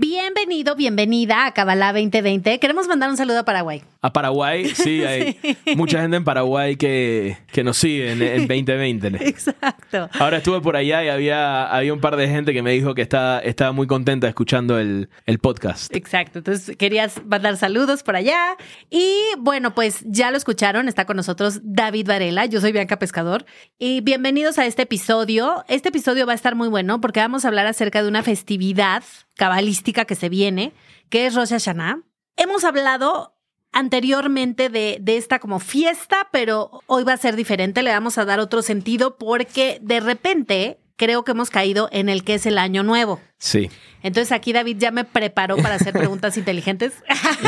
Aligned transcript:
Bienvenido, 0.00 0.76
bienvenida 0.76 1.44
a 1.44 1.52
Kabbalah 1.52 1.92
2020. 1.92 2.58
Queremos 2.58 2.88
mandar 2.88 3.10
un 3.10 3.18
saludo 3.18 3.40
a 3.40 3.44
Paraguay. 3.44 3.82
A 4.00 4.10
Paraguay, 4.10 4.70
sí, 4.70 5.04
hay 5.04 5.38
mucha 5.76 6.00
gente 6.00 6.16
en 6.16 6.24
Paraguay 6.24 6.76
que, 6.76 7.36
que 7.52 7.62
nos 7.62 7.76
sigue 7.76 8.12
en, 8.12 8.22
en 8.22 8.48
2020. 8.48 9.08
Exacto. 9.28 10.08
Ahora 10.18 10.38
estuve 10.38 10.62
por 10.62 10.74
allá 10.74 11.04
y 11.04 11.10
había, 11.10 11.66
había 11.66 11.92
un 11.92 12.00
par 12.00 12.16
de 12.16 12.26
gente 12.28 12.54
que 12.54 12.62
me 12.62 12.72
dijo 12.72 12.94
que 12.94 13.02
está, 13.02 13.40
estaba 13.40 13.72
muy 13.72 13.86
contenta 13.86 14.26
escuchando 14.26 14.78
el, 14.78 15.10
el 15.26 15.38
podcast. 15.38 15.94
Exacto. 15.94 16.38
Entonces 16.38 16.78
querías 16.78 17.22
mandar 17.26 17.58
saludos 17.58 18.02
por 18.02 18.16
allá. 18.16 18.56
Y 18.88 19.14
bueno, 19.38 19.74
pues 19.74 20.02
ya 20.06 20.30
lo 20.30 20.38
escucharon. 20.38 20.88
Está 20.88 21.04
con 21.04 21.18
nosotros 21.18 21.60
David 21.62 22.06
Varela. 22.06 22.46
Yo 22.46 22.62
soy 22.62 22.72
Bianca 22.72 22.98
Pescador. 22.98 23.44
Y 23.78 24.00
bienvenidos 24.00 24.58
a 24.58 24.64
este 24.64 24.80
episodio. 24.80 25.62
Este 25.68 25.90
episodio 25.90 26.24
va 26.24 26.32
a 26.32 26.36
estar 26.36 26.54
muy 26.54 26.68
bueno 26.68 27.02
porque 27.02 27.20
vamos 27.20 27.44
a 27.44 27.48
hablar 27.48 27.66
acerca 27.66 28.02
de 28.02 28.08
una 28.08 28.22
festividad 28.22 29.02
cabalística 29.40 30.04
que 30.04 30.16
se 30.16 30.28
viene, 30.28 30.74
que 31.08 31.24
es 31.24 31.34
Rosh 31.34 31.48
Hashanah. 31.48 32.02
Hemos 32.36 32.62
hablado 32.62 33.38
anteriormente 33.72 34.68
de, 34.68 34.98
de, 35.00 35.16
esta 35.16 35.38
como 35.38 35.60
fiesta, 35.60 36.28
pero 36.30 36.82
hoy 36.86 37.04
va 37.04 37.14
a 37.14 37.16
ser 37.16 37.36
diferente, 37.36 37.82
le 37.82 37.90
vamos 37.90 38.18
a 38.18 38.26
dar 38.26 38.38
otro 38.38 38.60
sentido 38.60 39.16
porque 39.16 39.78
de 39.80 40.00
repente 40.00 40.78
creo 40.96 41.24
que 41.24 41.30
hemos 41.30 41.48
caído 41.48 41.88
en 41.90 42.10
el 42.10 42.22
que 42.22 42.34
es 42.34 42.44
el 42.44 42.58
año 42.58 42.82
nuevo. 42.82 43.18
Sí. 43.38 43.70
Entonces 44.02 44.30
aquí 44.30 44.52
David 44.52 44.76
ya 44.78 44.90
me 44.90 45.04
preparó 45.04 45.56
para 45.56 45.76
hacer 45.76 45.94
preguntas 45.94 46.36
inteligentes 46.36 46.92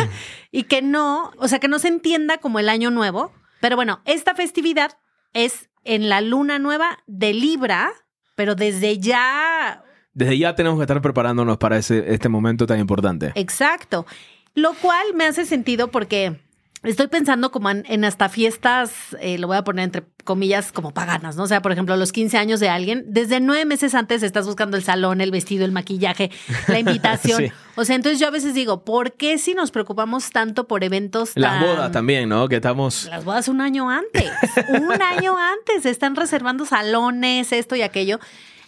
y 0.50 0.62
que 0.62 0.80
no, 0.80 1.32
o 1.36 1.46
sea, 1.46 1.58
que 1.58 1.68
no 1.68 1.78
se 1.78 1.88
entienda 1.88 2.38
como 2.38 2.58
el 2.58 2.70
año 2.70 2.90
nuevo, 2.90 3.34
pero 3.60 3.76
bueno, 3.76 4.00
esta 4.06 4.34
festividad 4.34 4.92
es 5.34 5.68
en 5.84 6.08
la 6.08 6.22
luna 6.22 6.58
nueva 6.58 7.00
de 7.06 7.34
Libra, 7.34 7.92
pero 8.34 8.54
desde 8.54 8.98
ya 8.98 9.84
desde 10.14 10.38
ya 10.38 10.54
tenemos 10.54 10.78
que 10.78 10.82
estar 10.82 11.00
preparándonos 11.00 11.58
para 11.58 11.78
ese, 11.78 12.12
este 12.12 12.28
momento 12.28 12.66
tan 12.66 12.78
importante. 12.78 13.32
Exacto. 13.34 14.06
Lo 14.54 14.74
cual 14.74 15.14
me 15.14 15.24
hace 15.24 15.46
sentido 15.46 15.88
porque 15.88 16.38
estoy 16.82 17.06
pensando 17.06 17.50
como 17.50 17.70
en, 17.70 17.84
en 17.88 18.04
hasta 18.04 18.28
fiestas, 18.28 19.16
eh, 19.20 19.38
lo 19.38 19.46
voy 19.46 19.56
a 19.56 19.64
poner 19.64 19.84
entre 19.84 20.02
comillas, 20.24 20.72
como 20.72 20.92
paganas, 20.92 21.36
¿no? 21.36 21.44
O 21.44 21.46
sea, 21.46 21.62
por 21.62 21.72
ejemplo, 21.72 21.96
los 21.96 22.12
15 22.12 22.38
años 22.38 22.60
de 22.60 22.68
alguien, 22.68 23.04
desde 23.08 23.40
nueve 23.40 23.64
meses 23.64 23.94
antes 23.94 24.22
estás 24.22 24.46
buscando 24.46 24.76
el 24.76 24.82
salón, 24.82 25.20
el 25.20 25.30
vestido, 25.30 25.64
el 25.64 25.72
maquillaje, 25.72 26.30
la 26.68 26.78
invitación. 26.78 27.42
sí. 27.46 27.52
O 27.76 27.84
sea, 27.84 27.96
entonces 27.96 28.20
yo 28.20 28.26
a 28.26 28.30
veces 28.30 28.54
digo, 28.54 28.84
¿por 28.84 29.14
qué 29.14 29.38
si 29.38 29.54
nos 29.54 29.70
preocupamos 29.70 30.30
tanto 30.30 30.68
por 30.68 30.84
eventos 30.84 31.34
tan... 31.34 31.42
Las 31.42 31.60
bodas 31.60 31.92
también, 31.92 32.28
¿no? 32.28 32.48
Que 32.48 32.56
estamos... 32.56 33.06
Las 33.06 33.24
bodas 33.24 33.48
un 33.48 33.60
año 33.60 33.88
antes, 33.88 34.30
un 34.68 35.00
año 35.02 35.36
antes, 35.38 35.86
están 35.86 36.14
reservando 36.14 36.66
salones, 36.66 37.52
esto 37.52 37.74
y 37.74 37.82
aquello. 37.82 38.20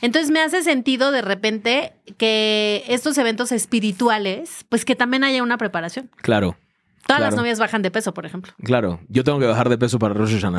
Entonces 0.05 0.31
me 0.31 0.41
hace 0.41 0.63
sentido 0.63 1.13
de 1.13 1.23
repente 1.23 1.95
que 2.19 2.85
estos 2.89 3.17
eventos 3.17 3.53
espirituales, 3.53 4.67
pues 4.69 4.85
que 4.85 4.95
también 4.95 5.25
haya 5.25 5.43
una 5.43 5.57
preparación. 5.57 6.11
Claro. 6.17 6.59
Todas 7.07 7.21
claro. 7.21 7.25
las 7.25 7.37
novias 7.37 7.59
bajan 7.59 7.81
de 7.81 7.91
peso, 7.91 8.13
por 8.13 8.27
ejemplo. 8.27 8.53
Claro. 8.63 9.01
Yo 9.09 9.25
tengo 9.25 9.39
que 9.39 9.47
bajar 9.47 9.71
de 9.71 9.79
peso 9.79 9.99
para 9.99 10.13
Rosh 10.13 10.35
Hashanah. 10.35 10.59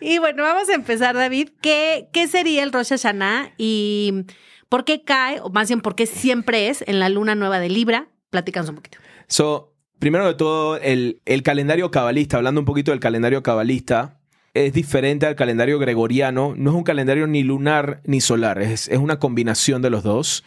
y 0.00 0.18
bueno, 0.18 0.44
vamos 0.44 0.68
a 0.68 0.74
empezar, 0.74 1.16
David. 1.16 1.48
¿Qué, 1.60 2.10
¿Qué 2.12 2.28
sería 2.28 2.62
el 2.62 2.70
Rosh 2.70 2.90
Hashanah 2.90 3.50
y 3.58 4.24
por 4.68 4.84
qué 4.84 5.02
cae, 5.02 5.40
o 5.40 5.50
más 5.50 5.66
bien 5.66 5.80
por 5.80 5.96
qué 5.96 6.06
siempre 6.06 6.68
es 6.68 6.84
en 6.86 7.00
la 7.00 7.08
luna 7.08 7.34
nueva 7.34 7.58
de 7.58 7.70
Libra? 7.70 8.06
Platícanos 8.30 8.68
un 8.68 8.76
poquito. 8.76 8.98
So, 9.26 9.74
primero 9.98 10.28
de 10.28 10.34
todo, 10.34 10.76
el, 10.76 11.22
el 11.24 11.42
calendario 11.42 11.90
cabalista, 11.90 12.36
hablando 12.36 12.60
un 12.60 12.66
poquito 12.66 12.92
del 12.92 13.00
calendario 13.00 13.42
cabalista, 13.42 14.15
es 14.64 14.72
diferente 14.72 15.26
al 15.26 15.36
calendario 15.36 15.78
gregoriano. 15.78 16.54
No 16.56 16.70
es 16.70 16.76
un 16.76 16.84
calendario 16.84 17.26
ni 17.26 17.42
lunar 17.42 18.00
ni 18.04 18.20
solar, 18.20 18.60
es, 18.60 18.88
es, 18.88 18.98
una 18.98 19.18
combinación 19.18 19.82
de 19.82 19.90
los 19.90 20.02
dos. 20.02 20.44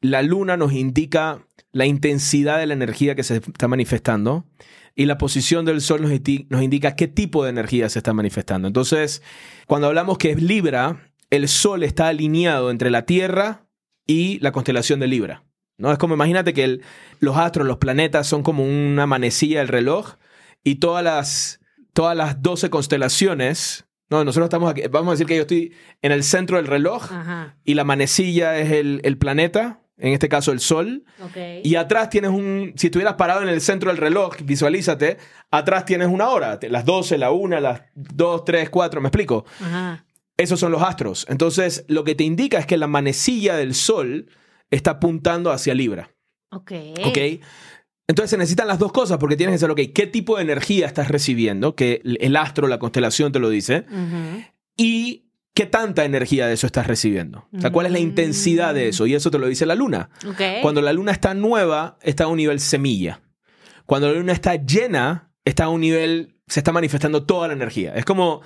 La 0.00 0.22
luna 0.22 0.56
nos 0.56 0.72
indica 0.72 1.44
la 1.72 1.86
intensidad 1.86 2.58
de 2.58 2.66
la 2.66 2.74
energía 2.74 3.14
que 3.14 3.22
se 3.22 3.36
está 3.36 3.68
manifestando 3.68 4.46
y 4.96 5.06
la 5.06 5.18
posición 5.18 5.64
del 5.64 5.80
sol 5.80 6.02
nos, 6.02 6.10
nos 6.48 6.62
indica 6.62 6.96
qué 6.96 7.06
tipo 7.06 7.44
de 7.44 7.50
energía 7.50 7.88
se 7.88 7.98
está 7.98 8.12
manifestando. 8.12 8.66
Entonces, 8.66 9.22
cuando 9.66 9.86
hablamos 9.86 10.18
que 10.18 10.30
es 10.30 10.42
Libra, 10.42 11.12
el 11.30 11.48
sol 11.48 11.82
está 11.82 12.08
alineado 12.08 12.70
entre 12.70 12.90
la 12.90 13.06
Tierra 13.06 13.66
y 14.06 14.38
la 14.40 14.52
constelación 14.52 15.00
de 15.00 15.06
Libra. 15.06 15.44
¿no? 15.78 15.92
Es 15.92 15.98
como 15.98 16.14
imagínate 16.14 16.52
que 16.52 16.64
el, 16.64 16.82
los 17.20 17.36
astros, 17.36 17.66
los 17.66 17.78
planetas 17.78 18.26
son 18.26 18.42
como 18.42 18.64
una 18.64 19.06
manecilla 19.06 19.58
del 19.60 19.68
reloj 19.68 20.16
y 20.64 20.76
todas 20.76 21.04
las 21.04 21.59
todas 21.92 22.16
las 22.16 22.42
12 22.42 22.70
constelaciones. 22.70 23.86
No, 24.08 24.24
nosotros 24.24 24.46
estamos 24.46 24.70
aquí. 24.70 24.82
Vamos 24.90 25.08
a 25.08 25.12
decir 25.12 25.26
que 25.26 25.36
yo 25.36 25.42
estoy 25.42 25.72
en 26.02 26.12
el 26.12 26.24
centro 26.24 26.56
del 26.56 26.66
reloj 26.66 27.12
Ajá. 27.12 27.56
y 27.64 27.74
la 27.74 27.84
manecilla 27.84 28.58
es 28.58 28.72
el, 28.72 29.00
el, 29.04 29.18
planeta, 29.18 29.82
en 29.98 30.12
este 30.12 30.28
caso 30.28 30.50
el 30.52 30.60
sol. 30.60 31.04
Okay. 31.22 31.60
Y 31.64 31.76
atrás 31.76 32.10
tienes 32.10 32.30
un. 32.30 32.72
Si 32.76 32.88
estuvieras 32.88 33.14
parado 33.14 33.42
en 33.42 33.48
el 33.48 33.60
centro 33.60 33.90
del 33.90 33.98
reloj, 33.98 34.36
visualízate, 34.42 35.18
atrás 35.50 35.84
tienes 35.84 36.08
una 36.08 36.28
hora. 36.28 36.58
Las 36.68 36.84
12, 36.84 37.18
la 37.18 37.30
1, 37.30 37.60
las 37.60 37.82
2, 37.94 38.44
3, 38.44 38.70
4, 38.70 39.00
¿me 39.00 39.08
explico? 39.08 39.44
Ajá. 39.60 40.04
Esos 40.36 40.58
son 40.58 40.72
los 40.72 40.82
astros. 40.82 41.26
Entonces, 41.28 41.84
lo 41.86 42.02
que 42.02 42.14
te 42.14 42.24
indica 42.24 42.58
es 42.58 42.66
que 42.66 42.78
la 42.78 42.86
manecilla 42.86 43.56
del 43.56 43.74
sol 43.74 44.30
está 44.70 44.92
apuntando 44.92 45.52
hacia 45.52 45.74
Libra. 45.74 46.14
Ok. 46.50 46.72
Ok. 47.04 47.18
Entonces 48.10 48.30
se 48.30 48.38
necesitan 48.38 48.66
las 48.66 48.80
dos 48.80 48.90
cosas 48.90 49.18
porque 49.18 49.36
tienes 49.36 49.54
que 49.54 49.58
saber, 49.60 49.72
ok, 49.72 49.92
¿qué 49.94 50.08
tipo 50.08 50.34
de 50.34 50.42
energía 50.42 50.84
estás 50.84 51.06
recibiendo? 51.06 51.76
Que 51.76 52.02
el 52.04 52.34
astro, 52.34 52.66
la 52.66 52.80
constelación 52.80 53.30
te 53.30 53.38
lo 53.38 53.48
dice. 53.48 53.84
Uh 53.88 53.94
-huh. 53.94 54.46
Y 54.76 55.30
qué 55.54 55.66
tanta 55.66 56.04
energía 56.04 56.48
de 56.48 56.54
eso 56.54 56.66
estás 56.66 56.88
recibiendo. 56.88 57.46
O 57.56 57.60
sea, 57.60 57.70
¿cuál 57.70 57.86
es 57.86 57.92
la 57.92 58.00
intensidad 58.00 58.74
de 58.74 58.88
eso? 58.88 59.06
Y 59.06 59.14
eso 59.14 59.30
te 59.30 59.38
lo 59.38 59.46
dice 59.46 59.64
la 59.64 59.76
luna. 59.76 60.10
Okay. 60.28 60.60
Cuando 60.60 60.82
la 60.82 60.92
luna 60.92 61.12
está 61.12 61.34
nueva, 61.34 61.98
está 62.02 62.24
a 62.24 62.26
un 62.26 62.38
nivel 62.38 62.58
semilla. 62.58 63.20
Cuando 63.86 64.08
la 64.08 64.18
luna 64.18 64.32
está 64.32 64.56
llena, 64.56 65.30
está 65.44 65.66
a 65.66 65.68
un 65.68 65.80
nivel, 65.80 66.34
se 66.48 66.58
está 66.58 66.72
manifestando 66.72 67.22
toda 67.26 67.46
la 67.46 67.54
energía. 67.54 67.94
Es 67.94 68.04
como, 68.04 68.40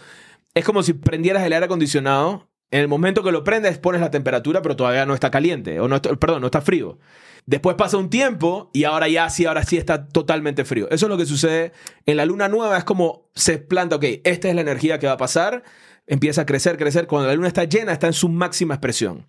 es 0.53 0.63
como 0.67 0.83
si 0.83 0.93
prendieras 0.93 1.43
el 1.43 1.55
aire 1.55 1.65
acondicionado. 1.65 2.51
En 2.71 2.81
el 2.81 2.89
momento 2.89 3.23
que 3.23 3.33
lo 3.33 3.45
prendes, 3.45 3.79
pones 3.79 4.03
la 4.03 4.11
temperatura, 4.11 4.61
pero 4.61 4.77
todavía 4.77 5.07
no 5.07 5.15
está 5.15 5.31
caliente. 5.31 5.81
O 5.81 5.89
no 5.89 6.03
perdón, 6.03 6.43
no 6.43 6.49
está 6.49 6.61
frío. 6.61 6.99
Después 7.47 7.77
pasa 7.77 7.99
un 7.99 8.09
tiempo 8.09 8.71
y 8.73 8.85
ahora 8.85 9.09
ya 9.09 9.29
sí, 9.29 9.45
ahora 9.45 9.65
sí 9.65 9.77
está 9.77 10.09
totalmente 10.09 10.65
frío. 10.65 10.89
Eso 10.91 11.07
es 11.07 11.11
lo 11.11 11.19
que 11.19 11.27
sucede 11.27 11.73
en 12.07 12.17
la 12.17 12.25
luna 12.25 12.49
nueva. 12.49 12.79
Es 12.79 12.85
como 12.85 13.29
se 13.35 13.59
planta, 13.59 13.97
ok, 13.97 14.05
esta 14.25 14.49
es 14.49 14.55
la 14.55 14.63
energía 14.63 14.99
que 14.99 15.07
va 15.07 15.13
a 15.13 15.19
pasar. 15.19 15.63
Empieza 16.07 16.43
a 16.43 16.47
crecer, 16.47 16.79
crecer. 16.79 17.07
Cuando 17.07 17.29
la 17.29 17.35
luna 17.35 17.49
está 17.49 17.65
llena, 17.65 17.93
está 17.93 18.07
en 18.07 18.13
su 18.15 18.29
máxima 18.29 18.75
expresión. 18.75 19.27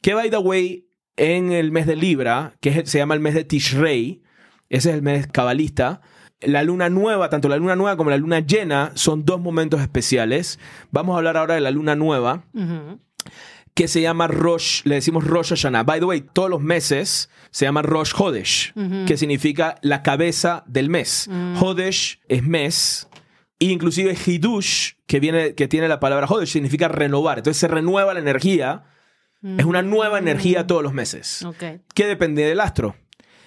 Que, 0.00 0.14
by 0.14 0.30
the 0.30 0.38
way, 0.38 0.88
en 1.16 1.52
el 1.52 1.72
mes 1.72 1.86
de 1.86 1.96
Libra, 1.96 2.56
que 2.60 2.86
se 2.86 2.98
llama 2.98 3.14
el 3.14 3.20
mes 3.20 3.34
de 3.34 3.44
Tishrei, 3.44 4.22
ese 4.68 4.90
es 4.90 4.94
el 4.96 5.02
mes 5.02 5.26
cabalista, 5.26 6.02
la 6.40 6.62
luna 6.62 6.90
nueva, 6.90 7.30
tanto 7.30 7.48
la 7.48 7.56
luna 7.56 7.76
nueva 7.76 7.96
como 7.96 8.10
la 8.10 8.18
luna 8.18 8.40
llena, 8.40 8.92
son 8.94 9.24
dos 9.24 9.40
momentos 9.40 9.80
especiales. 9.80 10.58
Vamos 10.90 11.14
a 11.14 11.18
hablar 11.18 11.36
ahora 11.36 11.54
de 11.54 11.60
la 11.60 11.70
luna 11.70 11.96
nueva. 11.96 12.44
Que 13.76 13.88
se 13.88 14.00
llama 14.00 14.26
Rosh, 14.26 14.80
le 14.84 14.94
decimos 14.94 15.22
Rosh 15.24 15.50
Hashanah. 15.50 15.82
By 15.82 16.00
the 16.00 16.06
way, 16.06 16.22
todos 16.22 16.48
los 16.48 16.62
meses 16.62 17.28
se 17.50 17.66
llama 17.66 17.82
Rosh 17.82 18.14
Hodesh, 18.16 18.72
uh 18.74 18.80
-huh. 18.80 19.04
que 19.04 19.18
significa 19.18 19.74
la 19.82 20.02
cabeza 20.02 20.64
del 20.66 20.88
mes. 20.88 21.28
Uh 21.28 21.34
-huh. 21.34 21.62
Hodesh 21.62 22.18
es 22.26 22.42
mes, 22.42 23.06
e 23.60 23.66
inclusive 23.66 24.16
Hidush, 24.16 24.94
que, 25.06 25.20
viene, 25.20 25.54
que 25.54 25.68
tiene 25.68 25.88
la 25.88 26.00
palabra 26.00 26.26
Hodesh, 26.26 26.52
significa 26.52 26.88
renovar. 26.88 27.36
Entonces 27.36 27.60
se 27.60 27.68
renueva 27.68 28.14
la 28.14 28.20
energía. 28.20 28.84
Uh 29.42 29.50
-huh. 29.50 29.60
Es 29.60 29.66
una 29.66 29.82
nueva 29.82 30.18
energía 30.18 30.66
todos 30.66 30.82
los 30.82 30.94
meses. 30.94 31.42
Okay. 31.44 31.82
¿Qué 31.94 32.06
depende 32.06 32.44
del 32.44 32.60
astro? 32.60 32.96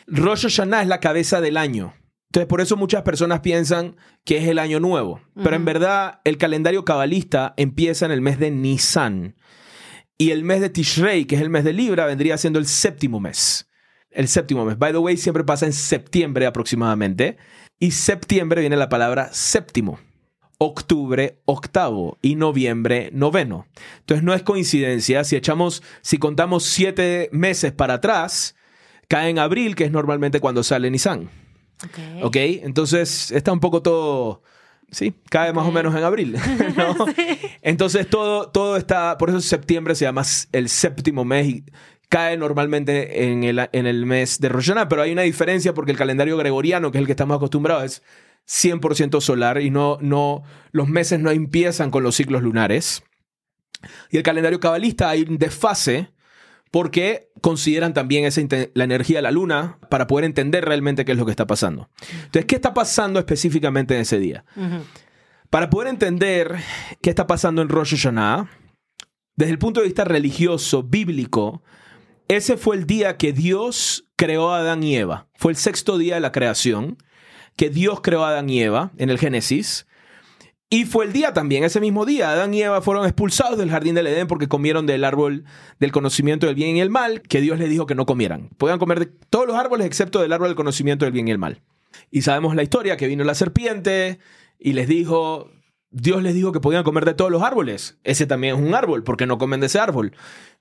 Rosh 0.05 0.43
Hashanah 0.43 0.83
es 0.83 0.87
la 0.87 0.99
cabeza 0.99 1.41
del 1.41 1.57
año. 1.57 1.95
Entonces, 2.29 2.47
por 2.47 2.61
eso 2.61 2.77
muchas 2.77 3.01
personas 3.01 3.39
piensan 3.39 3.95
que 4.23 4.37
es 4.37 4.47
el 4.47 4.59
año 4.59 4.79
nuevo. 4.79 5.21
Pero 5.33 5.55
en 5.55 5.65
verdad, 5.65 6.21
el 6.23 6.37
calendario 6.37 6.85
cabalista 6.85 7.55
empieza 7.57 8.05
en 8.05 8.11
el 8.11 8.21
mes 8.21 8.37
de 8.37 8.51
Nisan. 8.51 9.35
Y 10.21 10.31
el 10.31 10.43
mes 10.43 10.59
de 10.59 10.69
Tishrei, 10.69 11.23
que 11.23 11.35
es 11.35 11.41
el 11.41 11.49
mes 11.49 11.63
de 11.63 11.71
Libra, 11.71 12.05
vendría 12.05 12.37
siendo 12.37 12.59
el 12.59 12.65
séptimo 12.65 13.21
mes. 13.21 13.69
El 14.11 14.27
séptimo 14.27 14.65
mes. 14.65 14.77
By 14.77 14.91
the 14.91 14.97
way, 14.97 15.15
siempre 15.15 15.45
pasa 15.45 15.65
en 15.65 15.71
septiembre 15.71 16.45
aproximadamente. 16.45 17.37
Y 17.79 17.91
septiembre 17.91 18.59
viene 18.59 18.75
la 18.75 18.89
palabra 18.89 19.29
séptimo. 19.31 19.97
Octubre, 20.57 21.39
octavo. 21.45 22.17
Y 22.21 22.35
noviembre, 22.35 23.11
noveno. 23.13 23.65
Entonces 23.99 24.21
no 24.25 24.33
es 24.33 24.43
coincidencia. 24.43 25.23
Si 25.23 25.37
echamos, 25.37 25.83
si 26.01 26.17
contamos 26.17 26.65
siete 26.65 27.29
meses 27.31 27.71
para 27.71 27.93
atrás, 27.93 28.57
cae 29.07 29.29
en 29.29 29.39
abril, 29.39 29.73
que 29.73 29.85
es 29.85 29.91
normalmente 29.91 30.41
cuando 30.41 30.63
sale 30.63 30.91
Nisan. 30.91 31.29
Ok. 31.85 32.23
¿Ok? 32.23 32.35
Entonces 32.35 33.31
está 33.31 33.53
un 33.53 33.61
poco 33.61 33.81
todo... 33.81 34.43
Sí, 34.91 35.13
cae 35.29 35.53
más 35.53 35.67
o 35.67 35.71
menos 35.71 35.95
en 35.95 36.03
abril. 36.03 36.37
¿no? 36.77 36.95
Entonces 37.61 38.09
todo, 38.09 38.49
todo 38.49 38.77
está... 38.77 39.17
Por 39.17 39.29
eso 39.29 39.39
septiembre 39.41 39.95
se 39.95 40.05
llama 40.05 40.23
el 40.51 40.69
séptimo 40.69 41.25
mes 41.25 41.47
y 41.47 41.65
cae 42.09 42.37
normalmente 42.37 43.29
en 43.29 43.43
el, 43.43 43.69
en 43.71 43.85
el 43.85 44.05
mes 44.05 44.39
de 44.39 44.49
Rosh 44.49 44.67
Hashanah, 44.67 44.89
pero 44.89 45.03
hay 45.03 45.11
una 45.11 45.21
diferencia 45.21 45.73
porque 45.73 45.91
el 45.91 45.97
calendario 45.97 46.37
gregoriano, 46.37 46.91
que 46.91 46.97
es 46.97 47.01
el 47.01 47.05
que 47.05 47.13
estamos 47.13 47.37
acostumbrados, 47.37 47.83
es 47.83 48.03
100% 48.47 49.21
solar 49.21 49.61
y 49.61 49.69
no, 49.69 49.99
no, 50.01 50.43
los 50.71 50.87
meses 50.87 51.19
no 51.19 51.29
empiezan 51.29 51.91
con 51.91 52.03
los 52.03 52.15
ciclos 52.15 52.41
lunares. 52.41 53.03
Y 54.09 54.17
el 54.17 54.23
calendario 54.23 54.59
cabalista 54.59 55.09
hay 55.09 55.21
un 55.21 55.37
desfase 55.37 56.09
porque 56.71 57.31
consideran 57.41 57.93
también 57.93 58.25
esa 58.25 58.41
la 58.73 58.83
energía 58.83 59.17
de 59.17 59.21
la 59.23 59.31
luna 59.31 59.79
para 59.89 60.07
poder 60.07 60.25
entender 60.25 60.65
realmente 60.65 61.05
qué 61.05 61.13
es 61.13 61.17
lo 61.17 61.25
que 61.25 61.31
está 61.31 61.47
pasando. 61.47 61.89
Entonces, 62.11 62.45
¿qué 62.45 62.55
está 62.55 62.73
pasando 62.73 63.19
específicamente 63.19 63.95
en 63.95 64.01
ese 64.01 64.19
día? 64.19 64.45
Para 65.49 65.69
poder 65.69 65.87
entender 65.87 66.57
qué 67.01 67.09
está 67.09 67.27
pasando 67.27 67.61
en 67.61 67.69
Rosh 67.69 67.95
Hashanah, 67.95 68.49
desde 69.35 69.51
el 69.51 69.59
punto 69.59 69.79
de 69.79 69.87
vista 69.87 70.03
religioso, 70.03 70.83
bíblico, 70.83 71.63
ese 72.27 72.57
fue 72.57 72.75
el 72.75 72.85
día 72.85 73.17
que 73.17 73.33
Dios 73.33 74.05
creó 74.15 74.51
a 74.51 74.59
Adán 74.59 74.83
y 74.83 74.95
Eva. 74.95 75.27
Fue 75.35 75.51
el 75.51 75.55
sexto 75.55 75.97
día 75.97 76.15
de 76.15 76.21
la 76.21 76.31
creación 76.31 76.97
que 77.55 77.69
Dios 77.69 78.01
creó 78.01 78.23
a 78.23 78.29
Adán 78.29 78.49
y 78.49 78.61
Eva 78.61 78.91
en 78.97 79.09
el 79.09 79.17
Génesis. 79.17 79.87
Y 80.71 80.85
fue 80.85 81.05
el 81.05 81.13
día 81.13 81.33
también, 81.33 81.63
ese 81.63 81.79
mismo 81.79 82.05
día, 82.05 82.29
Adán 82.29 82.53
y 82.53 82.61
Eva 82.61 82.81
fueron 82.81 83.03
expulsados 83.05 83.57
del 83.57 83.71
jardín 83.71 83.95
del 83.95 84.05
Edén 84.05 84.27
porque 84.27 84.47
comieron 84.47 84.85
del 84.85 85.03
árbol 85.03 85.43
del 85.79 85.91
conocimiento 85.91 86.45
del 86.45 86.55
bien 86.55 86.77
y 86.77 86.81
el 86.81 86.91
mal, 86.91 87.23
que 87.23 87.41
Dios 87.41 87.57
les 87.57 87.69
dijo 87.69 87.87
que 87.87 87.95
no 87.95 88.05
comieran. 88.05 88.49
Podían 88.57 88.77
comer 88.77 88.99
de 88.99 89.07
todos 89.07 89.47
los 89.47 89.55
árboles 89.55 89.87
excepto 89.87 90.21
del 90.21 90.31
árbol 90.31 90.49
del 90.49 90.55
conocimiento 90.55 91.05
del 91.05 91.11
bien 91.11 91.27
y 91.27 91.31
el 91.31 91.39
mal. 91.39 91.61
Y 92.11 92.21
sabemos 92.21 92.55
la 92.55 92.61
historia, 92.61 92.97
que 92.97 93.07
vino 93.07 93.23
la 93.23 93.33
serpiente 93.33 94.19
y 94.59 94.73
les 94.73 94.87
dijo, 94.87 95.49
Dios 95.89 96.21
les 96.21 96.35
dijo 96.35 96.51
que 96.51 96.59
podían 96.59 96.83
comer 96.83 97.03
de 97.05 97.15
todos 97.15 97.31
los 97.31 97.41
árboles. 97.41 97.97
Ese 98.03 98.27
también 98.27 98.55
es 98.55 98.61
un 98.61 98.75
árbol, 98.75 99.03
porque 99.03 99.25
no 99.25 99.39
comen 99.39 99.61
de 99.61 99.65
ese 99.65 99.79
árbol. 99.79 100.13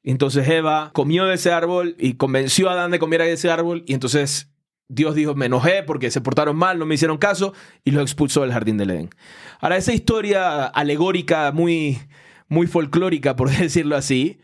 Entonces 0.03 0.49
Eva 0.49 0.91
comió 0.95 1.27
de 1.27 1.35
ese 1.35 1.53
árbol 1.53 1.97
y 1.99 2.15
convenció 2.15 2.71
a 2.71 2.73
Adán 2.73 2.93
de 2.93 2.99
comer 2.99 3.21
de 3.21 3.33
ese 3.33 3.51
árbol. 3.51 3.85
Y 3.87 3.93
entonces 3.93 4.49
Dios 4.89 5.15
dijo, 5.15 5.35
me 5.35 5.47
enojé 5.47 5.83
porque 5.83 6.11
se 6.11 6.21
portaron 6.21 6.57
mal, 6.57 6.79
no 6.79 6.87
me 6.87 6.95
hicieron 6.95 7.19
caso 7.19 7.53
y 7.85 7.91
los 7.91 8.03
expulsó 8.03 8.43
del 8.43 8.53
jardín 8.53 8.79
del 8.79 8.91
Edén. 8.91 9.11
Ahora, 9.61 9.77
esa 9.77 9.93
historia 9.93 10.65
alegórica, 10.65 11.53
muy, 11.53 11.99
muy 12.49 12.67
folclórica, 12.67 13.37
por 13.37 13.51
decirlo 13.57 13.97
así, 13.97 14.41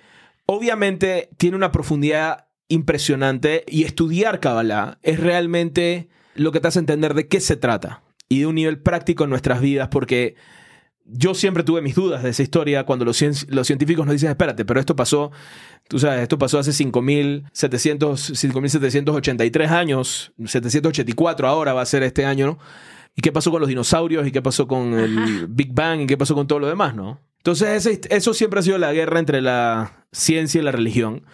obviamente 0.47 1.31
tiene 1.39 1.57
una 1.57 1.73
profundidad 1.73 2.47
impresionante 2.69 3.65
y 3.69 3.85
estudiar 3.85 4.41
Kabbalah 4.41 4.99
es 5.03 5.21
realmente 5.21 6.09
lo 6.35 6.53
que 6.53 6.61
te 6.61 6.69
hace 6.69 6.79
entender 6.79 7.15
de 7.15 7.29
qué 7.29 7.41
se 7.41 7.57
trata 7.57 8.03
y 8.29 8.41
de 8.41 8.47
un 8.47 8.55
nivel 8.55 8.81
práctico 8.81 9.25
en 9.25 9.31
nuestras 9.31 9.61
vidas 9.61 9.89
porque 9.89 10.35
yo 11.05 11.35
siempre 11.35 11.63
tuve 11.65 11.83
mis 11.83 11.95
dudas 11.95 12.23
de 12.23 12.31
esa 12.31 12.43
historia 12.43 12.85
cuando 12.85 13.05
los, 13.05 13.21
cien- 13.21 13.47
los 13.49 13.67
científicos 13.67 14.07
nos 14.07 14.15
dicen, 14.15 14.31
espérate, 14.31 14.65
pero 14.65 14.81
esto 14.81 14.97
pasó, 14.97 15.31
tú 15.89 15.99
sabes, 15.99 16.23
esto 16.23 16.39
pasó 16.39 16.59
hace 16.59 16.73
5.700 16.73 18.35
5.783 18.35 19.69
años, 19.71 20.33
784 20.45 21.47
ahora 21.49 21.73
va 21.73 21.83
a 21.83 21.87
ser 21.87 22.03
este 22.03 22.25
año, 22.25 22.47
¿no? 22.47 22.59
¿Y 23.17 23.23
qué 23.23 23.31
pasó 23.31 23.51
con 23.53 23.61
los 23.61 23.69
dinosaurios? 23.69 24.27
¿Y 24.27 24.33
qué 24.33 24.43
pasó 24.43 24.67
con 24.67 24.93
el 24.99 25.47
Big 25.49 25.73
Bang? 25.73 26.01
¿Y 26.01 26.07
qué 26.07 26.17
pasó 26.17 26.35
con 26.35 26.49
todo 26.49 26.59
lo 26.59 26.67
demás, 26.67 26.97
no? 26.97 27.21
Entonces, 27.39 27.87
ese- 27.87 28.01
eso 28.11 28.35
siempre 28.35 28.59
ha 28.59 28.63
sido 28.63 28.79
la 28.79 28.93
guerra 28.93 29.21
entre 29.21 29.41
la 29.41 30.07
ciencia 30.11 30.61
y 30.61 30.65
la 30.65 30.73
religión. 30.73 31.25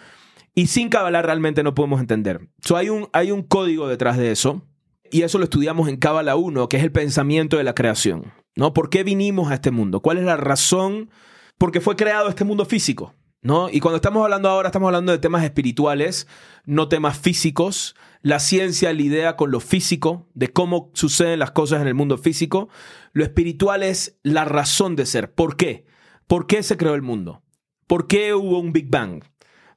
Y 0.53 0.67
sin 0.67 0.89
Kabbalah 0.89 1.21
realmente 1.23 1.63
no 1.63 1.73
podemos 1.73 1.99
entender. 2.01 2.49
So, 2.63 2.75
hay, 2.77 2.89
un, 2.89 3.07
hay 3.13 3.31
un 3.31 3.41
código 3.41 3.87
detrás 3.87 4.17
de 4.17 4.31
eso. 4.31 4.61
Y 5.09 5.23
eso 5.23 5.37
lo 5.39 5.45
estudiamos 5.45 5.89
en 5.89 5.97
Kabbalah 5.97 6.35
1, 6.35 6.69
que 6.69 6.77
es 6.77 6.83
el 6.83 6.91
pensamiento 6.91 7.57
de 7.57 7.63
la 7.63 7.73
creación. 7.73 8.31
¿No? 8.55 8.73
¿Por 8.73 8.89
qué 8.89 9.03
vinimos 9.03 9.51
a 9.51 9.55
este 9.55 9.71
mundo? 9.71 10.01
¿Cuál 10.01 10.17
es 10.17 10.23
la 10.23 10.37
razón? 10.37 11.09
Porque 11.57 11.81
fue 11.81 11.95
creado 11.95 12.29
este 12.29 12.43
mundo 12.43 12.65
físico. 12.65 13.13
¿no? 13.41 13.69
Y 13.69 13.79
cuando 13.79 13.95
estamos 13.95 14.23
hablando 14.23 14.49
ahora, 14.49 14.69
estamos 14.69 14.87
hablando 14.87 15.11
de 15.11 15.17
temas 15.17 15.43
espirituales, 15.43 16.27
no 16.65 16.87
temas 16.87 17.17
físicos. 17.17 17.95
La 18.21 18.39
ciencia 18.39 18.93
lidia 18.93 19.35
con 19.35 19.49
lo 19.49 19.59
físico, 19.59 20.27
de 20.35 20.53
cómo 20.53 20.91
suceden 20.93 21.39
las 21.39 21.51
cosas 21.51 21.81
en 21.81 21.87
el 21.87 21.95
mundo 21.95 22.17
físico. 22.17 22.69
Lo 23.13 23.23
espiritual 23.23 23.81
es 23.83 24.19
la 24.21 24.45
razón 24.45 24.95
de 24.95 25.07
ser. 25.07 25.33
¿Por 25.33 25.57
qué? 25.57 25.85
¿Por 26.27 26.45
qué 26.45 26.61
se 26.61 26.77
creó 26.77 26.93
el 26.93 27.01
mundo? 27.01 27.41
¿Por 27.87 28.07
qué 28.07 28.33
hubo 28.35 28.59
un 28.59 28.73
Big 28.73 28.89
Bang? 28.89 29.23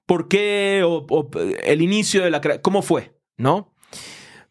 ¿Por 0.07 0.29
qué 0.29 0.83
o 0.85 1.31
el 1.65 1.81
inicio 1.81 2.23
de 2.23 2.31
la 2.31 2.43
creación? 2.43 2.63
¿Cómo 2.63 2.83
fue? 2.83 3.17
¿No? 3.39 3.74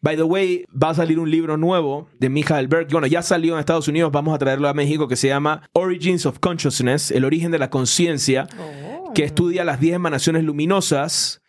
By 0.04 0.16
the 0.16 0.22
way, 0.22 0.66
va 0.70 0.90
a 0.90 0.94
salir 0.94 1.18
un 1.18 1.30
libro 1.30 1.56
nuevo 1.56 2.08
de 2.18 2.28
Michael 2.28 2.68
Berg. 2.68 2.88
Bueno, 2.92 3.06
ya 3.06 3.22
salió 3.22 3.54
en 3.54 3.60
Estados 3.60 3.88
Unidos, 3.88 4.12
vamos 4.12 4.34
a 4.34 4.38
traerlo 4.38 4.68
a 4.68 4.74
México, 4.74 5.08
que 5.08 5.16
se 5.16 5.28
llama 5.28 5.62
Origins 5.72 6.26
of 6.26 6.40
Consciousness, 6.40 7.10
el 7.10 7.24
origen 7.24 7.50
de 7.50 7.58
la 7.58 7.70
conciencia, 7.70 8.46
Oh. 8.60 9.14
que 9.14 9.24
estudia 9.24 9.64
las 9.64 9.80
10 9.80 9.94
emanaciones 9.94 10.44
luminosas, 10.44 11.40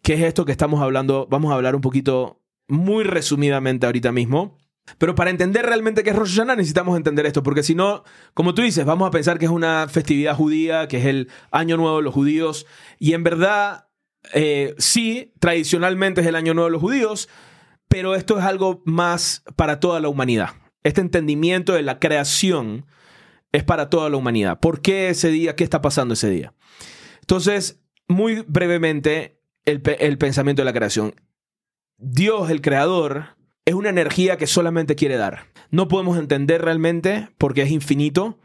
que 0.00 0.14
es 0.14 0.22
esto 0.22 0.46
que 0.46 0.52
estamos 0.52 0.80
hablando. 0.80 1.26
Vamos 1.30 1.52
a 1.52 1.56
hablar 1.56 1.74
un 1.74 1.82
poquito 1.82 2.40
muy 2.66 3.04
resumidamente 3.04 3.84
ahorita 3.84 4.10
mismo. 4.10 4.56
Pero 4.96 5.14
para 5.14 5.28
entender 5.28 5.66
realmente 5.66 6.02
qué 6.02 6.10
es 6.10 6.16
Rosh 6.16 6.30
Hashanah 6.36 6.56
necesitamos 6.56 6.96
entender 6.96 7.26
esto, 7.26 7.42
porque 7.42 7.62
si 7.62 7.74
no, 7.74 8.04
como 8.32 8.54
tú 8.54 8.62
dices, 8.62 8.86
vamos 8.86 9.06
a 9.06 9.10
pensar 9.10 9.38
que 9.38 9.44
es 9.44 9.50
una 9.50 9.86
festividad 9.90 10.34
judía, 10.34 10.88
que 10.88 10.96
es 10.96 11.04
el 11.04 11.28
año 11.50 11.76
nuevo 11.76 11.98
de 11.98 12.04
los 12.04 12.14
judíos, 12.14 12.64
y 12.98 13.12
en 13.12 13.22
verdad, 13.22 13.88
eh, 14.32 14.74
sí, 14.78 15.34
tradicionalmente 15.40 16.22
es 16.22 16.26
el 16.26 16.36
año 16.36 16.54
nuevo 16.54 16.68
de 16.68 16.72
los 16.72 16.80
judíos, 16.80 17.28
pero 17.92 18.14
esto 18.14 18.38
es 18.38 18.44
algo 18.46 18.80
más 18.86 19.44
para 19.54 19.78
toda 19.78 20.00
la 20.00 20.08
humanidad. 20.08 20.54
Este 20.82 21.02
entendimiento 21.02 21.74
de 21.74 21.82
la 21.82 21.98
creación 21.98 22.86
es 23.52 23.64
para 23.64 23.90
toda 23.90 24.08
la 24.08 24.16
humanidad. 24.16 24.60
¿Por 24.60 24.80
qué 24.80 25.10
ese 25.10 25.28
día? 25.28 25.56
¿Qué 25.56 25.62
está 25.62 25.82
pasando 25.82 26.14
ese 26.14 26.30
día? 26.30 26.54
Entonces, 27.20 27.82
muy 28.08 28.46
brevemente, 28.48 29.42
el, 29.66 29.82
el 29.98 30.16
pensamiento 30.16 30.62
de 30.62 30.64
la 30.64 30.72
creación. 30.72 31.14
Dios, 31.98 32.48
el 32.48 32.62
creador, 32.62 33.36
es 33.66 33.74
una 33.74 33.90
energía 33.90 34.38
que 34.38 34.46
solamente 34.46 34.94
quiere 34.94 35.18
dar. 35.18 35.48
No 35.70 35.88
podemos 35.88 36.16
entender 36.16 36.62
realmente 36.62 37.28
porque 37.36 37.60
es 37.60 37.70
infinito, 37.70 38.40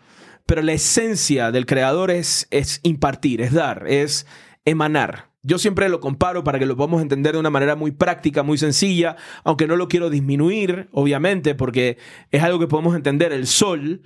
pero 0.45 0.61
la 0.61 0.73
esencia 0.73 1.53
del 1.53 1.65
creador 1.65 2.11
es, 2.11 2.47
es 2.51 2.81
impartir, 2.83 3.39
es 3.39 3.53
dar, 3.53 3.87
es 3.87 4.27
emanar. 4.65 5.29
Yo 5.47 5.57
siempre 5.57 5.87
lo 5.87 6.01
comparo 6.01 6.43
para 6.43 6.59
que 6.59 6.65
lo 6.65 6.75
podamos 6.75 7.01
entender 7.01 7.31
de 7.31 7.39
una 7.39 7.49
manera 7.49 7.77
muy 7.77 7.91
práctica, 7.91 8.43
muy 8.43 8.57
sencilla, 8.57 9.15
aunque 9.45 9.65
no 9.65 9.77
lo 9.77 9.87
quiero 9.87 10.09
disminuir, 10.09 10.89
obviamente, 10.91 11.55
porque 11.55 11.97
es 12.31 12.43
algo 12.43 12.59
que 12.59 12.67
podemos 12.67 12.97
entender, 12.97 13.31
el 13.31 13.47
sol, 13.47 14.01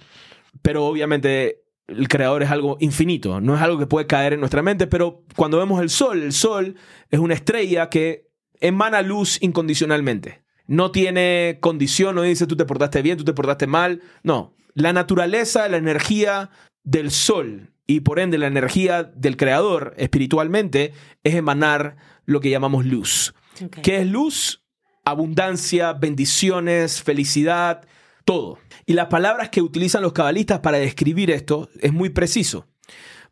pero 0.62 0.86
obviamente 0.86 1.64
el 1.88 2.08
creador 2.08 2.44
es 2.44 2.52
algo 2.52 2.78
infinito, 2.80 3.42
no 3.42 3.56
es 3.56 3.62
algo 3.64 3.80
que 3.80 3.88
puede 3.88 4.06
caer 4.06 4.34
en 4.34 4.40
nuestra 4.40 4.62
mente, 4.62 4.86
pero 4.86 5.24
cuando 5.36 5.58
vemos 5.58 5.82
el 5.82 5.90
sol, 5.90 6.22
el 6.22 6.32
sol 6.32 6.76
es 7.10 7.20
una 7.20 7.34
estrella 7.34 7.90
que 7.90 8.30
emana 8.60 9.02
luz 9.02 9.42
incondicionalmente. 9.42 10.44
No 10.68 10.92
tiene 10.92 11.58
condición, 11.60 12.14
no 12.14 12.22
dice 12.22 12.46
tú 12.46 12.56
te 12.56 12.66
portaste 12.66 13.02
bien, 13.02 13.18
tú 13.18 13.24
te 13.24 13.34
portaste 13.34 13.66
mal. 13.66 14.04
No, 14.22 14.54
la 14.76 14.94
naturaleza, 14.94 15.68
la 15.70 15.78
energía 15.78 16.52
del 16.84 17.10
sol 17.10 17.74
y 17.92 18.00
por 18.00 18.20
ende 18.20 18.38
la 18.38 18.48
energía 18.48 19.04
del 19.04 19.36
creador 19.36 19.94
espiritualmente 19.98 20.94
es 21.24 21.36
emanar 21.36 21.98
lo 22.26 22.40
que 22.40 22.50
llamamos 22.50 22.86
luz. 22.86 23.34
Ok. 23.64 23.80
¿Qué 23.84 23.98
es 23.98 24.08
luz? 24.08 24.64
Abundancia, 25.04 25.92
bendiciones, 25.94 27.04
felicidad, 27.04 27.86
todo. 28.24 28.60
Y 28.86 28.94
las 28.94 29.08
palabras 29.08 29.50
que 29.50 29.62
utilizan 29.62 30.04
los 30.04 30.14
cabalistas 30.14 30.60
para 30.60 30.78
describir 30.78 31.32
esto 31.32 31.70
es 31.82 31.92
muy 31.92 32.10
preciso. 32.10 32.68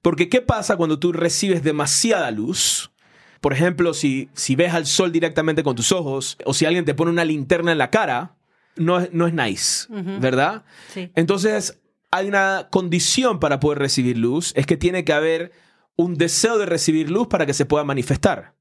Porque 0.02 0.28
¿qué 0.28 0.42
pasa 0.42 0.76
cuando 0.76 1.00
tú 1.00 1.14
recibes 1.14 1.64
demasiada 1.64 2.30
luz? 2.32 2.92
Por 3.40 3.54
ejemplo, 3.54 3.94
si, 3.94 4.30
si 4.34 4.58
ves 4.58 4.74
al 4.74 4.86
sol 4.86 5.14
directamente 5.14 5.64
con 5.64 5.78
tus 5.78 5.94
ojos 5.94 6.38
o 6.44 6.54
si 6.54 6.66
alguien 6.66 6.84
te 6.84 6.96
pone 6.96 7.12
una 7.12 7.24
linterna 7.24 7.72
en 7.72 7.78
la 7.78 7.92
cara, 7.92 8.36
no 8.76 9.00
es, 9.00 9.14
no 9.14 9.26
es 9.26 9.34
nice. 9.34 9.88
¿verdad? 10.20 10.66
Sí. 10.94 11.12
Entonces, 11.16 11.80
hay 12.12 12.28
una 12.28 12.68
condición 12.72 13.40
para 13.40 13.60
poder 13.60 13.80
recibir 13.80 14.18
luz, 14.18 14.54
es 14.56 14.66
que 14.66 14.78
tiene 14.78 15.04
que 15.04 15.14
haber 15.14 15.52
un 15.96 16.16
deseo 16.16 16.58
de 16.58 16.66
recibir 16.66 17.12
luz 17.12 17.28
para 17.28 17.46
que 17.46 17.54
se 17.54 17.66
pueda 17.66 17.84
manifestar. 17.84 18.56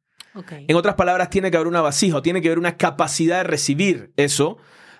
En 0.50 0.76
otras 0.76 0.94
palabras, 0.94 1.30
tiene 1.30 1.50
que 1.50 1.56
haber 1.56 1.66
una 1.66 1.80
vasija 1.80 2.18
o 2.18 2.22
tiene 2.22 2.40
que 2.40 2.48
haber 2.48 2.60
una 2.60 2.76
capacidad 2.76 3.38
de 3.38 3.44
recibir 3.44 4.12
eso 4.16 4.58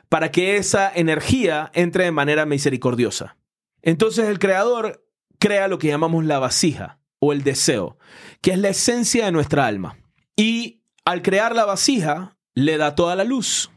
para 0.09 0.33
que 0.33 0.57
esa 0.57 0.91
energía 0.93 1.71
entre 1.75 2.05
de 2.05 2.11
manera 2.11 2.45
misericordiosa. 2.45 3.37
Entonces 3.83 4.27
el 4.27 4.41
creador 4.41 5.05
crea 5.39 5.69
lo 5.69 5.79
que 5.79 5.89
llamamos 5.89 6.25
la 6.25 6.41
vasija 6.41 6.99
o 7.21 7.33
el 7.33 7.45
deseo, 7.45 7.99
que 8.41 8.53
es 8.53 8.59
la 8.59 8.71
esencia 8.71 9.27
de 9.27 9.33
nuestra 9.33 9.67
alma. 9.67 9.99
Y 10.35 10.83
al 11.05 11.23
crear 11.23 11.55
la 11.55 11.65
vasija, 11.65 12.37
le 12.55 12.77
da 12.77 12.95
toda 12.95 13.15
la 13.15 13.25
luz. 13.25 13.71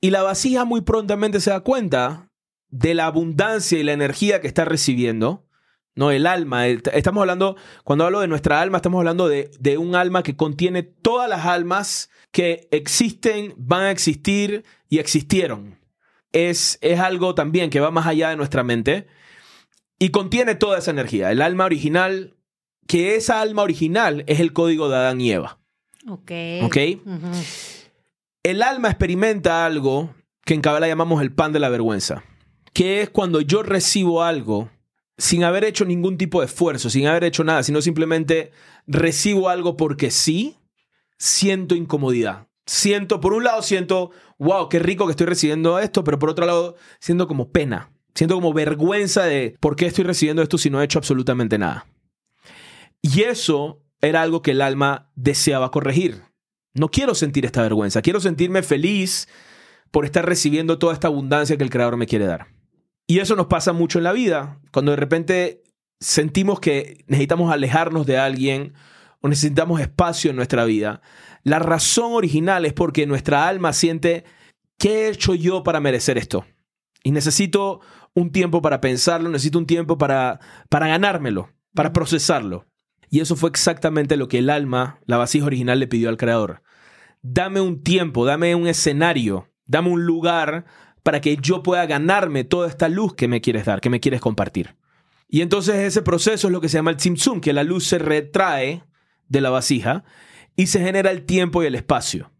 Y 0.00 0.10
la 0.10 0.22
vasija 0.22 0.64
muy 0.64 0.82
prontamente 0.82 1.40
se 1.40 1.50
da 1.50 1.60
cuenta 1.60 2.30
de 2.72 2.94
la 2.94 3.06
abundancia 3.06 3.78
y 3.78 3.84
la 3.84 3.92
energía 3.92 4.40
que 4.40 4.48
está 4.48 4.64
recibiendo 4.64 5.46
No, 5.94 6.10
el 6.10 6.26
alma. 6.26 6.66
el- 6.68 6.82
Estamos 6.94 7.20
hablando, 7.20 7.54
cuando 7.84 8.06
hablo 8.06 8.20
de 8.20 8.26
nuestra 8.26 8.60
alma, 8.62 8.78
estamos 8.78 8.98
hablando 8.98 9.28
de, 9.28 9.50
de 9.60 9.76
un 9.76 9.94
alma 9.94 10.22
que 10.22 10.34
contiene 10.36 10.82
todas 10.82 11.28
las 11.28 11.44
almas 11.44 12.08
que 12.30 12.66
existen, 12.70 13.52
van 13.58 13.82
a 13.82 13.90
existir 13.90 14.64
y 14.88 14.98
existieron. 15.00 15.78
Es, 16.32 16.78
es 16.80 16.98
algo 16.98 17.34
también 17.34 17.68
que 17.68 17.78
va 17.80 17.90
más 17.90 18.06
allá 18.06 18.30
de 18.30 18.36
nuestra 18.36 18.62
mente 18.64 19.06
y 19.98 20.08
contiene 20.08 20.54
toda 20.54 20.78
esa 20.78 20.90
energía. 20.92 21.30
El 21.30 21.42
alma 21.42 21.66
original, 21.66 22.38
que 22.86 23.14
esa 23.16 23.42
alma 23.42 23.60
original 23.60 24.24
es 24.28 24.40
el 24.40 24.54
código 24.54 24.88
de 24.88 24.96
Adán 24.96 25.20
y 25.20 25.30
Eva. 25.30 25.58
Ok. 26.08 26.32
¿Ok? 26.62 26.76
El 28.42 28.62
alma 28.62 28.88
experimenta 28.88 29.66
algo 29.66 30.14
que 30.44 30.54
en 30.54 30.62
Kabbalah 30.62 30.88
llamamos 30.88 31.20
el 31.22 31.32
pan 31.34 31.52
de 31.52 31.60
la 31.60 31.68
vergüenza, 31.68 32.24
que 32.72 33.02
es 33.02 33.10
cuando 33.10 33.40
yo 33.40 33.62
recibo 33.62 34.22
algo 34.22 34.70
sin 35.18 35.44
haber 35.44 35.64
hecho 35.64 35.84
ningún 35.84 36.16
tipo 36.18 36.40
de 36.40 36.46
esfuerzo, 36.46 36.90
sin 36.90 37.06
haber 37.06 37.24
hecho 37.24 37.44
nada, 37.44 37.62
sino 37.62 37.82
simplemente 37.82 38.50
recibo 38.86 39.48
algo 39.48 39.76
porque 39.76 40.10
sí, 40.10 40.56
siento 41.18 41.74
incomodidad. 41.74 42.48
Siento, 42.66 43.20
por 43.20 43.34
un 43.34 43.44
lado 43.44 43.62
siento, 43.62 44.10
wow, 44.38 44.68
qué 44.68 44.78
rico 44.78 45.06
que 45.06 45.12
estoy 45.12 45.26
recibiendo 45.26 45.78
esto, 45.78 46.04
pero 46.04 46.18
por 46.18 46.30
otro 46.30 46.46
lado 46.46 46.76
siento 47.00 47.26
como 47.28 47.50
pena, 47.50 47.92
siento 48.14 48.34
como 48.34 48.52
vergüenza 48.52 49.24
de 49.24 49.56
por 49.60 49.76
qué 49.76 49.86
estoy 49.86 50.04
recibiendo 50.04 50.42
esto 50.42 50.58
si 50.58 50.70
no 50.70 50.80
he 50.80 50.84
hecho 50.84 50.98
absolutamente 50.98 51.58
nada. 51.58 51.86
Y 53.02 53.22
eso 53.22 53.82
era 54.00 54.22
algo 54.22 54.42
que 54.42 54.52
el 54.52 54.60
alma 54.60 55.10
deseaba 55.16 55.70
corregir. 55.70 56.22
No 56.74 56.88
quiero 56.88 57.14
sentir 57.14 57.44
esta 57.44 57.62
vergüenza, 57.62 58.00
quiero 58.00 58.20
sentirme 58.20 58.62
feliz 58.62 59.28
por 59.90 60.04
estar 60.04 60.24
recibiendo 60.24 60.78
toda 60.78 60.94
esta 60.94 61.08
abundancia 61.08 61.56
que 61.56 61.64
el 61.64 61.70
Creador 61.70 61.96
me 61.96 62.06
quiere 62.06 62.26
dar. 62.26 62.46
Y 63.06 63.18
eso 63.18 63.36
nos 63.36 63.46
pasa 63.46 63.72
mucho 63.72 63.98
en 63.98 64.04
la 64.04 64.12
vida, 64.12 64.60
cuando 64.72 64.92
de 64.92 64.96
repente 64.96 65.62
sentimos 66.00 66.60
que 66.60 67.04
necesitamos 67.06 67.52
alejarnos 67.52 68.06
de 68.06 68.18
alguien 68.18 68.74
o 69.20 69.28
necesitamos 69.28 69.80
espacio 69.80 70.30
en 70.30 70.36
nuestra 70.36 70.64
vida. 70.64 71.00
La 71.44 71.58
razón 71.58 72.12
original 72.12 72.64
es 72.64 72.72
porque 72.72 73.06
nuestra 73.06 73.48
alma 73.48 73.72
siente, 73.72 74.24
¿qué 74.78 75.06
he 75.06 75.08
hecho 75.10 75.34
yo 75.34 75.62
para 75.62 75.80
merecer 75.80 76.18
esto? 76.18 76.44
Y 77.04 77.12
necesito 77.12 77.80
un 78.14 78.30
tiempo 78.30 78.62
para 78.62 78.80
pensarlo, 78.80 79.28
necesito 79.28 79.58
un 79.58 79.66
tiempo 79.66 79.98
para, 79.98 80.40
para 80.68 80.88
ganármelo, 80.88 81.50
para 81.74 81.92
procesarlo. 81.92 82.66
Y 83.10 83.20
eso 83.20 83.36
fue 83.36 83.50
exactamente 83.50 84.16
lo 84.16 84.28
que 84.28 84.38
el 84.38 84.50
alma, 84.50 84.98
la 85.06 85.18
vasija 85.18 85.46
original, 85.46 85.78
le 85.78 85.86
pidió 85.86 86.08
al 86.08 86.16
Creador. 86.16 86.62
Dame 87.22 87.60
un 87.60 87.82
tiempo, 87.82 88.24
dame 88.24 88.54
un 88.54 88.66
escenario, 88.66 89.48
dame 89.66 89.90
un 89.90 90.04
lugar 90.04 90.64
para 91.02 91.20
que 91.20 91.36
yo 91.36 91.62
pueda 91.62 91.86
ganarme 91.86 92.44
toda 92.44 92.68
esta 92.68 92.88
luz 92.88 93.14
que 93.14 93.28
me 93.28 93.40
quieres 93.40 93.64
dar, 93.64 93.80
que 93.80 93.90
me 93.90 94.00
quieres 94.00 94.20
compartir. 94.20 94.76
Y 95.28 95.40
entonces 95.40 95.76
ese 95.76 96.02
proceso 96.02 96.48
es 96.48 96.52
lo 96.52 96.60
que 96.60 96.68
se 96.68 96.78
llama 96.78 96.90
el 96.90 96.98
tzimtzum, 96.98 97.40
que 97.40 97.52
la 97.52 97.64
luz 97.64 97.86
se 97.86 97.98
retrae 97.98 98.84
de 99.28 99.40
la 99.40 99.50
vasija 99.50 100.04
y 100.56 100.66
se 100.66 100.80
genera 100.80 101.10
el 101.10 101.24
tiempo 101.24 101.62
y 101.62 101.66
el 101.66 101.74
espacio. 101.74 102.30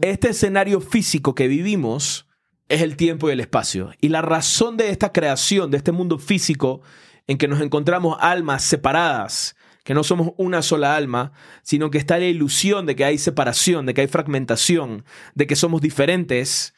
Este 0.00 0.30
escenario 0.30 0.80
físico 0.80 1.34
que 1.34 1.48
vivimos 1.48 2.26
es 2.68 2.82
el 2.82 2.96
tiempo 2.96 3.28
y 3.28 3.32
el 3.32 3.40
espacio. 3.40 3.92
Y 4.00 4.08
la 4.08 4.22
razón 4.22 4.76
de 4.76 4.90
esta 4.90 5.12
creación, 5.12 5.70
de 5.70 5.76
este 5.76 5.92
mundo 5.92 6.18
físico 6.18 6.82
en 7.26 7.38
que 7.38 7.48
nos 7.48 7.60
encontramos 7.60 8.16
almas 8.20 8.64
separadas, 8.64 9.56
que 9.84 9.94
no 9.94 10.02
somos 10.02 10.32
una 10.36 10.62
sola 10.62 10.96
alma, 10.96 11.32
sino 11.62 11.90
que 11.90 11.98
está 11.98 12.18
la 12.18 12.24
ilusión 12.24 12.86
de 12.86 12.96
que 12.96 13.04
hay 13.04 13.18
separación, 13.18 13.86
de 13.86 13.94
que 13.94 14.00
hay 14.00 14.08
fragmentación, 14.08 15.04
de 15.34 15.46
que 15.46 15.54
somos 15.54 15.80
diferentes, 15.80 16.74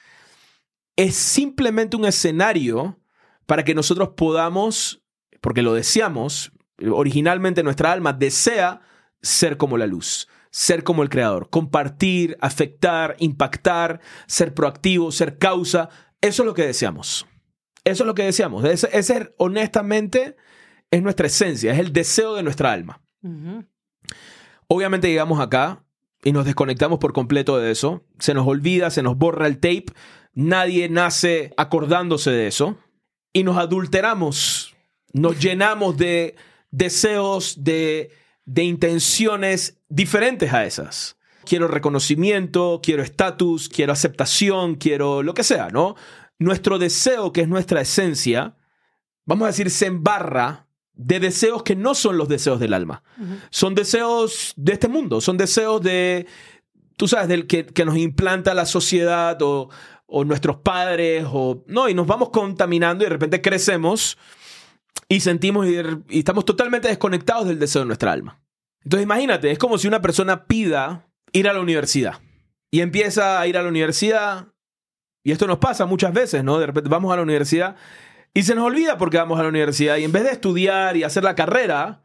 es 0.99 1.15
simplemente 1.15 1.97
un 1.97 2.05
escenario 2.05 2.99
para 3.47 3.65
que 3.65 3.75
nosotros 3.75 4.11
podamos, 4.17 5.01
porque 5.41 5.63
lo 5.63 5.73
deseamos, 5.73 6.53
originalmente 6.91 7.63
nuestra 7.63 7.93
alma 7.93 8.13
desea 8.13 8.81
ser 9.23 9.57
como 9.57 9.79
la 9.79 9.87
luz, 9.87 10.29
ser 10.51 10.83
como 10.83 11.05
el 11.05 11.09
creador, 11.09 11.51
compartir, 11.51 12.37
afectar, 12.41 13.15
impactar, 13.21 14.01
ser 14.27 14.53
proactivo, 14.55 15.13
ser 15.13 15.39
causa, 15.39 15.89
eso 16.21 16.43
es 16.43 16.47
lo 16.47 16.55
que 16.55 16.67
deseamos. 16.67 17.27
Eso 17.85 18.03
es 18.03 18.07
lo 18.07 18.15
que 18.15 18.25
deseamos. 18.25 18.65
Ese, 18.65 18.91
ese 18.93 19.33
honestamente 19.39 20.35
es 20.91 21.01
nuestra 21.01 21.29
esencia, 21.29 21.73
es 21.73 21.79
el 21.79 21.93
deseo 21.93 22.35
de 22.35 22.43
nuestra 22.43 22.73
alma. 22.73 23.01
Obviamente 24.67 25.09
llegamos 25.09 25.39
acá 25.39 25.85
y 26.25 26.33
nos 26.33 26.45
desconectamos 26.45 26.99
por 26.99 27.13
completo 27.13 27.57
de 27.57 27.71
eso. 27.71 28.05
Se 28.19 28.35
nos 28.35 28.49
olvida, 28.49 28.91
se 28.91 29.05
nos 29.05 29.17
borra 29.17 29.47
el 29.47 29.61
tape. 29.61 29.87
Nadie 30.35 30.89
nace 30.89 31.53
acordándose 31.57 32.31
de 32.31 32.47
eso. 32.47 32.79
Y 33.33 33.45
nos 33.45 33.57
adulteramos. 33.57 34.75
Nos 35.13 35.39
llenamos 35.39 35.97
de 35.97 36.37
deseos, 36.71 37.65
de, 37.65 38.11
de 38.45 38.65
intenciones 38.65 39.79
diferentes 39.89 40.53
a 40.53 40.65
esas. 40.65 41.17
Quiero 41.45 41.69
reconocimiento, 41.69 42.81
quiero 42.83 43.03
estatus, 43.03 43.69
quiero 43.69 43.93
aceptación, 43.93 44.75
quiero 44.75 45.23
lo 45.23 45.35
que 45.35 45.45
sea, 45.45 45.69
¿no? 45.71 45.97
Nuestro 46.39 46.79
deseo, 46.79 47.33
que 47.33 47.41
es 47.43 47.49
nuestra 47.49 47.81
esencia, 47.81 48.57
vamos 49.25 49.45
a 49.47 49.49
decir, 49.49 49.71
se 49.71 49.87
embarra 49.87 50.67
de 50.93 51.21
deseos 51.21 51.63
que 51.63 51.77
no 51.77 51.95
son 51.95 52.19
los 52.19 52.29
deseos 52.29 52.61
del 52.61 52.75
alma. 52.75 53.03
Son 53.51 53.75
deseos 53.75 54.53
de 54.57 54.73
este 54.73 54.89
mundo, 54.89 55.21
son 55.21 55.37
deseos 55.37 55.81
de, 55.81 56.27
tú 56.97 57.09
sabes, 57.09 57.29
del 57.29 57.47
que, 57.47 57.65
que 57.65 57.85
nos 57.85 57.97
implanta 57.97 58.53
la 58.53 58.67
sociedad 58.67 59.41
o, 59.41 59.71
o 60.09 60.25
nuestros 60.25 60.57
padres, 60.57 61.25
o 61.31 61.63
no, 61.67 61.89
y 61.89 61.95
nos 61.95 62.07
vamos 62.07 62.31
contaminando 62.31 63.05
y 63.05 63.07
de 63.07 63.11
repente 63.11 63.43
crecemos 63.43 64.19
y 65.09 65.21
sentimos 65.21 65.67
y, 65.67 65.77
estamos 66.09 66.45
totalmente 66.45 66.89
desconectados 66.89 67.47
del 67.47 67.59
deseo 67.59 67.83
de 67.83 67.87
nuestra 67.87 68.13
alma. 68.13 68.41
Entonces 68.83 69.05
imagínate, 69.05 69.51
es 69.51 69.59
como 69.59 69.77
si 69.77 69.87
una 69.87 70.01
persona 70.01 70.47
pida 70.47 71.07
ir 71.33 71.49
a 71.49 71.53
la 71.53 71.61
universidad 71.61 72.21
y 72.71 72.81
empieza 72.81 73.39
a 73.39 73.47
ir 73.47 73.59
a 73.59 73.63
la 73.63 73.69
universidad 73.69 74.49
y 75.23 75.33
esto 75.33 75.47
nos 75.47 75.59
pasa 75.59 75.85
muchas 75.85 76.15
veces, 76.15 76.43
¿no? 76.43 76.59
De 76.59 76.67
repente 76.67 76.89
vamos 76.89 77.13
a 77.13 77.17
la 77.17 77.23
universidad 77.23 77.77
y 78.33 78.45
se 78.45 78.55
nos 78.55 78.65
olvida 78.65 78.97
porque 78.97 79.19
vamos 79.19 79.39
a 79.39 79.43
la 79.43 79.51
universidad 79.51 79.99
y 79.99 80.05
en 80.05 80.13
vez 80.13 80.25
de 80.25 80.31
estudiar 80.31 80.97
y 80.97 81.05
hacer 81.05 81.23
la 81.23 81.35
carrera, 81.35 82.03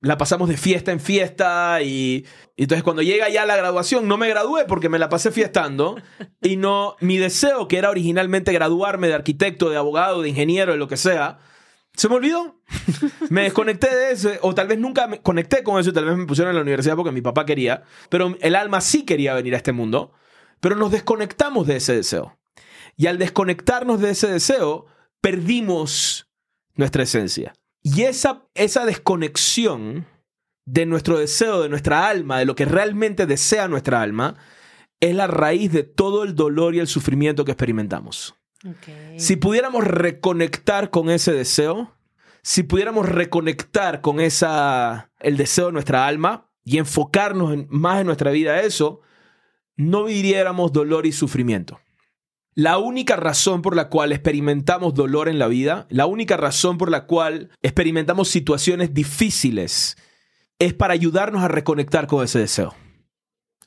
la 0.00 0.18
pasamos 0.18 0.48
de 0.48 0.56
fiesta 0.56 0.92
en 0.92 1.00
fiesta 1.00 1.80
y, 1.82 2.26
y 2.56 2.62
entonces 2.62 2.82
cuando 2.82 3.02
llega 3.02 3.28
ya 3.28 3.46
la 3.46 3.56
graduación 3.56 4.06
no 4.06 4.16
me 4.16 4.28
gradué 4.28 4.64
porque 4.66 4.88
me 4.88 4.98
la 4.98 5.08
pasé 5.08 5.30
fiestando 5.30 5.96
y 6.42 6.56
no 6.56 6.96
mi 7.00 7.16
deseo 7.18 7.66
que 7.66 7.78
era 7.78 7.90
originalmente 7.90 8.52
graduarme 8.52 9.08
de 9.08 9.14
arquitecto, 9.14 9.70
de 9.70 9.76
abogado, 9.76 10.22
de 10.22 10.28
ingeniero, 10.28 10.72
de 10.72 10.78
lo 10.78 10.88
que 10.88 10.96
sea, 10.96 11.38
se 11.94 12.08
me 12.08 12.16
olvidó. 12.16 12.60
me 13.30 13.42
desconecté 13.42 13.94
de 13.94 14.12
eso 14.12 14.30
o 14.42 14.54
tal 14.54 14.68
vez 14.68 14.78
nunca 14.78 15.06
me 15.06 15.20
conecté 15.22 15.62
con 15.62 15.80
eso, 15.80 15.92
tal 15.92 16.04
vez 16.04 16.16
me 16.16 16.26
pusieron 16.26 16.50
en 16.50 16.56
la 16.56 16.62
universidad 16.62 16.96
porque 16.96 17.12
mi 17.12 17.22
papá 17.22 17.46
quería, 17.46 17.84
pero 18.10 18.36
el 18.40 18.54
alma 18.54 18.80
sí 18.80 19.04
quería 19.04 19.34
venir 19.34 19.54
a 19.54 19.58
este 19.58 19.72
mundo, 19.72 20.12
pero 20.60 20.76
nos 20.76 20.90
desconectamos 20.90 21.66
de 21.66 21.76
ese 21.76 21.94
deseo. 21.94 22.38
Y 22.96 23.06
al 23.06 23.18
desconectarnos 23.18 24.00
de 24.00 24.10
ese 24.10 24.28
deseo, 24.28 24.86
perdimos 25.20 26.28
nuestra 26.74 27.02
esencia. 27.02 27.54
Y 27.88 28.02
esa, 28.02 28.42
esa 28.54 28.84
desconexión 28.84 30.06
de 30.64 30.86
nuestro 30.86 31.18
deseo, 31.18 31.62
de 31.62 31.68
nuestra 31.68 32.08
alma, 32.08 32.38
de 32.40 32.44
lo 32.44 32.54
que 32.56 32.64
realmente 32.64 33.26
desea 33.26 33.68
nuestra 33.68 34.02
alma, 34.02 34.36
es 34.98 35.14
la 35.14 35.26
raíz 35.28 35.70
de 35.72 35.84
todo 35.84 36.24
el 36.24 36.34
dolor 36.34 36.74
y 36.74 36.80
el 36.80 36.88
sufrimiento 36.88 37.44
que 37.44 37.52
experimentamos. 37.52 38.34
Si 39.18 39.36
pudiéramos 39.36 39.84
reconectar 39.84 40.90
con 40.90 41.10
ese 41.10 41.32
deseo, 41.32 41.94
si 42.42 42.62
pudiéramos 42.64 43.08
reconectar 43.08 44.00
con 44.00 44.18
esa, 44.20 45.10
el 45.20 45.36
deseo 45.36 45.66
de 45.66 45.72
nuestra 45.72 46.06
alma 46.08 46.50
y 46.64 46.78
enfocarnos 46.78 47.52
en- 47.52 47.66
más 47.70 48.00
en 48.00 48.06
nuestra 48.06 48.30
vida 48.32 48.52
a 48.54 48.62
eso, 48.62 49.00
no 49.76 50.04
viviéramos 50.04 50.72
dolor 50.72 51.06
y 51.06 51.12
sufrimiento. 51.12 51.78
La 52.56 52.78
única 52.78 53.16
razón 53.16 53.60
por 53.60 53.76
la 53.76 53.90
cual 53.90 54.12
experimentamos 54.12 54.94
dolor 54.94 55.28
en 55.28 55.38
la 55.38 55.46
vida, 55.46 55.86
la 55.90 56.06
única 56.06 56.38
razón 56.38 56.78
por 56.78 56.90
la 56.90 57.04
cual 57.04 57.50
experimentamos 57.60 58.28
situaciones 58.28 58.94
difíciles, 58.94 59.98
es 60.58 60.72
para 60.72 60.94
ayudarnos 60.94 61.42
a 61.42 61.48
reconectar 61.48 62.06
con 62.06 62.24
ese 62.24 62.38
deseo. 62.38 62.74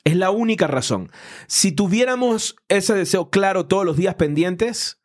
Es 0.02 0.16
la 0.16 0.30
única 0.32 0.66
razón. 0.66 1.08
Si 1.46 1.70
tuviéramos 1.70 2.56
ese 2.68 2.94
deseo 2.94 3.30
claro 3.30 3.66
todos 3.66 3.84
los 3.84 3.96
días 3.96 4.16
pendientes 4.16 5.00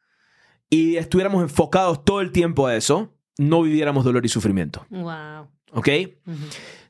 y 0.68 0.96
estuviéramos 0.96 1.44
enfocados 1.44 2.04
todo 2.04 2.22
el 2.22 2.32
tiempo 2.32 2.66
a 2.66 2.76
eso, 2.76 3.14
no 3.38 3.62
viviéramos 3.62 4.04
dolor 4.04 4.26
y 4.26 4.30
sufrimiento. 4.30 4.88
Wow. 4.90 5.48
¿Ok? 5.74 5.90
Ujú, 6.26 6.38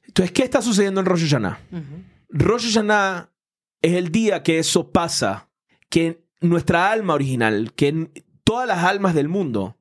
Entonces, 0.08 0.32
¿qué 0.32 0.44
está 0.44 0.62
sucediendo 0.62 1.02
en 1.02 1.08
Rosh 1.08 1.24
Hashanah? 1.24 1.60
ujú. 1.72 2.04
Rosh 2.30 2.68
Hashanah 2.68 3.32
es 3.82 3.94
el 3.96 4.12
día 4.14 4.44
que 4.44 4.60
eso 4.60 4.92
pasa, 4.92 5.50
que 5.90 6.25
nuestra 6.50 6.92
alma 6.92 7.14
original, 7.14 7.74
que 7.74 8.10
todas 8.44 8.68
las 8.68 8.84
almas 8.84 9.14
del 9.14 9.30
mundo, 9.30 9.78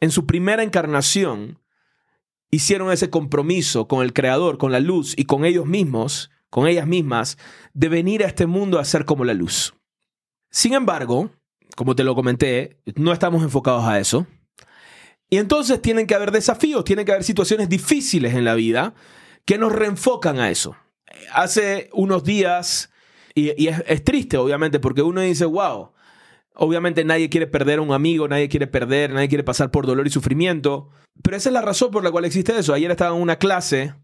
en 0.00 0.10
su 0.10 0.26
primera 0.26 0.62
encarnación, 0.62 1.60
hicieron 2.50 2.90
ese 2.90 3.10
compromiso 3.10 3.88
con 3.88 4.02
el 4.02 4.12
Creador, 4.12 4.58
con 4.58 4.72
la 4.72 4.80
luz 4.80 5.14
y 5.16 5.24
con 5.24 5.44
ellos 5.44 5.66
mismos, 5.66 6.30
con 6.50 6.66
ellas 6.66 6.86
mismas, 6.86 7.38
de 7.74 7.88
venir 7.88 8.24
a 8.24 8.26
este 8.26 8.46
mundo 8.46 8.78
a 8.78 8.84
ser 8.84 9.04
como 9.04 9.24
la 9.24 9.34
luz. 9.34 9.74
Sin 10.50 10.72
embargo, 10.72 11.30
como 11.76 11.94
te 11.94 12.04
lo 12.04 12.14
comenté, 12.14 12.80
no 12.96 13.12
estamos 13.12 13.42
enfocados 13.42 13.84
a 13.84 13.98
eso. 13.98 14.26
Y 15.30 15.36
entonces 15.36 15.82
tienen 15.82 16.06
que 16.06 16.14
haber 16.14 16.32
desafíos, 16.32 16.84
tienen 16.84 17.04
que 17.04 17.12
haber 17.12 17.24
situaciones 17.24 17.68
difíciles 17.68 18.34
en 18.34 18.44
la 18.44 18.54
vida 18.54 18.94
que 19.44 19.58
nos 19.58 19.72
reenfocan 19.72 20.40
a 20.40 20.50
eso. 20.50 20.76
Hace 21.32 21.90
unos 21.92 22.24
días, 22.24 22.90
y, 23.34 23.68
es 23.68 24.04
triste 24.04 24.38
obviamente, 24.38 24.80
porque 24.80 25.02
uno 25.02 25.20
dice, 25.20 25.44
wow, 25.44 25.92
obviamente 26.58 27.04
nadie 27.04 27.30
quiere 27.30 27.46
perder 27.46 27.78
a 27.78 27.82
un 27.82 27.92
amigo, 27.92 28.28
nadie 28.28 28.48
quiere 28.48 28.66
perder, 28.66 29.12
nadie 29.12 29.28
quiere 29.28 29.44
pasar 29.44 29.70
por 29.70 29.86
dolor 29.86 30.06
y 30.06 30.10
sufrimiento, 30.10 30.90
pero 31.22 31.36
esa 31.36 31.48
es 31.48 31.52
la 31.52 31.62
razón 31.62 31.90
por 31.90 32.04
la 32.04 32.10
cual 32.10 32.24
existe 32.24 32.56
eso. 32.56 32.74
Ayer 32.74 32.90
estaba 32.90 33.16
en 33.16 33.22
una 33.22 33.36
clase 33.36 33.94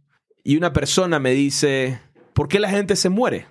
y 0.42 0.56
una 0.56 0.72
persona 0.72 1.18
me 1.18 1.32
dice, 1.32 2.00
¿por 2.32 2.48
qué 2.48 2.60
la 2.60 2.70
gente 2.70 2.96
se 2.96 3.08
muere? 3.08 3.46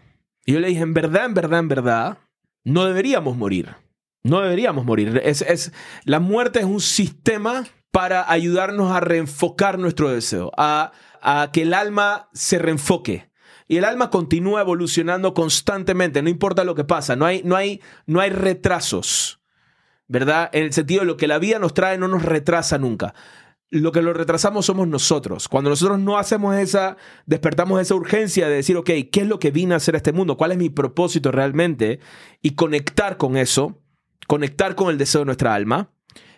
Y 0.46 0.54
yo 0.54 0.60
le 0.60 0.70
dije, 0.70 0.82
en 0.82 0.94
verdad, 0.94 1.26
en 1.26 1.34
verdad, 1.34 1.60
en 1.60 1.68
verdad, 1.68 2.18
no 2.64 2.86
deberíamos 2.86 3.38
morir. 3.38 3.76
No 4.24 4.42
deberíamos 4.42 4.86
morir. 4.86 5.22
Es, 5.24 5.42
es, 5.42 5.74
la 6.06 6.20
muerte 6.20 6.60
es 6.60 6.66
un 6.66 6.80
sistema 6.80 7.66
para 7.92 8.30
ayudarnos 8.32 8.92
a 8.92 9.02
reenfocar 9.02 9.80
nuestro 9.80 10.10
deseo, 10.10 10.52
a, 10.58 10.94
a 11.22 11.50
que 11.52 11.64
el 11.64 11.74
alma 11.74 12.30
se 12.34 12.58
reenfoque. 12.58 13.30
Y 13.74 13.78
el 13.78 13.86
alma 13.86 14.12
continúa 14.12 14.62
evolucionando 14.62 15.34
constantemente, 15.34 16.22
no 16.22 16.30
importa 16.30 16.64
lo 16.64 16.76
que 16.76 16.84
pasa, 16.84 17.16
no 17.16 17.26
hay, 17.26 17.42
no 17.44 17.56
hay, 17.56 17.82
no 18.06 18.20
hay 18.20 18.30
retrasos, 18.30 19.42
¿verdad? 20.08 20.52
En 20.54 20.66
el 20.66 20.74
sentido 20.74 21.00
de 21.00 21.08
lo 21.08 21.18
que 21.18 21.26
la 21.26 21.40
vida 21.40 21.58
nos 21.58 21.74
trae 21.74 21.98
no 21.98 22.08
nos 22.08 22.22
retrasa 22.22 22.78
nunca. 22.78 23.16
Lo 23.72 23.92
que 23.92 24.04
lo 24.04 24.14
retrasamos 24.14 24.68
somos 24.68 24.88
nosotros. 24.88 25.48
Cuando 25.48 25.72
nosotros 25.72 25.98
no 25.98 26.20
hacemos 26.20 26.56
esa, 26.56 26.98
despertamos 27.26 27.82
esa 27.82 27.96
urgencia 27.96 28.48
de 28.48 28.58
decir, 28.58 28.78
ok, 28.78 28.92
¿qué 29.12 29.22
es 29.22 29.28
lo 29.28 29.40
que 29.40 29.50
vine 29.50 29.74
a 29.74 29.78
hacer 29.78 29.96
a 29.96 29.98
este 29.98 30.14
mundo? 30.14 30.38
¿Cuál 30.38 30.52
es 30.52 30.60
mi 30.60 30.70
propósito 30.70 31.32
realmente? 31.32 32.00
Y 32.44 32.52
conectar 32.52 33.18
con 33.18 33.38
eso, 33.38 33.82
conectar 34.28 34.76
con 34.76 34.92
el 34.92 35.00
deseo 35.00 35.22
de 35.22 35.26
nuestra 35.26 35.56
alma, 35.56 35.90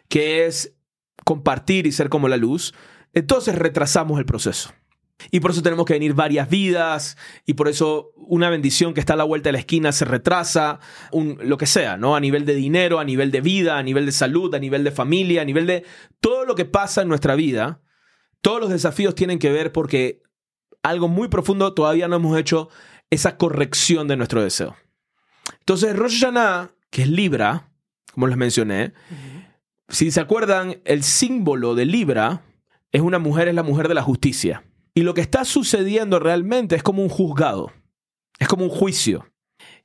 que 0.08 0.46
es 0.46 0.74
compartir 1.26 1.86
y 1.86 1.92
ser 1.92 2.08
como 2.08 2.30
la 2.30 2.38
luz, 2.38 2.74
entonces 3.12 3.56
retrasamos 3.56 4.20
el 4.20 4.26
proceso. 4.26 4.70
Y 5.32 5.40
por 5.40 5.52
eso 5.52 5.62
tenemos 5.62 5.86
que 5.86 5.94
venir 5.94 6.14
varias 6.14 6.50
vidas, 6.50 7.18
y 7.46 7.54
por 7.54 7.68
eso 7.68 8.12
una 8.16 8.50
bendición 8.50 8.94
que 8.94 9.00
está 9.00 9.14
a 9.14 9.18
la 9.18 9.24
vuelta 9.24 9.50
de 9.50 9.54
la 9.54 9.60
esquina 9.60 9.92
se 9.92 10.06
retrasa, 10.06 10.80
un, 11.12 11.38
lo 11.42 11.58
que 11.58 11.66
sea, 11.66 11.98
¿no? 11.98 12.16
A 12.16 12.20
nivel 12.20 12.46
de 12.46 12.56
dinero, 12.56 13.00
a 13.00 13.06
nivel 13.06 13.32
de 13.32 13.42
vida, 13.42 13.78
a 13.78 13.84
nivel 13.84 14.06
de 14.06 14.12
salud, 14.12 14.54
a 14.54 14.60
nivel 14.60 14.84
de 14.84 14.92
familia, 14.92 15.42
a 15.42 15.46
nivel 15.46 15.68
de 15.68 15.86
todo 16.20 16.46
lo 16.46 16.56
que 16.56 16.66
pasa 16.66 17.02
en 17.02 17.08
nuestra 17.08 17.36
vida, 17.36 17.82
todos 18.42 18.60
los 18.60 18.70
desafíos 18.70 19.16
tienen 19.16 19.40
que 19.40 19.52
ver 19.52 19.72
porque 19.72 20.22
algo 20.84 21.08
muy 21.08 21.30
profundo 21.30 21.74
todavía 21.74 22.08
no 22.08 22.18
hemos 22.18 22.38
hecho 22.38 22.70
esa 23.10 23.38
corrección 23.38 24.08
de 24.08 24.18
nuestro 24.18 24.44
deseo. 24.44 24.76
Entonces, 25.60 25.96
Rosh 25.96 26.20
Hashanah, 26.22 26.72
que 26.90 27.04
es 27.04 27.10
Libra, 27.10 27.72
como 28.14 28.28
les 28.28 28.38
mencioné, 28.38 28.94
si 29.90 30.12
se 30.12 30.20
acuerdan, 30.20 30.82
el 30.86 31.04
símbolo 31.04 31.76
de 31.76 31.86
Libra 31.86 32.44
es 32.92 33.02
una 33.02 33.20
mujer, 33.20 33.48
es 33.48 33.56
la 33.56 33.64
mujer 33.64 33.88
de 33.88 33.94
la 33.94 34.04
justicia. 34.04 34.64
Y 34.96 35.04
lo 35.04 35.14
que 35.14 35.22
está 35.22 35.46
sucediendo 35.46 36.18
realmente 36.20 36.76
es 36.76 36.82
como 36.82 37.04
un 37.04 37.10
juzgado, 37.10 37.72
es 38.40 38.48
como 38.48 38.64
un 38.64 38.72
juicio, 38.72 39.32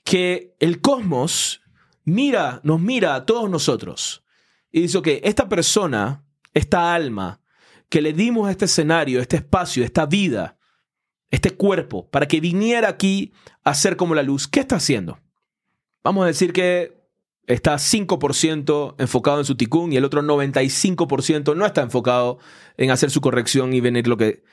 que 0.04 0.54
el 0.60 0.80
cosmos 0.80 1.60
mira, 2.04 2.60
nos 2.62 2.80
mira 2.80 3.14
a 3.14 3.26
todos 3.26 3.50
nosotros 3.50 4.24
y 4.70 4.82
dice, 4.82 4.98
ok, 4.98 5.08
esta 5.22 5.48
persona, 5.48 6.24
esta 6.54 6.94
alma, 6.94 7.42
que 7.88 8.00
le 8.00 8.12
dimos 8.12 8.48
este 8.50 8.66
escenario, 8.66 9.20
este 9.20 9.36
espacio, 9.36 9.84
esta 9.84 10.06
vida, 10.06 10.58
este 11.30 11.50
cuerpo, 11.56 12.08
para 12.08 12.26
que 12.26 12.40
viniera 12.40 12.88
aquí 12.88 13.32
a 13.64 13.74
ser 13.74 13.96
como 13.96 14.14
la 14.14 14.22
luz, 14.22 14.46
¿qué 14.46 14.60
está 14.60 14.76
haciendo? 14.76 15.18
Vamos 16.04 16.24
a 16.24 16.28
decir 16.28 16.52
que 16.52 17.00
está 17.46 17.74
5% 17.74 18.94
enfocado 18.98 19.40
en 19.40 19.44
su 19.44 19.56
ticún 19.56 19.92
y 19.92 19.96
el 19.96 20.04
otro 20.04 20.22
95% 20.22 21.56
no 21.56 21.66
está 21.66 21.82
enfocado 21.82 22.38
en 22.76 22.92
hacer 22.92 23.10
su 23.10 23.20
corrección 23.20 23.72
y 23.72 23.80
venir 23.80 24.06
lo 24.06 24.16
que... 24.16 24.44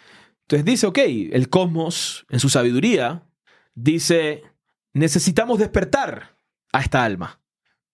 Entonces 0.48 0.64
dice, 0.64 0.88
ok, 0.88 1.00
el 1.34 1.50
cosmos, 1.50 2.26
en 2.30 2.40
su 2.40 2.48
sabiduría, 2.48 3.28
dice, 3.76 4.44
necesitamos 4.94 5.60
despertar 5.60 6.38
a 6.72 6.80
esta 6.80 7.04
alma. 7.04 7.42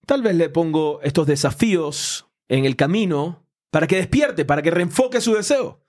Tal 0.05 0.21
vez 0.21 0.35
le 0.35 0.49
pongo 0.49 1.01
estos 1.01 1.25
desafíos 1.25 2.27
en 2.47 2.65
el 2.65 2.75
camino 2.75 3.47
para 3.71 3.87
que 3.87 3.95
despierte, 3.95 4.45
para 4.45 4.61
que 4.61 4.69
reenfoque 4.69 5.19
su 5.19 5.33
deseo. 5.33 5.83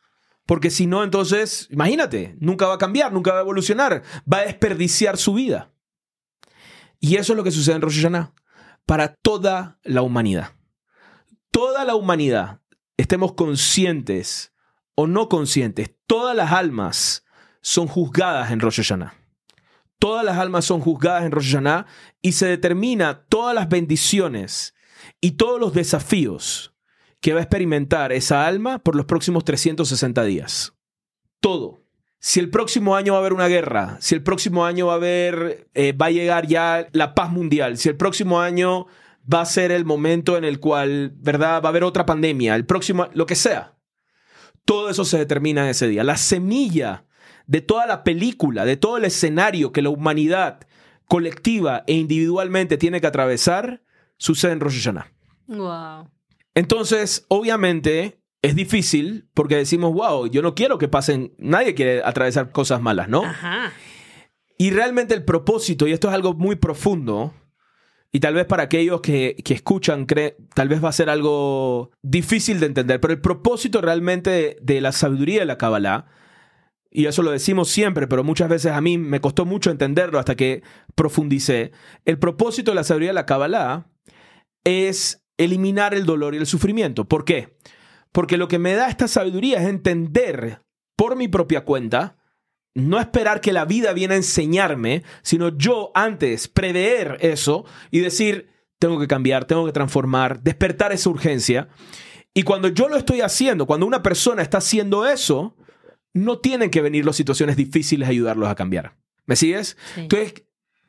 Porque 0.46 0.70
si 0.70 0.86
no, 0.86 1.04
entonces, 1.04 1.68
imagínate, 1.70 2.34
nunca 2.40 2.66
va 2.66 2.76
a 2.76 2.78
cambiar, 2.78 3.12
nunca 3.12 3.32
va 3.32 3.40
a 3.40 3.42
evolucionar, 3.42 4.02
va 4.30 4.38
a 4.38 4.46
desperdiciar 4.46 5.18
su 5.18 5.34
vida. 5.34 5.70
Y 6.98 7.16
eso 7.16 7.34
es 7.34 7.36
lo 7.36 7.44
que 7.44 7.50
sucede 7.50 7.76
en 7.76 7.82
Rosh 7.82 7.96
Hashanah 7.96 8.32
para 8.86 9.16
toda 9.16 9.78
la 9.82 10.00
humanidad. 10.00 10.52
Toda 11.50 11.84
la 11.84 11.94
humanidad, 11.94 12.62
estemos 12.96 13.34
conscientes 13.34 14.53
o 14.94 15.06
no 15.06 15.28
conscientes, 15.28 15.90
todas 16.06 16.36
las 16.36 16.52
almas 16.52 17.24
son 17.60 17.86
juzgadas 17.86 18.50
en 18.50 18.60
Rosh 18.60 18.76
Hashanah. 18.76 19.14
Todas 19.98 20.24
las 20.24 20.38
almas 20.38 20.64
son 20.64 20.80
juzgadas 20.80 21.24
en 21.24 21.32
Rosh 21.32 21.52
Hashanah 21.52 21.86
y 22.20 22.32
se 22.32 22.46
determina 22.46 23.24
todas 23.28 23.54
las 23.54 23.68
bendiciones 23.68 24.74
y 25.20 25.32
todos 25.32 25.58
los 25.58 25.72
desafíos 25.72 26.74
que 27.20 27.32
va 27.32 27.40
a 27.40 27.42
experimentar 27.42 28.12
esa 28.12 28.46
alma 28.46 28.80
por 28.80 28.96
los 28.96 29.06
próximos 29.06 29.44
360 29.44 30.24
días. 30.24 30.74
Todo. 31.40 31.80
Si 32.18 32.40
el 32.40 32.50
próximo 32.50 32.96
año 32.96 33.12
va 33.12 33.18
a 33.18 33.20
haber 33.20 33.32
una 33.32 33.48
guerra, 33.48 33.96
si 34.00 34.14
el 34.14 34.22
próximo 34.22 34.64
año 34.64 34.86
va 34.86 34.94
a 34.94 34.96
haber, 34.96 35.68
eh, 35.74 35.92
va 35.92 36.06
a 36.06 36.10
llegar 36.10 36.46
ya 36.46 36.88
la 36.92 37.14
paz 37.14 37.30
mundial, 37.30 37.76
si 37.76 37.88
el 37.88 37.96
próximo 37.96 38.40
año 38.40 38.86
va 39.32 39.40
a 39.40 39.46
ser 39.46 39.72
el 39.72 39.84
momento 39.84 40.36
en 40.36 40.44
el 40.44 40.60
cual, 40.60 41.12
¿verdad? 41.16 41.62
Va 41.62 41.68
a 41.68 41.70
haber 41.70 41.84
otra 41.84 42.06
pandemia, 42.06 42.54
el 42.54 42.66
próximo, 42.66 43.08
lo 43.14 43.26
que 43.26 43.34
sea. 43.34 43.73
Todo 44.64 44.88
eso 44.88 45.04
se 45.04 45.18
determina 45.18 45.64
en 45.64 45.70
ese 45.70 45.88
día. 45.88 46.04
La 46.04 46.16
semilla 46.16 47.04
de 47.46 47.60
toda 47.60 47.86
la 47.86 48.04
película, 48.04 48.64
de 48.64 48.76
todo 48.76 48.96
el 48.96 49.04
escenario 49.04 49.72
que 49.72 49.82
la 49.82 49.90
humanidad 49.90 50.60
colectiva 51.06 51.84
e 51.86 51.94
individualmente 51.94 52.78
tiene 52.78 53.00
que 53.00 53.06
atravesar, 53.06 53.82
sucede 54.16 54.52
en 54.52 54.60
Rosh 54.60 54.76
Hashanah. 54.76 55.12
Wow. 55.46 56.10
Entonces, 56.54 57.26
obviamente, 57.28 58.20
es 58.42 58.54
difícil 58.54 59.28
porque 59.34 59.56
decimos, 59.56 59.92
wow, 59.92 60.26
yo 60.26 60.40
no 60.42 60.54
quiero 60.54 60.78
que 60.78 60.88
pasen, 60.88 61.34
nadie 61.38 61.74
quiere 61.74 62.02
atravesar 62.04 62.52
cosas 62.52 62.80
malas, 62.80 63.08
¿no? 63.08 63.24
Ajá. 63.24 63.72
Y 64.56 64.70
realmente 64.70 65.14
el 65.14 65.24
propósito, 65.24 65.86
y 65.86 65.92
esto 65.92 66.08
es 66.08 66.14
algo 66.14 66.34
muy 66.34 66.56
profundo, 66.56 67.34
y 68.14 68.20
tal 68.20 68.34
vez 68.34 68.46
para 68.46 68.62
aquellos 68.62 69.00
que, 69.00 69.34
que 69.44 69.54
escuchan, 69.54 70.06
cree, 70.06 70.36
tal 70.54 70.68
vez 70.68 70.82
va 70.82 70.88
a 70.88 70.92
ser 70.92 71.10
algo 71.10 71.90
difícil 72.00 72.60
de 72.60 72.66
entender, 72.66 73.00
pero 73.00 73.12
el 73.12 73.20
propósito 73.20 73.80
realmente 73.80 74.30
de, 74.30 74.56
de 74.62 74.80
la 74.80 74.92
sabiduría 74.92 75.40
de 75.40 75.46
la 75.46 75.58
Kabbalah, 75.58 76.06
y 76.92 77.06
eso 77.06 77.24
lo 77.24 77.32
decimos 77.32 77.70
siempre, 77.70 78.06
pero 78.06 78.22
muchas 78.22 78.48
veces 78.48 78.70
a 78.70 78.80
mí 78.80 78.98
me 78.98 79.20
costó 79.20 79.46
mucho 79.46 79.72
entenderlo 79.72 80.20
hasta 80.20 80.36
que 80.36 80.62
profundicé, 80.94 81.72
el 82.04 82.20
propósito 82.20 82.70
de 82.70 82.76
la 82.76 82.84
sabiduría 82.84 83.10
de 83.10 83.14
la 83.14 83.26
Kabbalah 83.26 83.88
es 84.62 85.24
eliminar 85.36 85.92
el 85.92 86.06
dolor 86.06 86.36
y 86.36 86.38
el 86.38 86.46
sufrimiento. 86.46 87.08
¿Por 87.08 87.24
qué? 87.24 87.58
Porque 88.12 88.36
lo 88.36 88.46
que 88.46 88.60
me 88.60 88.74
da 88.74 88.90
esta 88.90 89.08
sabiduría 89.08 89.60
es 89.60 89.66
entender 89.66 90.60
por 90.96 91.16
mi 91.16 91.26
propia 91.26 91.64
cuenta, 91.64 92.16
no 92.74 93.00
esperar 93.00 93.40
que 93.40 93.52
la 93.52 93.64
vida 93.64 93.92
viene 93.92 94.14
a 94.14 94.18
enseñarme, 94.18 95.04
sino 95.22 95.56
yo 95.56 95.92
antes 95.94 96.48
prever 96.48 97.18
eso 97.20 97.64
y 97.90 98.00
decir, 98.00 98.50
tengo 98.78 98.98
que 98.98 99.06
cambiar, 99.06 99.44
tengo 99.44 99.64
que 99.64 99.72
transformar, 99.72 100.42
despertar 100.42 100.92
esa 100.92 101.08
urgencia. 101.10 101.68
Y 102.34 102.42
cuando 102.42 102.68
yo 102.68 102.88
lo 102.88 102.96
estoy 102.96 103.20
haciendo, 103.20 103.66
cuando 103.66 103.86
una 103.86 104.02
persona 104.02 104.42
está 104.42 104.58
haciendo 104.58 105.06
eso, 105.06 105.56
no 106.12 106.38
tienen 106.38 106.70
que 106.70 106.82
venir 106.82 107.06
las 107.06 107.16
situaciones 107.16 107.56
difíciles 107.56 108.08
a 108.08 108.10
ayudarlos 108.10 108.48
a 108.48 108.54
cambiar. 108.56 108.96
¿Me 109.26 109.36
sigues? 109.36 109.76
Sí. 109.94 110.00
Entonces, 110.02 110.44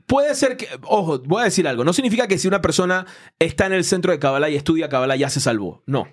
puede 0.08 0.34
ser 0.36 0.58
que, 0.58 0.68
ojo, 0.84 1.20
voy 1.20 1.42
a 1.42 1.46
decir 1.46 1.68
algo, 1.68 1.84
no 1.84 1.94
significa 1.94 2.28
que 2.28 2.38
si 2.40 2.48
una 2.48 2.62
persona 2.62 3.06
está 3.40 3.68
en 3.68 3.74
el 3.74 3.84
centro 3.84 4.12
de 4.12 4.20
Kabbalah 4.20 4.50
y 4.50 4.56
estudia 4.56 4.90
Kabbalah 4.90 5.16
ya 5.16 5.30
se 5.30 5.40
salvó. 5.40 5.84
No, 5.86 6.08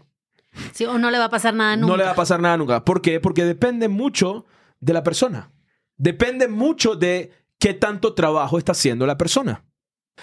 Sí, 0.73 0.85
o 0.85 0.99
no 0.99 1.11
le 1.11 1.19
va 1.19 1.27
a 1.27 1.31
pasar 1.31 1.55
nada 1.55 1.77
nunca. 1.77 1.91
no 1.93 1.97
le 1.97 2.05
va 2.05 2.11
a 2.11 2.15
pasar 2.15 2.41
nada 2.41 2.57
nunca. 2.57 2.85
¿Por 2.85 3.01
qué? 3.01 3.21
Porque 3.21 3.45
depende 3.45 3.89
mucho 3.89 4.45
de 4.81 4.93
la 4.93 5.03
persona. 5.03 5.51
Depende 6.03 6.49
mucho 6.49 6.97
de 6.97 7.31
qué 7.61 7.75
tanto 7.75 8.13
trabajo 8.15 8.59
está 8.59 8.73
haciendo 8.73 9.07
la 9.07 9.17
persona. 9.17 9.65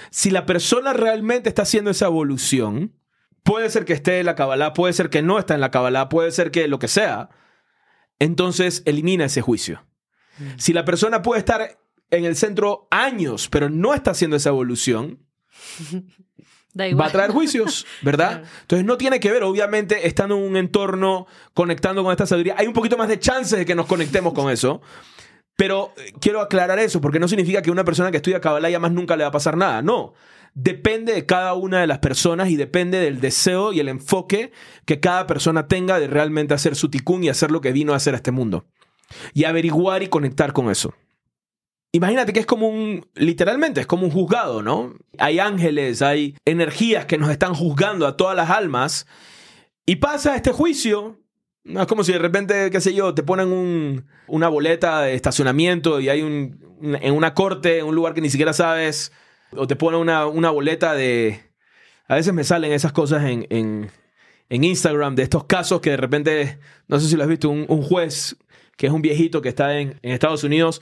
Si 0.09 0.29
la 0.29 0.45
persona 0.45 0.91
realmente 0.91 1.47
está 1.47 1.61
haciendo 1.61 1.89
esa 1.89 2.07
evolución, 2.07 2.99
puede 3.43 3.69
ser 3.69 3.85
que 3.85 3.93
esté 3.93 4.19
en 4.19 4.25
la 4.25 4.35
Kabbalah, 4.35 4.73
puede 4.73 4.91
ser 4.91 5.09
que 5.09 5.21
no 5.21 5.39
está 5.39 5.53
en 5.53 5.61
la 5.61 5.71
Kabbalah, 5.71 6.09
puede 6.09 6.31
ser 6.31 6.51
que 6.51 6.67
lo 6.67 6.79
que 6.79 6.89
sea. 6.89 7.29
Entonces 8.19 8.83
elimina 8.85 9.23
ese 9.23 9.39
juicio. 9.39 9.85
Si 10.57 10.73
la 10.73 10.83
persona 10.83 11.21
puede 11.21 11.39
estar 11.39 11.79
en 12.11 12.25
el 12.25 12.35
centro 12.35 12.89
años, 12.91 13.47
pero 13.47 13.69
no 13.69 13.93
está 13.93 14.11
haciendo 14.11 14.35
esa 14.35 14.49
evolución, 14.49 15.25
va 16.77 17.05
a 17.05 17.09
traer 17.09 17.31
juicios, 17.31 17.85
¿verdad? 18.01 18.43
Entonces 18.63 18.85
no 18.85 18.97
tiene 18.97 19.21
que 19.21 19.31
ver, 19.31 19.43
obviamente, 19.43 20.07
estando 20.07 20.35
en 20.35 20.43
un 20.43 20.57
entorno 20.57 21.25
conectando 21.53 22.03
con 22.03 22.11
esta 22.11 22.25
sabiduría, 22.25 22.55
hay 22.57 22.67
un 22.67 22.73
poquito 22.73 22.97
más 22.97 23.07
de 23.07 23.17
chances 23.17 23.59
de 23.59 23.65
que 23.65 23.75
nos 23.75 23.85
conectemos 23.85 24.33
con 24.33 24.51
eso. 24.51 24.81
Pero 25.59 25.91
eh, 25.97 26.13
quiero 26.21 26.39
aclarar 26.39 26.79
eso, 26.79 27.01
porque 27.01 27.19
no 27.19 27.27
significa 27.27 27.61
que 27.61 27.69
una 27.69 27.83
persona 27.83 28.11
que 28.11 28.17
estudia 28.17 28.39
Kabbalah 28.39 28.69
ya 28.69 28.79
más 28.79 28.93
nunca 28.93 29.17
le 29.17 29.25
va 29.25 29.27
a 29.27 29.33
pasar 29.33 29.57
nada. 29.57 29.81
No. 29.81 30.13
depende 30.53 31.13
de 31.13 31.25
cada 31.25 31.53
una 31.53 31.81
de 31.81 31.87
las 31.87 31.99
personas 31.99 32.49
y 32.49 32.55
depende 32.55 32.99
del 32.99 33.19
deseo 33.19 33.73
y 33.73 33.81
el 33.81 33.89
enfoque 33.89 34.53
que 34.85 35.01
cada 35.01 35.27
persona 35.27 35.67
tenga 35.67 35.99
de 35.99 36.07
realmente 36.07 36.53
hacer 36.53 36.77
su 36.77 36.89
ticún 36.89 37.25
y 37.25 37.29
hacer 37.29 37.51
lo 37.51 37.59
que 37.59 37.73
vino 37.73 37.91
a 37.91 37.97
hacer 37.97 38.13
a 38.13 38.17
este 38.17 38.31
mundo. 38.31 38.67
Y 39.33 39.43
averiguar 39.43 40.01
y 40.01 40.07
conectar 40.07 40.53
con 40.53 40.71
eso. 40.71 40.93
Imagínate 41.91 42.31
que 42.31 42.39
es 42.39 42.45
como 42.45 42.69
un, 42.69 43.05
literalmente, 43.15 43.81
es 43.81 43.87
como 43.87 44.05
un 44.05 44.11
juzgado, 44.11 44.61
¿no? 44.61 44.93
Hay 45.17 45.39
ángeles, 45.39 46.01
hay 46.01 46.37
energías 46.45 47.05
que 47.05 47.17
nos 47.17 47.31
están 47.31 47.53
juzgando 47.53 48.07
a 48.07 48.15
todas 48.15 48.35
las 48.35 48.49
almas. 48.49 49.07
Y 49.85 49.97
pasa 49.97 50.37
este 50.37 50.53
juicio. 50.53 51.18
No 51.69 51.81
es 51.81 51.87
como 51.87 52.03
si 52.03 52.11
de 52.11 52.17
repente, 52.17 52.71
qué 52.71 52.81
sé 52.81 52.93
yo, 52.93 53.13
te 53.13 53.21
ponen 53.21 53.51
un, 53.51 54.05
una 54.27 54.47
boleta 54.47 55.01
de 55.01 55.13
estacionamiento 55.13 55.99
y 55.99 56.09
hay 56.09 56.23
un, 56.23 56.59
en 56.81 57.13
una 57.13 57.35
corte, 57.35 57.79
en 57.79 57.85
un 57.85 57.93
lugar 57.93 58.15
que 58.15 58.21
ni 58.21 58.29
siquiera 58.31 58.53
sabes, 58.53 59.11
o 59.51 59.67
te 59.67 59.75
ponen 59.75 59.99
una, 59.99 60.25
una 60.25 60.49
boleta 60.49 60.93
de... 60.93 61.43
A 62.07 62.15
veces 62.15 62.33
me 62.33 62.43
salen 62.43 62.71
esas 62.71 62.91
cosas 62.91 63.23
en, 63.25 63.45
en, 63.51 63.91
en, 64.49 64.63
Instagram 64.63 65.13
de 65.15 65.21
estos 65.21 65.43
casos 65.43 65.79
que 65.79 65.91
de 65.91 65.97
repente, 65.97 66.57
no 66.87 66.99
sé 66.99 67.07
si 67.07 67.15
lo 67.15 67.21
has 67.21 67.29
visto, 67.29 67.49
un, 67.49 67.65
un 67.69 67.83
juez 67.83 68.35
que 68.75 68.87
es 68.87 68.91
un 68.91 69.03
viejito 69.03 69.43
que 69.43 69.49
está 69.49 69.77
en, 69.77 69.99
en 70.01 70.11
Estados 70.11 70.43
Unidos 70.43 70.81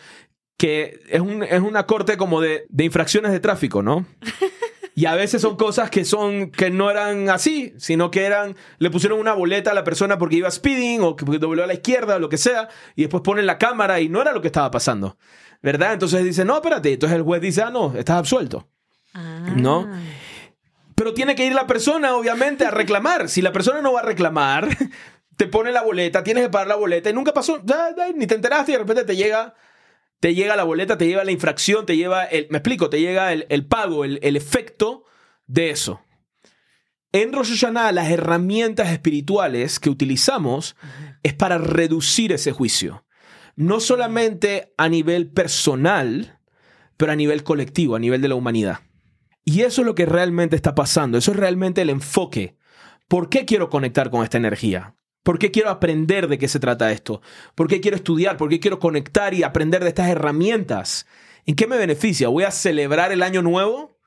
que 0.57 1.01
es, 1.09 1.19
un, 1.19 1.43
es 1.43 1.61
una 1.61 1.85
corte 1.85 2.15
como 2.17 2.39
de, 2.39 2.65
de, 2.69 2.85
infracciones 2.85 3.31
de 3.31 3.39
tráfico, 3.39 3.83
¿no? 3.83 4.05
Y 4.97 5.05
a 5.05 5.13
veces 5.13 5.43
son 5.43 5.57
cosas 5.57 5.91
que 5.91 6.03
son 6.05 6.49
que 6.49 6.71
no 6.71 6.89
eran 6.89 7.29
así, 7.29 7.71
sino 7.77 8.09
que 8.09 8.25
eran 8.25 8.55
le 8.79 8.89
pusieron 8.89 9.19
una 9.19 9.33
boleta 9.33 9.69
a 9.69 9.75
la 9.75 9.83
persona 9.83 10.17
porque 10.17 10.37
iba 10.37 10.49
speeding 10.49 11.01
o 11.01 11.15
que 11.15 11.23
dobló 11.37 11.63
a 11.63 11.67
la 11.67 11.75
izquierda 11.75 12.15
o 12.15 12.19
lo 12.19 12.29
que 12.29 12.39
sea 12.39 12.67
y 12.95 13.03
después 13.03 13.21
ponen 13.21 13.45
la 13.45 13.59
cámara 13.59 13.99
y 13.99 14.09
no 14.09 14.23
era 14.23 14.31
lo 14.31 14.41
que 14.41 14.47
estaba 14.47 14.71
pasando. 14.71 15.15
¿Verdad? 15.61 15.93
Entonces 15.93 16.23
dice, 16.23 16.43
"No, 16.45 16.55
espérate." 16.55 16.93
Entonces 16.93 17.15
el 17.15 17.21
juez 17.21 17.39
dice, 17.43 17.61
"Ah, 17.61 17.69
no, 17.69 17.93
estás 17.95 18.17
absuelto." 18.17 18.69
Ah. 19.13 19.53
¿No? 19.55 19.87
Pero 20.95 21.13
tiene 21.13 21.35
que 21.35 21.45
ir 21.45 21.53
la 21.53 21.67
persona, 21.67 22.15
obviamente, 22.15 22.65
a 22.65 22.71
reclamar. 22.71 23.29
Si 23.29 23.43
la 23.43 23.51
persona 23.51 23.83
no 23.83 23.93
va 23.93 23.99
a 23.99 24.03
reclamar, 24.03 24.67
te 25.37 25.45
pone 25.45 25.71
la 25.71 25.83
boleta, 25.83 26.23
tienes 26.23 26.45
que 26.45 26.49
pagar 26.49 26.69
la 26.69 26.75
boleta 26.75 27.11
y 27.11 27.13
nunca 27.13 27.35
pasó, 27.35 27.61
ni 28.15 28.25
te 28.25 28.33
enteraste 28.33 28.71
y 28.71 28.73
de 28.73 28.79
repente 28.79 29.03
te 29.03 29.15
llega 29.15 29.53
te 30.19 30.33
llega 30.33 30.55
la 30.55 30.63
boleta, 30.63 30.97
te 30.97 31.07
lleva 31.07 31.23
la 31.23 31.31
infracción, 31.31 31.85
te 31.85 31.95
lleva 31.95 32.25
el, 32.25 32.47
me 32.49 32.57
explico, 32.57 32.89
te 32.89 32.99
llega 32.99 33.33
el, 33.33 33.45
el 33.49 33.65
pago, 33.65 34.03
el, 34.03 34.19
el, 34.23 34.35
efecto 34.35 35.03
de 35.45 35.69
eso. 35.69 36.01
En 37.11 37.31
Rosh 37.31 37.51
Hashanah, 37.51 37.91
las 37.91 38.09
herramientas 38.09 38.91
espirituales 38.91 39.79
que 39.79 39.89
utilizamos 39.89 40.75
es 41.23 41.33
para 41.33 41.57
reducir 41.57 42.31
ese 42.31 42.51
juicio. 42.51 43.05
No 43.55 43.79
solamente 43.79 44.73
a 44.77 44.89
nivel 44.89 45.31
personal, 45.31 46.39
pero 46.97 47.11
a 47.11 47.15
nivel 47.15 47.43
colectivo, 47.43 47.95
a 47.95 47.99
nivel 47.99 48.21
de 48.21 48.27
la 48.27 48.35
humanidad. 48.35 48.79
Y 49.45 49.61
eso 49.61 49.81
es 49.81 49.85
lo 49.87 49.95
que 49.95 50.05
realmente 50.05 50.57
está 50.57 50.75
pasando, 50.75 51.17
eso 51.17 51.31
es 51.31 51.37
realmente 51.37 51.81
el 51.81 51.89
enfoque. 51.89 52.57
¿Por 53.07 53.29
qué 53.29 53.45
quiero 53.45 53.69
conectar 53.69 54.09
con 54.09 54.23
esta 54.23 54.37
energía? 54.37 54.96
¿Por 55.27 55.39
qué 55.39 55.51
quiero 55.51 55.69
aprender 55.69 56.29
de 56.29 56.37
qué 56.37 56.47
se 56.47 56.57
trata 56.57 56.89
esto? 56.89 57.21
¿Por 57.53 57.67
qué 57.67 57.81
quiero 57.81 57.97
estudiar? 57.97 58.37
¿Por 58.37 58.47
qué 58.47 58.61
quiero 58.61 58.79
conectar 58.79 59.33
y 59.33 59.43
aprender 59.43 59.83
de 59.83 59.89
estas 59.89 60.07
herramientas? 60.07 61.05
¿En 61.45 61.55
qué 61.55 61.67
me 61.67 61.75
beneficia? 61.75 62.29
¿Voy 62.29 62.45
a 62.45 62.51
celebrar 62.51 63.11
el 63.11 63.21
año 63.21 63.41
nuevo? 63.41 63.99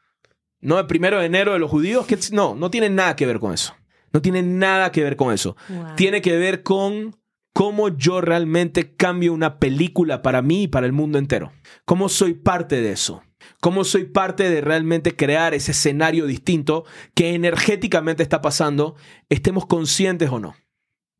¿No? 0.63 0.79
El 0.79 0.87
primero 0.87 1.19
de 1.21 1.27
enero 1.27 1.53
de 1.53 1.59
los 1.59 1.71
judíos. 1.71 2.07
No, 2.33 2.55
no 2.55 2.71
tiene 2.71 2.89
nada 2.89 3.17
que 3.17 3.27
ver 3.27 3.39
con 3.39 3.53
eso. 3.53 3.77
No 4.15 4.23
tiene 4.23 4.43
nada 4.43 4.93
que 4.93 5.05
ver 5.05 5.17
con 5.17 5.35
eso. 5.35 5.59
Wow. 5.69 5.95
Tiene 5.95 6.23
que 6.23 6.39
ver 6.39 6.63
con 6.63 7.15
cómo 7.53 7.91
yo 7.91 8.23
realmente 8.23 8.97
cambio 8.97 9.35
una 9.35 9.59
película 9.59 10.23
para 10.23 10.41
mí 10.41 10.63
y 10.63 10.69
para 10.69 10.87
el 10.87 10.93
mundo 10.93 11.19
entero. 11.19 11.53
Cómo 11.85 12.09
soy 12.09 12.33
parte 12.33 12.81
de 12.81 12.93
eso. 12.93 13.23
Cómo 13.61 13.85
soy 13.85 14.05
parte 14.05 14.49
de 14.49 14.63
realmente 14.63 15.15
crear 15.15 15.53
ese 15.53 15.73
escenario 15.73 16.25
distinto 16.25 16.87
que 17.13 17.35
energéticamente 17.35 18.23
está 18.23 18.41
pasando, 18.41 18.97
estemos 19.29 19.67
conscientes 19.67 20.31
o 20.31 20.41
no. 20.41 20.55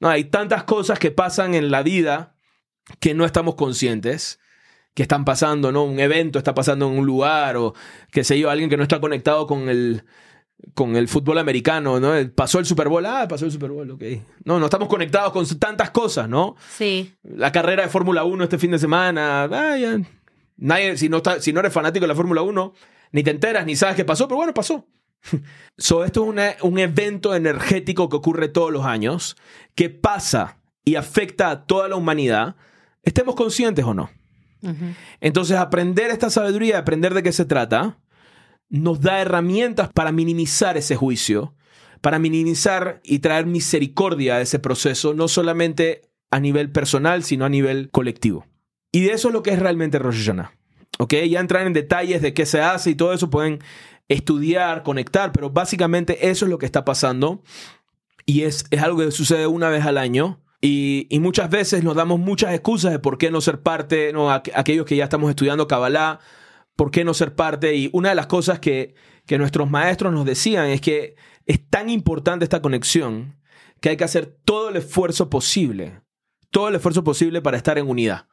No, 0.01 0.09
hay 0.09 0.25
tantas 0.25 0.65
cosas 0.65 0.99
que 0.99 1.11
pasan 1.11 1.55
en 1.55 1.71
la 1.71 1.83
vida 1.83 2.35
que 2.99 3.15
no 3.15 3.25
estamos 3.25 3.55
conscientes, 3.55 4.41
que 4.95 5.03
están 5.03 5.25
pasando, 5.25 5.71
¿no? 5.71 5.85
Un 5.85 6.01
evento 6.01 6.39
está 6.39 6.55
pasando 6.55 6.89
en 6.89 6.99
un 6.99 7.07
lugar 7.07 7.57
o, 7.57 7.75
qué 8.11 8.25
sé 8.25 8.39
yo, 8.39 8.51
alguien 8.51 8.69
que 8.71 8.77
no 8.77 8.83
está 8.83 9.01
conectado 9.01 9.47
con 9.47 9.69
el, 9.69 10.05
con 10.75 10.97
el 10.97 11.07
fútbol 11.07 11.39
americano, 11.39 12.01
¿no? 12.01 12.13
Pasó 12.35 12.59
el 12.59 12.67
Super 12.67 12.89
Bowl, 12.89 13.05
ah, 13.07 13.27
pasó 13.29 13.45
el 13.45 13.53
Super 13.53 13.71
Bowl, 13.71 13.91
ok. 13.91 14.03
No, 14.45 14.59
no 14.59 14.67
estamos 14.67 14.89
conectados 14.89 15.33
con 15.33 15.47
tantas 15.59 15.91
cosas, 15.91 16.29
¿no? 16.29 16.57
Sí. 16.71 17.15
La 17.23 17.53
carrera 17.53 17.83
de 17.83 17.89
Fórmula 17.89 18.25
1 18.25 18.45
este 18.45 18.59
fin 18.59 18.71
de 18.71 18.79
semana, 18.79 19.45
ah, 19.45 19.77
ya. 19.77 19.99
Nadie, 20.57 20.97
si 20.97 21.09
no, 21.09 21.19
está, 21.19 21.41
si 21.41 21.53
no 21.53 21.61
eres 21.61 21.73
fanático 21.73 22.05
de 22.05 22.09
la 22.09 22.15
Fórmula 22.15 22.43
1, 22.43 22.75
ni 23.13 23.23
te 23.23 23.31
enteras, 23.31 23.65
ni 23.67 23.77
sabes 23.77 23.97
qué 23.97 24.05
pasó, 24.05 24.27
pero 24.29 24.37
bueno, 24.37 24.55
pasó. 24.55 24.87
So, 25.79 26.05
esto 26.05 26.25
es 26.25 26.29
una, 26.29 26.57
un 26.61 26.79
evento 26.79 27.35
energético 27.35 28.11
que 28.11 28.17
ocurre 28.17 28.49
todos 28.49 28.71
los 28.71 28.85
años, 28.85 29.37
que 29.75 29.89
pasa 29.89 30.59
y 30.85 30.97
afecta 30.97 31.51
a 31.51 31.65
toda 31.65 31.89
la 31.89 31.97
humanidad, 31.97 32.57
estemos 33.03 33.35
conscientes 33.35 33.85
o 33.87 33.95
no. 33.95 34.11
Uh 34.61 34.69
-huh. 34.69 34.95
Entonces, 35.23 35.57
aprender 35.57 36.11
esta 36.11 36.29
sabiduría, 36.29 36.79
aprender 36.79 37.15
de 37.15 37.23
qué 37.23 37.33
se 37.33 37.47
trata, 37.47 37.99
nos 38.69 39.01
da 39.01 39.21
herramientas 39.21 39.91
para 39.93 40.13
minimizar 40.13 40.77
ese 40.77 40.97
juicio, 40.97 41.55
para 42.01 42.19
minimizar 42.19 43.01
y 43.03 43.19
traer 43.19 43.47
misericordia 43.47 44.37
a 44.37 44.41
ese 44.41 44.59
proceso, 44.59 45.15
no 45.15 45.29
solamente 45.29 46.03
a 46.31 46.41
nivel 46.41 46.71
personal, 46.71 47.25
sino 47.25 47.45
a 47.45 47.49
nivel 47.49 47.91
colectivo. 47.91 48.47
Y 48.93 49.01
de 49.01 49.13
eso 49.13 49.29
es 49.29 49.35
lo 49.35 49.43
que 49.43 49.51
es 49.51 49.59
realmente 49.59 49.99
Rosh 49.99 50.19
Hashanah. 50.19 50.53
¿Ok? 50.99 51.15
Ya 51.29 51.41
entrar 51.41 51.67
en 51.67 51.73
detalles 51.73 52.21
de 52.23 52.35
qué 52.35 52.47
se 52.47 52.61
hace 52.61 52.91
y 52.91 52.95
todo 52.95 53.13
eso 53.13 53.31
pueden 53.31 53.61
estudiar, 54.11 54.83
conectar, 54.83 55.33
pero 55.33 55.51
básicamente 55.51 56.29
eso 56.29 56.45
es 56.45 56.51
lo 56.51 56.59
que 56.59 56.67
está 56.67 56.85
pasando 56.85 57.43
y 58.27 58.43
es, 58.43 58.67
es 58.71 58.83
algo 58.83 58.99
que 58.99 59.11
sucede 59.13 59.47
una 59.47 59.71
vez 59.71 59.87
al 59.87 59.97
año. 59.97 60.41
Y, 60.61 61.07
y, 61.09 61.21
muchas 61.21 61.49
veces 61.49 61.83
nos 61.85 61.97
damos 61.97 62.21
muchas 62.21 62.53
excusas 62.53 62.93
de 62.93 62.99
por 62.99 63.17
qué 63.17 63.31
no 63.31 63.41
ser 63.41 63.63
parte, 63.63 64.13
¿no? 64.13 64.31
aquellos 64.31 64.85
que 64.85 64.97
ya 64.97 65.05
estamos 65.05 65.31
estudiando 65.31 65.67
Kabbalah, 65.67 66.21
por 66.77 66.91
qué 66.91 67.03
no 67.03 67.15
ser 67.15 67.35
parte. 67.35 67.77
Y 67.77 67.89
una 67.95 68.11
de 68.11 68.15
las 68.15 68.27
cosas 68.27 68.59
que, 68.59 68.95
que 69.27 69.39
nuestros 69.39 69.71
maestros 69.71 70.13
nos 70.13 70.27
decían 70.27 70.67
es 70.67 70.83
que 70.83 71.15
es 71.47 71.67
tan 71.67 71.89
importante 71.89 72.45
esta 72.45 72.61
conexión 72.61 73.37
que 73.81 73.89
hay 73.89 73.97
que 73.97 74.05
hacer 74.05 74.27
todo 74.45 74.69
el 74.69 74.77
esfuerzo 74.77 75.31
posible, 75.31 76.03
todo 76.51 76.69
el 76.69 76.75
esfuerzo 76.75 77.05
posible 77.05 77.41
para 77.41 77.57
estar 77.57 77.79
en 77.79 77.89
unidad, 77.89 78.27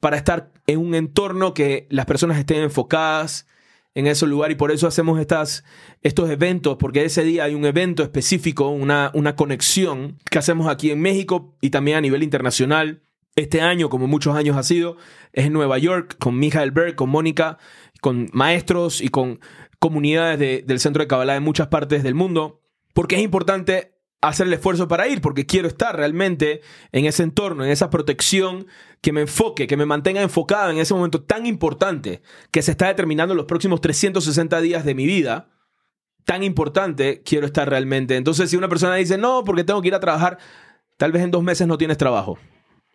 para 0.00 0.16
estar 0.16 0.52
en 0.66 0.78
un 0.78 0.94
entorno 0.94 1.52
que 1.52 1.86
las 1.90 2.06
personas 2.06 2.38
estén 2.38 2.62
enfocadas, 2.62 3.46
en 3.94 4.06
ese 4.06 4.26
lugar 4.26 4.50
y 4.50 4.56
por 4.56 4.72
eso 4.72 4.86
hacemos 4.86 5.20
estas, 5.20 5.64
estos 6.02 6.28
eventos, 6.28 6.76
porque 6.76 7.04
ese 7.04 7.22
día 7.22 7.44
hay 7.44 7.54
un 7.54 7.64
evento 7.64 8.02
específico, 8.02 8.68
una, 8.68 9.10
una 9.14 9.36
conexión 9.36 10.18
que 10.30 10.38
hacemos 10.38 10.66
aquí 10.66 10.90
en 10.90 11.00
México 11.00 11.56
y 11.60 11.70
también 11.70 11.98
a 11.98 12.00
nivel 12.00 12.22
internacional. 12.22 13.02
Este 13.36 13.60
año, 13.60 13.88
como 13.88 14.06
muchos 14.06 14.36
años 14.36 14.56
ha 14.56 14.62
sido, 14.62 14.96
es 15.32 15.46
en 15.46 15.52
Nueva 15.52 15.78
York 15.78 16.16
con 16.18 16.38
Michael 16.38 16.72
Berg, 16.72 16.94
con 16.96 17.10
Mónica, 17.10 17.58
con 18.00 18.28
maestros 18.32 19.00
y 19.00 19.08
con 19.08 19.40
comunidades 19.78 20.38
de, 20.38 20.64
del 20.66 20.80
Centro 20.80 21.02
de 21.02 21.08
Kabbalah 21.08 21.34
de 21.34 21.40
muchas 21.40 21.68
partes 21.68 22.02
del 22.02 22.14
mundo, 22.14 22.62
porque 22.94 23.16
es 23.16 23.22
importante 23.22 23.93
hacer 24.28 24.46
el 24.46 24.52
esfuerzo 24.52 24.88
para 24.88 25.08
ir, 25.08 25.20
porque 25.20 25.46
quiero 25.46 25.68
estar 25.68 25.96
realmente 25.96 26.62
en 26.92 27.06
ese 27.06 27.22
entorno, 27.22 27.64
en 27.64 27.70
esa 27.70 27.90
protección, 27.90 28.66
que 29.00 29.12
me 29.12 29.22
enfoque, 29.22 29.66
que 29.66 29.76
me 29.76 29.86
mantenga 29.86 30.22
enfocado 30.22 30.70
en 30.70 30.78
ese 30.78 30.94
momento 30.94 31.22
tan 31.22 31.46
importante 31.46 32.22
que 32.50 32.62
se 32.62 32.70
está 32.70 32.86
determinando 32.86 33.32
en 33.32 33.38
los 33.38 33.46
próximos 33.46 33.80
360 33.80 34.60
días 34.60 34.84
de 34.84 34.94
mi 34.94 35.06
vida. 35.06 35.50
Tan 36.24 36.42
importante 36.42 37.22
quiero 37.22 37.46
estar 37.46 37.68
realmente. 37.68 38.16
Entonces, 38.16 38.48
si 38.48 38.56
una 38.56 38.68
persona 38.68 38.94
dice, 38.94 39.18
no, 39.18 39.44
porque 39.44 39.64
tengo 39.64 39.82
que 39.82 39.88
ir 39.88 39.94
a 39.94 40.00
trabajar, 40.00 40.38
tal 40.96 41.12
vez 41.12 41.22
en 41.22 41.30
dos 41.30 41.42
meses 41.42 41.66
no 41.66 41.76
tienes 41.76 41.98
trabajo. 41.98 42.38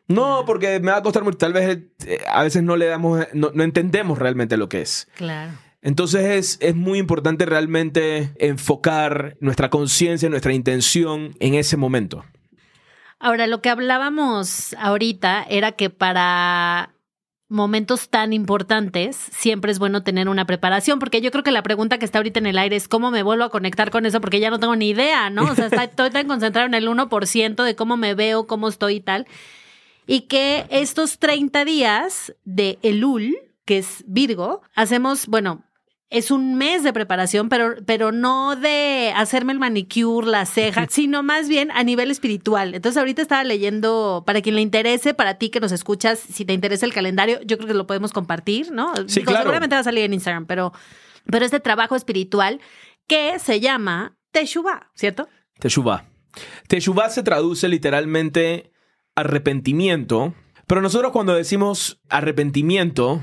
No, 0.08 0.44
porque 0.48 0.80
me 0.80 0.92
va 0.92 0.98
a 0.98 1.04
costar 1.04 1.24
mucho. 1.24 1.38
Tal 1.38 1.54
vez 1.54 1.78
eh, 2.08 2.20
a 2.28 2.42
veces 2.42 2.64
no 2.64 2.76
le 2.76 2.88
damos, 2.88 3.28
no, 3.34 3.52
no 3.54 3.64
entendemos 3.64 4.18
realmente 4.18 4.58
lo 4.58 4.68
que 4.68 4.82
es. 4.82 5.08
Claro. 5.16 5.52
Entonces 5.82 6.26
es, 6.26 6.58
es, 6.62 6.76
muy 6.76 7.00
importante 7.00 7.46
realmente 7.46 8.32
enfocar 8.38 9.38
nuestra 9.40 9.70
conciencia, 9.70 10.30
nuestra 10.30 10.54
intención 10.54 11.36
en 11.40 11.54
ese 11.54 11.78
momento. 11.78 12.26
Ahora, 13.20 13.48
lo 13.48 13.62
que 13.62 13.70
hablábamos 13.70 14.76
ahorita 14.80 15.46
era 15.50 15.74
que 15.74 15.90
para 15.90 16.94
momentos 17.50 18.10
tan 18.10 18.32
importantes 18.32 19.18
siempre 19.18 19.72
es 19.72 19.80
bueno 19.80 20.04
tener 20.04 20.30
una 20.30 20.46
preparación, 20.46 21.00
porque 21.00 21.20
yo 21.20 21.32
creo 21.32 21.44
que 21.44 21.52
la 21.52 21.64
pregunta 21.64 21.98
que 21.98 22.06
está 22.06 22.20
ahorita 22.20 22.40
en 22.40 22.46
el 22.46 22.58
aire 22.58 22.76
es 22.76 22.88
cómo 22.88 23.10
me 23.12 23.24
vuelvo 23.24 23.44
a 23.44 23.50
conectar 23.50 23.90
con 23.90 24.06
eso, 24.06 24.22
porque 24.22 24.40
ya 24.40 24.52
no 24.52 24.60
tengo 24.60 24.76
ni 24.76 24.90
idea, 24.90 25.30
¿no? 25.30 25.46
O 25.46 25.56
sea, 25.56 25.66
estoy 25.84 26.12
tan 26.12 26.28
concentrado 26.28 26.68
en 26.68 26.76
el 26.76 26.88
1% 26.88 27.64
de 27.64 27.76
cómo 27.76 27.98
me 27.98 28.14
veo, 28.14 28.48
cómo 28.48 28.68
estoy 28.68 28.96
y 28.96 29.02
tal. 29.02 29.28
Y 30.06 30.22
que 30.22 30.66
estos 30.70 31.20
30 31.20 31.66
días 31.66 32.36
de 32.46 32.80
Elul, 32.84 33.38
que 33.66 33.80
es 33.80 34.04
Virgo, 34.08 34.62
hacemos, 34.76 35.28
bueno, 35.28 35.64
es 36.10 36.32
un 36.32 36.56
mes 36.56 36.84
de 36.84 36.92
preparación, 36.92 37.50
pero, 37.50 37.76
pero 37.86 38.12
no 38.12 38.56
de 38.56 39.14
hacerme 39.16 39.54
el 39.54 39.60
manicure, 39.60 40.28
la 40.28 40.46
ceja, 40.46 40.86
sino 40.90 41.22
más 41.24 41.48
bien 41.48 41.72
a 41.72 41.84
nivel 41.84 42.10
espiritual. 42.12 42.74
Entonces 42.74 42.98
ahorita 42.98 43.22
estaba 43.22 43.44
leyendo, 43.44 44.24
para 44.26 44.42
quien 44.42 44.56
le 44.56 44.62
interese, 44.62 45.14
para 45.14 45.36
ti 45.36 45.50
que 45.50 45.60
nos 45.60 45.72
escuchas, 45.72 46.20
si 46.20 46.46
te 46.46 46.54
interesa 46.54 46.86
el 46.86 46.94
calendario, 46.94 47.40
yo 47.42 47.58
creo 47.58 47.68
que 47.68 47.74
lo 47.74 47.88
podemos 47.88 48.12
compartir, 48.12 48.72
¿no? 48.72 48.94
Sí, 49.08 49.20
Digo, 49.20 49.26
claro. 49.32 49.44
Seguramente 49.44 49.76
va 49.76 49.82
a 49.82 49.84
salir 49.84 50.04
en 50.04 50.14
Instagram, 50.14 50.46
pero 50.46 50.74
pero 51.32 51.46
este 51.46 51.60
trabajo 51.60 51.96
espiritual 51.96 52.60
que 53.08 53.40
se 53.40 53.60
llama 53.60 54.18
Teshuvah, 54.32 54.92
¿cierto? 54.96 55.28
Teshuvah. 55.60 56.06
Teshuvah 56.68 57.10
se 57.10 57.24
traduce 57.24 57.68
literalmente 57.68 58.72
arrepentimiento, 59.16 60.34
pero 60.68 60.82
nosotros 60.82 61.12
cuando 61.12 61.34
decimos 61.34 62.02
arrepentimiento, 62.10 63.22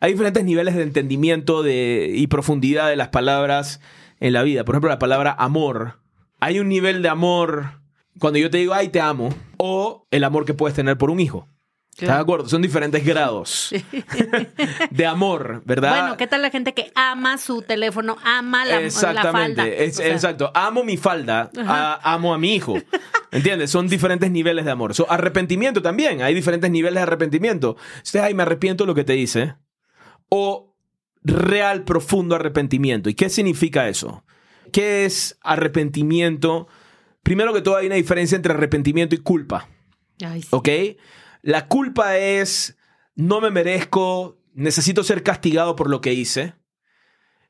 hay 0.00 0.12
diferentes 0.12 0.44
niveles 0.44 0.74
de 0.74 0.82
entendimiento 0.82 1.62
de, 1.62 2.10
y 2.14 2.26
profundidad 2.26 2.88
de 2.88 2.96
las 2.96 3.08
palabras 3.08 3.80
en 4.18 4.32
la 4.32 4.42
vida. 4.42 4.64
Por 4.64 4.74
ejemplo, 4.74 4.90
la 4.90 4.98
palabra 4.98 5.34
amor. 5.38 6.00
Hay 6.40 6.58
un 6.58 6.68
nivel 6.68 7.02
de 7.02 7.08
amor 7.08 7.80
cuando 8.18 8.38
yo 8.38 8.50
te 8.50 8.58
digo, 8.58 8.74
ay, 8.74 8.88
te 8.88 9.00
amo, 9.00 9.34
o 9.58 10.06
el 10.10 10.24
amor 10.24 10.44
que 10.46 10.54
puedes 10.54 10.74
tener 10.74 10.96
por 10.98 11.10
un 11.10 11.20
hijo. 11.20 11.46
¿Estás 11.92 12.16
de 12.16 12.22
acuerdo? 12.22 12.48
Son 12.48 12.62
diferentes 12.62 13.04
grados 13.04 13.74
de 14.90 15.06
amor, 15.06 15.62
¿verdad? 15.66 15.90
Bueno, 16.00 16.16
¿qué 16.16 16.26
tal 16.26 16.40
la 16.40 16.50
gente 16.50 16.72
que 16.72 16.90
ama 16.94 17.36
su 17.36 17.60
teléfono, 17.62 18.16
ama 18.24 18.64
la, 18.64 18.80
la 18.80 18.90
falda? 18.90 19.10
Exactamente, 19.20 19.84
es- 19.84 19.94
O 19.98 20.02
sea, 20.02 20.12
exacto. 20.12 20.50
Amo 20.54 20.82
mi 20.82 20.96
falda, 20.96 21.50
a- 21.66 22.14
amo 22.14 22.32
a 22.32 22.38
mi 22.38 22.54
hijo. 22.54 22.74
¿Entiendes? 23.32 23.70
Son 23.70 23.86
diferentes 23.88 24.30
niveles 24.30 24.64
de 24.64 24.70
amor. 24.70 24.94
So, 24.94 25.10
arrepentimiento 25.10 25.82
también. 25.82 26.22
Hay 26.22 26.34
diferentes 26.34 26.70
niveles 26.70 26.94
de 26.96 27.02
arrepentimiento. 27.02 27.76
Si 28.02 28.16
ay, 28.18 28.32
me 28.34 28.42
arrepiento 28.44 28.84
de 28.84 28.88
lo 28.88 28.94
que 28.94 29.04
te 29.04 29.16
hice. 29.16 29.54
O 30.30 30.74
real, 31.22 31.84
profundo 31.84 32.34
arrepentimiento. 32.34 33.10
¿Y 33.10 33.14
qué 33.14 33.28
significa 33.28 33.88
eso? 33.88 34.24
¿Qué 34.72 35.04
es 35.04 35.38
arrepentimiento? 35.42 36.68
Primero 37.22 37.52
que 37.52 37.60
todo, 37.60 37.76
hay 37.76 37.86
una 37.86 37.96
diferencia 37.96 38.36
entre 38.36 38.54
arrepentimiento 38.54 39.14
y 39.14 39.18
culpa. 39.18 39.68
Ay, 40.24 40.42
sí. 40.42 40.48
¿Ok? 40.50 40.68
La 41.42 41.68
culpa 41.68 42.16
es, 42.16 42.78
no 43.14 43.40
me 43.40 43.50
merezco, 43.50 44.38
necesito 44.54 45.04
ser 45.04 45.22
castigado 45.22 45.76
por 45.76 45.90
lo 45.90 46.00
que 46.00 46.12
hice. 46.12 46.54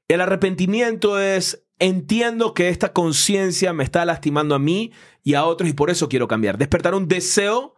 El 0.09 0.21
arrepentimiento 0.21 1.21
es, 1.21 1.65
entiendo 1.79 2.55
que 2.55 2.69
esta 2.69 2.93
conciencia 2.93 3.73
me 3.73 3.85
está 3.85 4.05
lastimando 4.05 4.55
a 4.55 4.59
mí 4.59 4.93
y 5.23 5.35
a 5.35 5.45
otros 5.45 5.69
y 5.69 5.73
por 5.73 5.91
eso 5.91 6.09
quiero 6.09 6.29
cambiar. 6.29 6.59
Despertar 6.59 6.95
un 6.95 7.09
deseo 7.09 7.77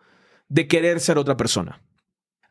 de 0.48 0.68
querer 0.68 1.00
ser 1.00 1.18
otra 1.18 1.36
persona. 1.36 1.82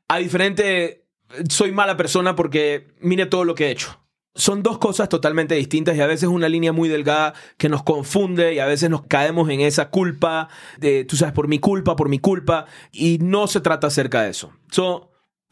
A 0.08 0.18
diferente, 0.18 1.06
soy 1.50 1.72
mala 1.72 1.98
persona 1.98 2.36
porque 2.36 2.88
mire 3.00 3.26
todo 3.26 3.44
lo 3.46 3.56
que 3.56 3.68
he 3.68 3.72
hecho. 3.72 4.00
Son 4.34 4.64
dos 4.64 4.78
cosas 4.78 5.10
totalmente 5.10 5.56
distintas 5.56 5.98
y 5.98 6.02
a 6.02 6.08
veces 6.08 6.30
una 6.30 6.48
línea 6.48 6.72
muy 6.72 6.88
delgada 6.88 7.34
que 7.58 7.68
nos 7.68 7.84
confunde 7.84 8.54
y 8.54 8.60
a 8.60 8.66
veces 8.66 8.90
nos 8.90 9.06
caemos 9.06 9.50
en 9.50 9.60
esa 9.60 9.90
culpa 9.90 10.48
de, 10.78 11.04
tú 11.04 11.18
sabes, 11.18 11.34
por 11.34 11.50
mi 11.50 11.60
culpa, 11.60 11.98
por 11.98 12.08
mi 12.08 12.20
culpa, 12.20 12.66
y 12.94 13.18
no 13.18 13.48
se 13.48 13.60
trata 13.60 13.88
acerca 13.88 14.22
de 14.22 14.30
eso. 14.30 14.54
So, 14.72 15.12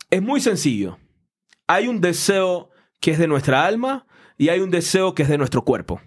es 0.10 0.22
muy 0.22 0.40
sencillo. 0.40 0.98
Hay 1.68 1.88
un 1.88 2.00
deseo 2.00 2.70
que 3.02 3.12
es 3.12 3.20
de 3.20 3.28
nuestra 3.28 3.66
alma 3.66 4.08
y 4.38 4.50
hay 4.50 4.62
un 4.62 4.72
deseo 4.72 5.14
que 5.14 5.24
es 5.24 5.30
de 5.30 5.38
nuestro 5.38 5.66
cuerpo. 5.66 6.02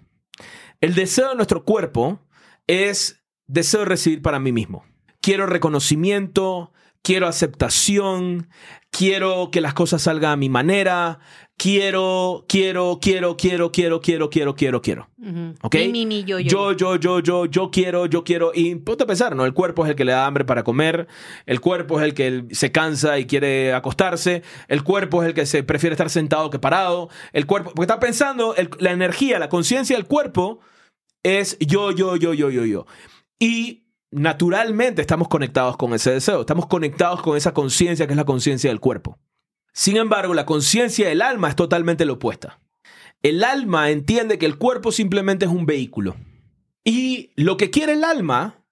El 0.81 0.95
deseo 0.95 1.29
de 1.29 1.35
nuestro 1.35 1.63
cuerpo 1.63 2.19
es 2.67 3.23
deseo 3.45 3.81
de 3.81 3.85
recibir 3.85 4.21
para 4.21 4.39
mí 4.39 4.51
mismo. 4.51 4.83
Quiero 5.21 5.45
reconocimiento, 5.45 6.73
quiero 7.03 7.27
aceptación, 7.27 8.49
quiero 8.95 9.49
que 9.51 9.59
las 9.59 9.73
cosas 9.73 10.03
salgan 10.03 10.31
a 10.33 10.35
mi 10.37 10.49
manera, 10.49 11.19
quiero, 11.57 12.45
quiero, 12.47 12.99
quiero, 13.01 13.35
quiero, 13.35 13.71
quiero, 13.71 13.99
quiero, 13.99 14.29
quiero, 14.29 14.53
quiero, 14.55 14.81
quiero. 14.81 15.09
Ujú. 15.17 15.55
¿Ok? 15.63 15.75
Mi, 15.75 15.87
mi, 15.91 16.05
mi, 16.05 16.23
yo, 16.23 16.39
yo. 16.39 16.71
Yo, 16.71 16.71
yo, 16.73 16.95
yo, 16.97 17.19
yo, 17.19 17.45
yo 17.47 17.71
quiero, 17.71 18.05
yo 18.05 18.23
quiero. 18.23 18.51
Y 18.53 18.75
ponte 18.75 19.03
a 19.03 19.07
pensar, 19.07 19.35
¿no? 19.35 19.45
El 19.45 19.53
cuerpo 19.53 19.83
es 19.83 19.89
el 19.89 19.95
que 19.95 20.05
le 20.05 20.11
da 20.11 20.25
hambre 20.25 20.45
para 20.45 20.63
comer. 20.63 21.07
El 21.45 21.59
cuerpo 21.59 21.99
es 21.99 22.05
el 22.05 22.13
que 22.13 22.45
se 22.51 22.71
cansa 22.71 23.17
y 23.17 23.25
quiere 23.25 23.73
acostarse. 23.73 24.43
El 24.67 24.83
cuerpo 24.83 25.23
es 25.23 25.29
el 25.29 25.33
que 25.33 25.45
se 25.45 25.63
prefiere 25.63 25.93
estar 25.93 26.09
sentado 26.09 26.49
que 26.49 26.59
parado. 26.59 27.09
El 27.31 27.45
cuerpo, 27.47 27.71
porque 27.73 27.85
está 27.91 27.99
pensando, 27.99 28.55
el- 28.55 28.69
la 28.79 28.91
energía, 28.91 29.39
la 29.39 29.49
conciencia 29.49 29.95
del 29.95 30.05
cuerpo 30.05 30.59
es 31.23 31.57
yo, 31.59 31.91
yo, 31.91 32.15
yo, 32.17 32.33
yo, 32.33 32.49
yo, 32.49 32.65
yo. 32.65 32.85
Y 33.39 33.82
naturalmente 34.13 35.01
estamos 35.01 35.27
conectados 35.27 35.77
con 35.77 35.93
ese 35.93 36.11
deseo. 36.11 36.41
Estamos 36.41 36.67
conectados 36.67 37.21
con 37.21 37.35
esa 37.35 37.53
conciencia 37.53 38.05
que 38.05 38.13
es 38.13 38.17
la 38.17 38.25
conciencia 38.25 38.69
del 38.69 38.79
cuerpo. 38.79 39.19
Sin 39.73 39.97
embargo, 39.97 40.33
la 40.33 40.45
conciencia 40.45 41.07
del 41.07 41.21
alma 41.21 41.49
es 41.49 41.55
totalmente 41.55 42.05
la 42.05 42.13
opuesta. 42.13 42.59
El 43.23 43.43
alma 43.43 43.89
entiende 43.89 44.37
que 44.37 44.45
el 44.45 44.57
cuerpo 44.57 44.91
simplemente 44.91 45.45
es 45.45 45.51
un 45.51 45.65
vehículo. 45.65 46.15
Y 46.83 47.31
lo 47.35 47.57
que 47.57 47.69
quiere 47.69 47.93
el 47.93 48.03
alma 48.03 48.63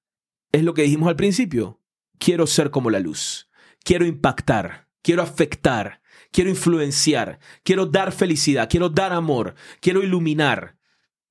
es 0.51 0.63
lo 0.63 0.73
que 0.73 0.84
dijimos 0.84 1.10
al 1.10 1.15
principio. 1.15 1.80
Quiero 2.19 2.45
ser 2.45 2.69
como 2.69 2.89
la 2.89 2.99
luz. 2.99 3.49
Quiero 3.84 4.06
impactar. 4.06 4.88
Quiero 5.01 5.23
afectar. 5.23 6.01
Quiero 6.32 6.49
influenciar. 6.49 7.39
Quiero 7.63 7.88
dar 7.88 8.12
felicidad. 8.12 8.69
Quiero 8.69 8.89
dar 8.89 9.13
amor. 9.13 9.56
Quiero 9.80 10.04
iluminar. 10.04 10.77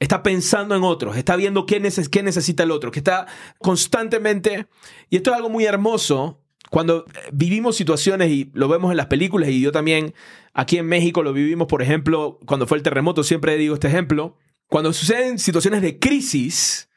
Está 0.00 0.22
pensando 0.24 0.74
en 0.74 0.82
otros. 0.82 1.16
Está 1.16 1.36
viendo 1.36 1.66
qué, 1.66 1.80
neces- 1.80 2.08
qué 2.08 2.22
necesita 2.24 2.64
el 2.64 2.72
otro. 2.72 2.90
Que 2.90 2.98
está 2.98 3.26
constantemente... 3.58 4.66
Y 5.10 5.16
esto 5.16 5.30
es 5.30 5.36
algo 5.36 5.50
muy 5.50 5.66
hermoso. 5.66 6.42
Cuando 6.70 7.04
eh, 7.06 7.30
vivimos 7.32 7.76
situaciones 7.76 8.30
y 8.30 8.50
lo 8.54 8.66
vemos 8.66 8.90
en 8.90 8.96
las 8.96 9.06
películas 9.06 9.50
y 9.50 9.60
yo 9.60 9.72
también 9.72 10.14
aquí 10.54 10.78
en 10.78 10.86
México 10.86 11.22
lo 11.22 11.32
vivimos, 11.32 11.66
por 11.68 11.82
ejemplo, 11.82 12.38
cuando 12.46 12.66
fue 12.66 12.78
el 12.78 12.82
terremoto, 12.82 13.22
siempre 13.22 13.56
digo 13.56 13.74
este 13.74 13.88
ejemplo. 13.88 14.36
Cuando 14.68 14.92
suceden 14.92 15.38
situaciones 15.38 15.82
de 15.82 15.98
crisis, 15.98 16.88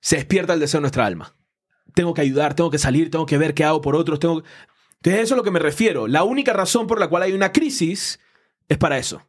se 0.00 0.16
despierta 0.16 0.54
el 0.54 0.60
deseo 0.60 0.78
de 0.78 0.82
nuestra 0.82 1.06
alma. 1.06 1.36
Tengo 1.92 2.14
que 2.14 2.22
ayudar, 2.22 2.54
tengo 2.54 2.70
que 2.70 2.78
salir, 2.78 3.10
tengo 3.10 3.26
que 3.26 3.36
ver 3.36 3.52
qué 3.52 3.64
hago 3.64 3.80
por 3.80 3.96
otros. 3.96 4.18
Tengo... 4.18 4.42
Entonces, 4.96 5.22
eso 5.22 5.24
es 5.24 5.32
a 5.32 5.36
lo 5.36 5.42
que 5.42 5.50
me 5.50 5.58
refiero. 5.58 6.06
La 6.06 6.24
única 6.24 6.52
razón 6.52 6.86
por 6.86 7.00
la 7.00 7.08
cual 7.08 7.22
hay 7.24 7.32
una 7.32 7.52
crisis 7.52 8.20
es 8.68 8.78
para 8.78 8.96
eso. 8.96 9.26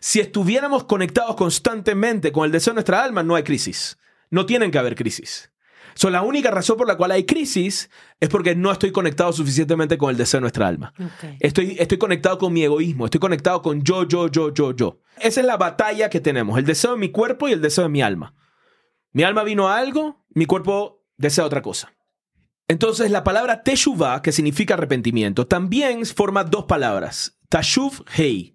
Si 0.00 0.20
estuviéramos 0.20 0.84
conectados 0.84 1.36
constantemente 1.36 2.32
con 2.32 2.44
el 2.44 2.52
deseo 2.52 2.72
de 2.72 2.76
nuestra 2.76 3.02
alma, 3.02 3.22
no 3.22 3.34
hay 3.34 3.42
crisis. 3.42 3.98
No 4.30 4.46
tienen 4.46 4.70
que 4.70 4.78
haber 4.78 4.94
crisis. 4.94 5.50
So, 5.94 6.10
la 6.10 6.22
única 6.22 6.50
razón 6.50 6.76
por 6.76 6.88
la 6.88 6.96
cual 6.96 7.12
hay 7.12 7.24
crisis 7.24 7.88
es 8.18 8.28
porque 8.28 8.56
no 8.56 8.72
estoy 8.72 8.90
conectado 8.90 9.32
suficientemente 9.32 9.96
con 9.96 10.10
el 10.10 10.16
deseo 10.16 10.38
de 10.38 10.42
nuestra 10.42 10.66
alma. 10.66 10.92
Estoy, 11.38 11.76
estoy 11.78 11.98
conectado 11.98 12.38
con 12.38 12.52
mi 12.52 12.64
egoísmo, 12.64 13.04
estoy 13.04 13.20
conectado 13.20 13.62
con 13.62 13.82
yo, 13.82 14.06
yo, 14.06 14.28
yo, 14.28 14.52
yo, 14.52 14.74
yo. 14.74 15.00
Esa 15.20 15.40
es 15.40 15.46
la 15.46 15.56
batalla 15.56 16.10
que 16.10 16.20
tenemos, 16.20 16.58
el 16.58 16.64
deseo 16.64 16.92
de 16.92 16.98
mi 16.98 17.10
cuerpo 17.10 17.48
y 17.48 17.52
el 17.52 17.62
deseo 17.62 17.84
de 17.84 17.90
mi 17.90 18.02
alma. 18.02 18.34
Mi 19.12 19.22
alma 19.22 19.44
vino 19.44 19.68
a 19.68 19.78
algo, 19.78 20.24
mi 20.30 20.46
cuerpo 20.46 21.04
desea 21.16 21.44
otra 21.44 21.62
cosa. 21.62 21.94
Entonces 22.66 23.10
la 23.10 23.22
palabra 23.22 23.62
teshuvah, 23.62 24.22
que 24.22 24.32
significa 24.32 24.74
arrepentimiento, 24.74 25.46
también 25.46 26.04
forma 26.06 26.42
dos 26.42 26.64
palabras, 26.64 27.38
tashuv, 27.48 28.04
hei. 28.16 28.53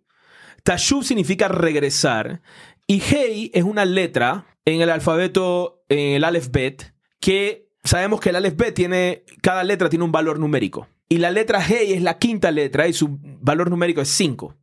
Tashuv 0.63 1.03
significa 1.03 1.47
regresar 1.47 2.41
y 2.87 3.01
hei 3.01 3.51
es 3.53 3.63
una 3.63 3.85
letra 3.85 4.45
en 4.65 4.81
el 4.81 4.89
alfabeto, 4.89 5.83
en 5.89 6.15
el 6.15 6.23
aleph 6.23 6.49
bet, 6.51 6.93
que 7.19 7.69
sabemos 7.83 8.19
que 8.19 8.29
el 8.29 8.35
aleph 8.35 8.55
bet 8.55 8.73
tiene, 8.73 9.23
cada 9.41 9.63
letra 9.63 9.89
tiene 9.89 10.05
un 10.05 10.11
valor 10.11 10.39
numérico. 10.39 10.87
Y 11.07 11.17
la 11.17 11.31
letra 11.31 11.59
hei 11.59 11.93
es 11.93 12.01
la 12.01 12.17
quinta 12.17 12.51
letra 12.51 12.87
y 12.87 12.93
su 12.93 13.19
valor 13.21 13.69
numérico 13.69 14.01
es 14.01 14.09
5. 14.09 14.55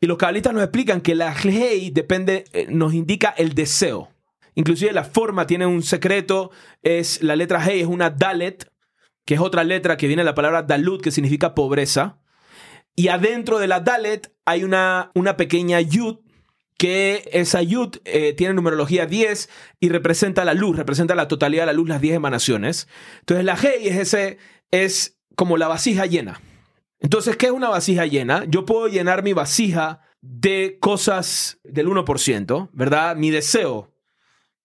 Y 0.00 0.06
los 0.06 0.18
cabalistas 0.18 0.52
nos 0.52 0.62
explican 0.62 1.00
que 1.00 1.14
la 1.14 1.34
hei 1.34 1.90
depende, 1.90 2.44
eh, 2.52 2.66
nos 2.68 2.94
indica 2.94 3.34
el 3.36 3.54
deseo. 3.54 4.10
Inclusive 4.54 4.92
la 4.92 5.04
forma 5.04 5.46
tiene 5.46 5.66
un 5.66 5.82
secreto, 5.82 6.50
es 6.82 7.22
la 7.22 7.36
letra 7.36 7.62
hei 7.64 7.80
es 7.80 7.86
una 7.86 8.10
dalet, 8.10 8.70
que 9.26 9.34
es 9.34 9.40
otra 9.40 9.64
letra 9.64 9.96
que 9.96 10.06
viene 10.06 10.22
de 10.22 10.26
la 10.26 10.34
palabra 10.34 10.62
dalut, 10.62 11.02
que 11.02 11.10
significa 11.10 11.54
pobreza. 11.54 12.18
Y 12.96 13.08
adentro 13.08 13.58
de 13.58 13.68
la 13.68 13.80
dalet 13.80 14.32
hay 14.46 14.64
una, 14.64 15.10
una 15.14 15.36
pequeña 15.36 15.80
yud, 15.82 16.16
que 16.78 17.28
esa 17.32 17.62
yud 17.62 17.96
eh, 18.04 18.32
tiene 18.34 18.54
numerología 18.54 19.06
10 19.06 19.48
y 19.80 19.88
representa 19.88 20.44
la 20.44 20.54
luz, 20.54 20.76
representa 20.76 21.14
la 21.14 21.28
totalidad 21.28 21.62
de 21.62 21.66
la 21.66 21.72
luz, 21.72 21.88
las 21.88 22.00
10 22.00 22.16
emanaciones. 22.16 22.88
Entonces 23.20 23.44
la 23.44 23.54
hei 23.54 23.88
es, 23.88 23.96
ese, 23.96 24.38
es 24.70 25.18
como 25.36 25.56
la 25.56 25.68
vasija 25.68 26.06
llena. 26.06 26.40
Entonces, 26.98 27.36
¿qué 27.36 27.46
es 27.46 27.52
una 27.52 27.68
vasija 27.68 28.06
llena? 28.06 28.44
Yo 28.48 28.64
puedo 28.64 28.88
llenar 28.88 29.22
mi 29.22 29.32
vasija 29.32 30.00
de 30.22 30.78
cosas 30.80 31.58
del 31.62 31.88
1%, 31.88 32.70
¿verdad? 32.72 33.16
Mi 33.16 33.30
deseo, 33.30 33.92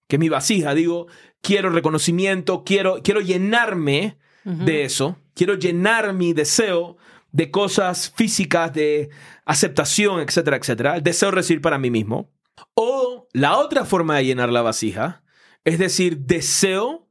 que 0.08 0.16
es 0.16 0.20
mi 0.20 0.28
vasija, 0.28 0.74
digo, 0.74 1.06
quiero 1.40 1.70
reconocimiento, 1.70 2.64
quiero, 2.64 3.02
quiero 3.02 3.20
llenarme 3.20 4.18
de 4.44 4.82
eso, 4.82 5.18
quiero 5.34 5.54
llenar 5.54 6.14
mi 6.14 6.32
deseo 6.32 6.96
de 7.32 7.50
cosas 7.50 8.12
físicas, 8.14 8.72
de 8.72 9.10
aceptación, 9.44 10.20
etcétera, 10.20 10.56
etcétera. 10.58 11.00
Deseo 11.00 11.30
de 11.30 11.36
recibir 11.36 11.60
para 11.60 11.78
mí 11.78 11.90
mismo. 11.90 12.30
O 12.74 13.28
la 13.32 13.58
otra 13.58 13.84
forma 13.84 14.16
de 14.16 14.26
llenar 14.26 14.50
la 14.50 14.62
vasija 14.62 15.22
es 15.64 15.78
decir, 15.78 16.18
deseo 16.18 17.08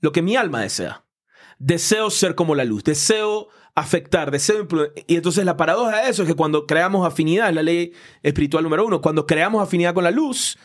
lo 0.00 0.12
que 0.12 0.22
mi 0.22 0.36
alma 0.36 0.62
desea. 0.62 1.04
Deseo 1.58 2.10
ser 2.10 2.34
como 2.34 2.54
la 2.54 2.64
luz, 2.64 2.84
deseo 2.84 3.48
afectar, 3.74 4.30
deseo 4.30 4.66
Y 5.06 5.16
entonces 5.16 5.44
la 5.44 5.56
paradoja 5.56 6.02
de 6.02 6.10
eso 6.10 6.22
es 6.22 6.28
que 6.28 6.34
cuando 6.34 6.66
creamos 6.66 7.06
afinidad, 7.06 7.48
es 7.48 7.54
la 7.54 7.62
ley 7.62 7.92
espiritual 8.22 8.62
número 8.62 8.86
uno, 8.86 9.00
cuando 9.00 9.26
creamos 9.26 9.62
afinidad 9.62 9.94
con 9.94 10.04
la 10.04 10.10
luz, 10.10 10.58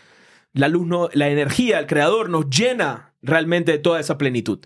la 0.54 0.68
luz, 0.68 0.86
no, 0.86 1.10
la 1.14 1.30
energía, 1.30 1.80
el 1.80 1.88
creador 1.88 2.30
nos 2.30 2.50
llena 2.50 3.14
realmente 3.22 3.72
de 3.72 3.80
toda 3.80 4.00
esa 4.00 4.18
plenitud. 4.18 4.60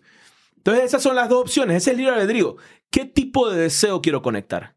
Entonces 0.68 0.90
esas 0.90 1.02
son 1.02 1.16
las 1.16 1.30
dos 1.30 1.44
opciones, 1.44 1.78
ese 1.78 1.92
es 1.92 1.94
el 1.94 1.98
libre 2.00 2.16
albedrío. 2.16 2.58
¿Qué 2.92 3.06
tipo 3.06 3.50
de 3.50 3.58
deseo 3.58 4.02
quiero 4.02 4.22
conectar? 4.22 4.76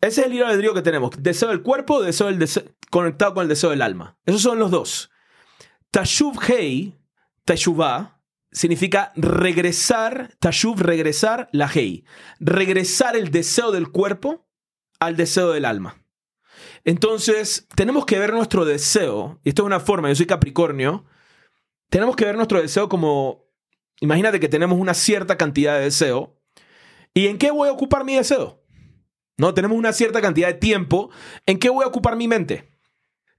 Ese 0.00 0.20
es 0.20 0.26
el 0.28 0.32
libre 0.32 0.46
albedrío 0.46 0.74
que 0.74 0.82
tenemos. 0.82 1.10
Deseo 1.18 1.48
del 1.48 1.62
cuerpo, 1.62 2.00
deseo 2.00 2.28
del 2.28 2.38
deseo, 2.38 2.62
conectado 2.88 3.34
con 3.34 3.42
el 3.42 3.48
deseo 3.48 3.70
del 3.70 3.82
alma. 3.82 4.16
Esos 4.26 4.42
son 4.42 4.60
los 4.60 4.70
dos. 4.70 5.10
Tashuv 5.90 6.38
Hei, 6.46 6.96
Teshuvah, 7.44 8.22
significa 8.52 9.10
regresar, 9.16 10.36
Tashuv, 10.38 10.78
regresar 10.78 11.48
la 11.50 11.68
Hei. 11.68 12.04
Regresar 12.38 13.16
el 13.16 13.32
deseo 13.32 13.72
del 13.72 13.90
cuerpo 13.90 14.46
al 15.00 15.16
deseo 15.16 15.50
del 15.50 15.64
alma. 15.64 16.00
Entonces, 16.84 17.66
tenemos 17.74 18.06
que 18.06 18.20
ver 18.20 18.32
nuestro 18.32 18.64
deseo, 18.64 19.40
y 19.42 19.48
esto 19.48 19.62
es 19.62 19.66
una 19.66 19.80
forma, 19.80 20.10
yo 20.10 20.14
soy 20.14 20.26
Capricornio, 20.26 21.06
tenemos 21.90 22.14
que 22.14 22.24
ver 22.24 22.36
nuestro 22.36 22.62
deseo 22.62 22.88
como, 22.88 23.43
imagínate 24.04 24.38
que 24.38 24.48
tenemos 24.48 24.78
una 24.78 24.94
cierta 24.94 25.36
cantidad 25.36 25.78
de 25.78 25.84
deseo, 25.84 26.36
¿y 27.12 27.26
en 27.26 27.38
qué 27.38 27.50
voy 27.50 27.68
a 27.68 27.72
ocupar 27.72 28.04
mi 28.04 28.14
deseo? 28.14 28.62
No, 29.36 29.54
tenemos 29.54 29.76
una 29.76 29.92
cierta 29.92 30.20
cantidad 30.20 30.48
de 30.48 30.54
tiempo, 30.54 31.10
¿en 31.46 31.58
qué 31.58 31.70
voy 31.70 31.84
a 31.84 31.88
ocupar 31.88 32.14
mi 32.16 32.28
mente? 32.28 32.70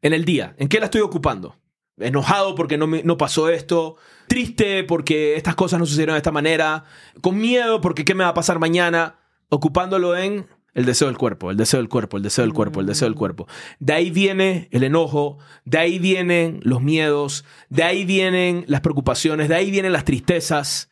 En 0.01 0.13
el 0.13 0.25
día, 0.25 0.55
¿en 0.57 0.67
qué 0.67 0.79
la 0.79 0.85
estoy 0.85 1.01
ocupando? 1.01 1.55
Enojado 1.97 2.55
porque 2.55 2.77
no, 2.77 2.87
me, 2.87 3.03
no 3.03 3.17
pasó 3.17 3.49
esto, 3.49 3.95
triste 4.27 4.83
porque 4.83 5.35
estas 5.35 5.55
cosas 5.55 5.79
no 5.79 5.85
sucedieron 5.85 6.15
de 6.15 6.19
esta 6.19 6.31
manera, 6.31 6.83
con 7.21 7.37
miedo 7.37 7.79
porque 7.79 8.03
qué 8.03 8.13
me 8.13 8.23
va 8.23 8.31
a 8.31 8.33
pasar 8.33 8.59
mañana, 8.59 9.19
ocupándolo 9.49 10.17
en 10.17 10.47
el 10.75 10.85
deseo 10.85 11.07
del 11.07 11.17
cuerpo, 11.17 11.49
el 11.49 11.57
deseo 11.57 11.79
del 11.79 11.89
cuerpo, 11.89 12.17
el 12.17 12.23
deseo 12.23 12.43
del 12.43 12.53
cuerpo, 12.53 12.81
el 12.81 12.85
deseo 12.85 13.07
del 13.07 13.15
cuerpo. 13.15 13.47
De 13.79 13.93
ahí 13.93 14.11
viene 14.11 14.67
el 14.71 14.83
enojo, 14.83 15.39
de 15.63 15.77
ahí 15.77 15.99
vienen 15.99 16.59
los 16.63 16.81
miedos, 16.81 17.45
de 17.69 17.83
ahí 17.83 18.03
vienen 18.03 18.65
las 18.67 18.81
preocupaciones, 18.81 19.47
de 19.47 19.55
ahí 19.55 19.71
vienen 19.71 19.93
las 19.93 20.03
tristezas, 20.03 20.91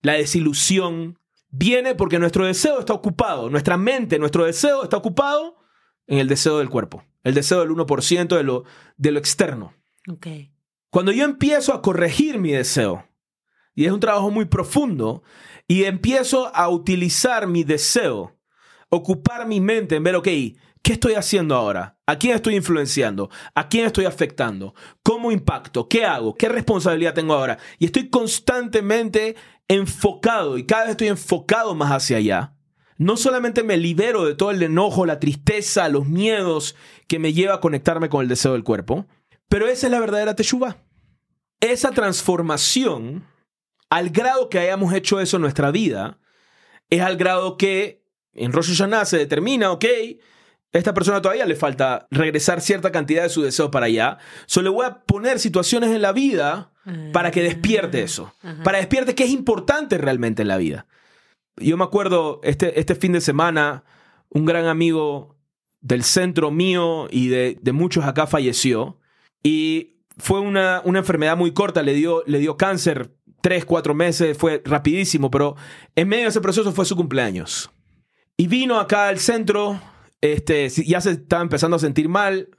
la 0.00 0.12
desilusión. 0.12 1.18
Viene 1.50 1.96
porque 1.96 2.20
nuestro 2.20 2.46
deseo 2.46 2.78
está 2.78 2.92
ocupado, 2.92 3.50
nuestra 3.50 3.76
mente, 3.76 4.18
nuestro 4.20 4.44
deseo 4.46 4.84
está 4.84 4.96
ocupado 4.96 5.56
en 6.06 6.18
el 6.18 6.28
deseo 6.28 6.58
del 6.58 6.70
cuerpo, 6.70 7.04
el 7.24 7.34
deseo 7.34 7.60
del 7.60 7.70
1% 7.70 8.36
de 8.36 8.42
lo, 8.44 8.62
de 8.96 9.10
lo 9.10 9.18
externo. 9.18 9.74
Cuando 10.90 11.10
yo 11.10 11.24
empiezo 11.24 11.74
a 11.74 11.82
corregir 11.82 12.38
mi 12.38 12.52
deseo, 12.52 13.04
y 13.74 13.86
es 13.86 13.92
un 13.92 14.00
trabajo 14.00 14.30
muy 14.30 14.44
profundo, 14.44 15.24
y 15.66 15.82
empiezo 15.82 16.54
a 16.54 16.68
utilizar 16.68 17.48
mi 17.48 17.64
deseo 17.64 18.35
ocupar 18.96 19.46
mi 19.46 19.60
mente 19.60 19.96
en 19.96 20.02
ver, 20.02 20.16
ok, 20.16 20.28
¿qué 20.82 20.92
estoy 20.92 21.14
haciendo 21.14 21.54
ahora? 21.54 21.98
¿A 22.06 22.18
quién 22.18 22.34
estoy 22.34 22.56
influenciando? 22.56 23.30
¿A 23.54 23.68
quién 23.68 23.86
estoy 23.86 24.04
afectando? 24.04 24.74
¿Cómo 25.02 25.32
impacto? 25.32 25.88
¿Qué 25.88 26.04
hago? 26.04 26.34
¿Qué 26.34 26.48
responsabilidad 26.48 27.14
tengo 27.14 27.34
ahora? 27.34 27.58
Y 27.78 27.86
estoy 27.86 28.08
constantemente 28.08 29.36
enfocado 29.68 30.58
y 30.58 30.66
cada 30.66 30.82
vez 30.82 30.90
estoy 30.92 31.08
enfocado 31.08 31.74
más 31.74 31.90
hacia 31.90 32.18
allá. 32.18 32.54
No 32.98 33.16
solamente 33.16 33.62
me 33.62 33.76
libero 33.76 34.24
de 34.24 34.34
todo 34.34 34.50
el 34.50 34.62
enojo, 34.62 35.04
la 35.04 35.20
tristeza, 35.20 35.88
los 35.88 36.06
miedos 36.06 36.76
que 37.08 37.18
me 37.18 37.32
lleva 37.32 37.54
a 37.54 37.60
conectarme 37.60 38.08
con 38.08 38.22
el 38.22 38.28
deseo 38.28 38.52
del 38.52 38.64
cuerpo, 38.64 39.06
pero 39.48 39.66
esa 39.68 39.86
es 39.86 39.90
la 39.90 40.00
verdadera 40.00 40.34
teshuva. 40.34 40.78
Esa 41.60 41.90
transformación, 41.90 43.26
al 43.90 44.10
grado 44.10 44.48
que 44.48 44.58
hayamos 44.58 44.94
hecho 44.94 45.20
eso 45.20 45.36
en 45.36 45.42
nuestra 45.42 45.70
vida, 45.70 46.18
es 46.90 47.02
al 47.02 47.16
grado 47.16 47.56
que 47.56 48.05
en 48.36 48.52
Rosh 48.52 48.68
Hashanah 48.68 49.04
se 49.04 49.18
determina, 49.18 49.72
ok, 49.72 49.84
esta 50.72 50.94
persona 50.94 51.22
todavía 51.22 51.46
le 51.46 51.56
falta 51.56 52.06
regresar 52.10 52.60
cierta 52.60 52.92
cantidad 52.92 53.22
de 53.22 53.28
su 53.28 53.42
deseo 53.42 53.70
para 53.70 53.86
allá. 53.86 54.18
Solo 54.46 54.70
le 54.70 54.76
voy 54.76 54.86
a 54.86 55.02
poner 55.02 55.38
situaciones 55.38 55.90
en 55.90 56.02
la 56.02 56.12
vida 56.12 56.72
para 57.12 57.30
que 57.30 57.42
despierte 57.42 58.02
eso. 58.02 58.32
Para 58.62 58.78
despierte 58.78 59.14
qué 59.14 59.24
es 59.24 59.30
importante 59.30 59.98
realmente 59.98 60.42
en 60.42 60.48
la 60.48 60.56
vida. 60.56 60.86
Yo 61.56 61.76
me 61.76 61.84
acuerdo 61.84 62.40
este, 62.44 62.78
este 62.78 62.94
fin 62.94 63.12
de 63.12 63.20
semana, 63.20 63.84
un 64.28 64.44
gran 64.44 64.66
amigo 64.66 65.36
del 65.80 66.04
centro 66.04 66.50
mío 66.50 67.08
y 67.10 67.28
de, 67.28 67.58
de 67.60 67.72
muchos 67.72 68.04
acá 68.04 68.26
falleció. 68.26 68.98
Y 69.42 69.96
fue 70.18 70.40
una, 70.40 70.82
una, 70.84 70.98
enfermedad 70.98 71.36
muy 71.36 71.52
corta, 71.52 71.82
le 71.82 71.94
dio, 71.94 72.22
le 72.26 72.38
dio 72.38 72.56
cáncer 72.56 73.14
tres, 73.40 73.64
cuatro 73.64 73.94
meses, 73.94 74.36
fue 74.36 74.60
rapidísimo, 74.64 75.30
pero 75.30 75.56
en 75.94 76.08
medio 76.08 76.24
de 76.24 76.30
ese 76.30 76.40
proceso 76.40 76.72
fue 76.72 76.84
su 76.84 76.96
cumpleaños. 76.96 77.70
Y 78.36 78.48
vino 78.48 78.78
acá 78.78 79.08
al 79.08 79.18
centro, 79.18 79.80
este, 80.20 80.68
ya 80.68 81.00
se 81.00 81.12
estaba 81.12 81.42
empezando 81.42 81.76
a 81.76 81.80
sentir 81.80 82.08
mal. 82.08 82.50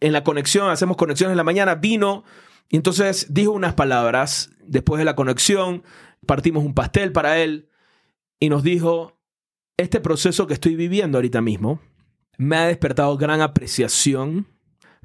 En 0.00 0.12
la 0.12 0.22
conexión, 0.22 0.70
hacemos 0.70 0.96
conexiones 0.96 1.32
en 1.32 1.38
la 1.38 1.44
mañana, 1.44 1.74
vino 1.74 2.24
y 2.68 2.76
entonces 2.76 3.26
dijo 3.30 3.52
unas 3.52 3.74
palabras. 3.74 4.50
Después 4.64 4.98
de 4.98 5.04
la 5.04 5.16
conexión, 5.16 5.82
partimos 6.26 6.64
un 6.64 6.74
pastel 6.74 7.12
para 7.12 7.38
él 7.38 7.68
y 8.38 8.48
nos 8.48 8.62
dijo, 8.62 9.18
este 9.76 10.00
proceso 10.00 10.46
que 10.46 10.54
estoy 10.54 10.76
viviendo 10.76 11.18
ahorita 11.18 11.40
mismo 11.40 11.80
me 12.36 12.56
ha 12.56 12.66
despertado 12.66 13.16
gran 13.16 13.40
apreciación 13.40 14.46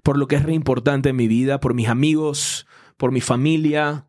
por 0.03 0.17
lo 0.17 0.27
que 0.27 0.35
es 0.35 0.43
re 0.43 0.53
importante 0.53 1.09
en 1.09 1.15
mi 1.15 1.27
vida, 1.27 1.59
por 1.59 1.73
mis 1.73 1.87
amigos, 1.87 2.67
por 2.97 3.11
mi 3.11 3.21
familia. 3.21 4.07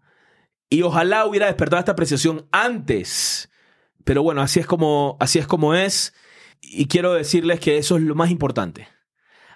Y 0.69 0.83
ojalá 0.83 1.25
hubiera 1.25 1.47
despertado 1.47 1.81
esta 1.81 1.93
apreciación 1.93 2.47
antes 2.51 3.49
pero 4.05 4.23
bueno, 4.23 4.43
así 4.43 4.61
es 4.61 4.67
como, 4.67 5.17
así 5.21 5.39
es 5.39 5.47
como 5.47 5.75
es. 5.75 6.15
Y 6.61 6.87
quiero 6.87 7.15
decirles 7.15 7.61
que 7.61 7.79
eso 7.79 7.97
es 7.97 8.03
lo 8.03 8.15
más 8.15 8.31
importante. 8.31 8.89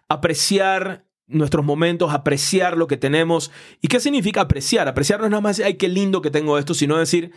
Apreciar 0.09 1.07
nuestros 1.27 1.65
momentos, 1.65 2.13
apreciar 2.13 2.77
lo 2.77 2.87
que 2.87 2.97
tenemos. 2.97 3.51
¿Y 3.81 3.89
qué 3.89 4.01
significa 4.01 4.41
apreciar? 4.41 4.89
Apreciar 4.89 5.21
no 5.21 5.27
es 5.27 5.31
nada 5.31 5.41
más, 5.41 5.61
ay, 5.61 5.75
qué 5.75 5.89
lindo 5.89 6.23
que 6.23 6.31
tengo 6.31 6.59
esto, 6.59 6.75
sino 6.75 6.97
decir, 6.97 7.33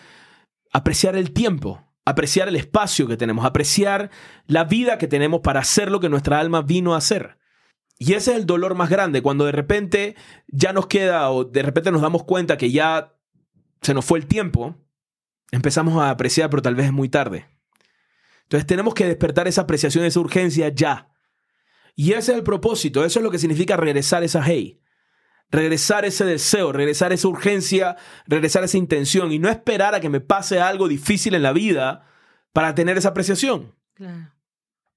apreciar 0.72 1.16
el 1.16 1.32
tiempo, 1.32 1.86
apreciar 2.06 2.48
el 2.48 2.56
espacio 2.56 3.08
que 3.08 3.18
tenemos, 3.18 3.46
apreciar 3.46 4.10
la 4.48 4.64
vida 4.64 4.98
que 4.98 5.08
tenemos 5.08 5.42
para 5.42 5.60
hacer 5.60 5.92
lo 5.92 6.00
que 6.00 6.10
nuestra 6.10 6.40
alma 6.40 6.62
vino 6.62 6.94
a 6.94 6.98
hacer. 6.98 7.38
Y 7.98 8.14
ese 8.14 8.32
es 8.32 8.38
el 8.38 8.46
dolor 8.46 8.74
más 8.74 8.90
grande, 8.90 9.22
cuando 9.22 9.46
de 9.46 9.52
repente 9.52 10.16
ya 10.48 10.74
nos 10.74 10.88
queda 10.88 11.30
o 11.30 11.44
de 11.44 11.62
repente 11.62 11.92
nos 11.92 12.02
damos 12.02 12.24
cuenta 12.24 12.58
que 12.58 12.72
ya 12.72 13.14
se 13.82 13.94
nos 13.94 14.06
fue 14.06 14.18
el 14.20 14.26
tiempo 14.26 14.76
empezamos 15.52 16.02
a 16.02 16.10
apreciar, 16.10 16.50
pero 16.50 16.62
tal 16.62 16.76
vez 16.76 16.88
es 16.88 16.94
muy 16.94 17.10
tarde. 17.10 17.48
Entonces 18.44 18.66
tenemos 18.66 18.94
que 18.94 19.06
despertar 19.06 19.48
esa 19.48 19.62
apreciación, 19.62 20.04
esa 20.06 20.20
urgencia 20.20 20.70
ya. 20.70 21.10
Y 21.96 22.14
ese 22.14 22.32
es 22.32 22.38
el 22.38 22.44
propósito, 22.44 23.06
eso 23.06 23.20
es 23.20 23.24
lo 23.24 23.32
que 23.32 23.40
significa 23.40 23.78
regresar 23.78 24.24
esa 24.24 24.44
hey. 24.44 24.82
Regresar 25.50 26.06
ese 26.06 26.24
deseo, 26.24 26.72
regresar 26.72 27.12
esa 27.12 27.28
urgencia, 27.28 27.98
regresar 28.26 28.64
esa 28.64 28.78
intención 28.78 29.34
y 29.34 29.40
no 29.40 29.50
esperar 29.50 29.94
a 29.94 30.00
que 30.00 30.10
me 30.10 30.22
pase 30.22 30.62
algo 30.62 30.88
difícil 30.88 31.36
en 31.36 31.44
la 31.44 31.52
vida 31.52 32.08
para 32.54 32.74
tener 32.74 32.98
esa 32.98 33.10
apreciación. 33.10 33.76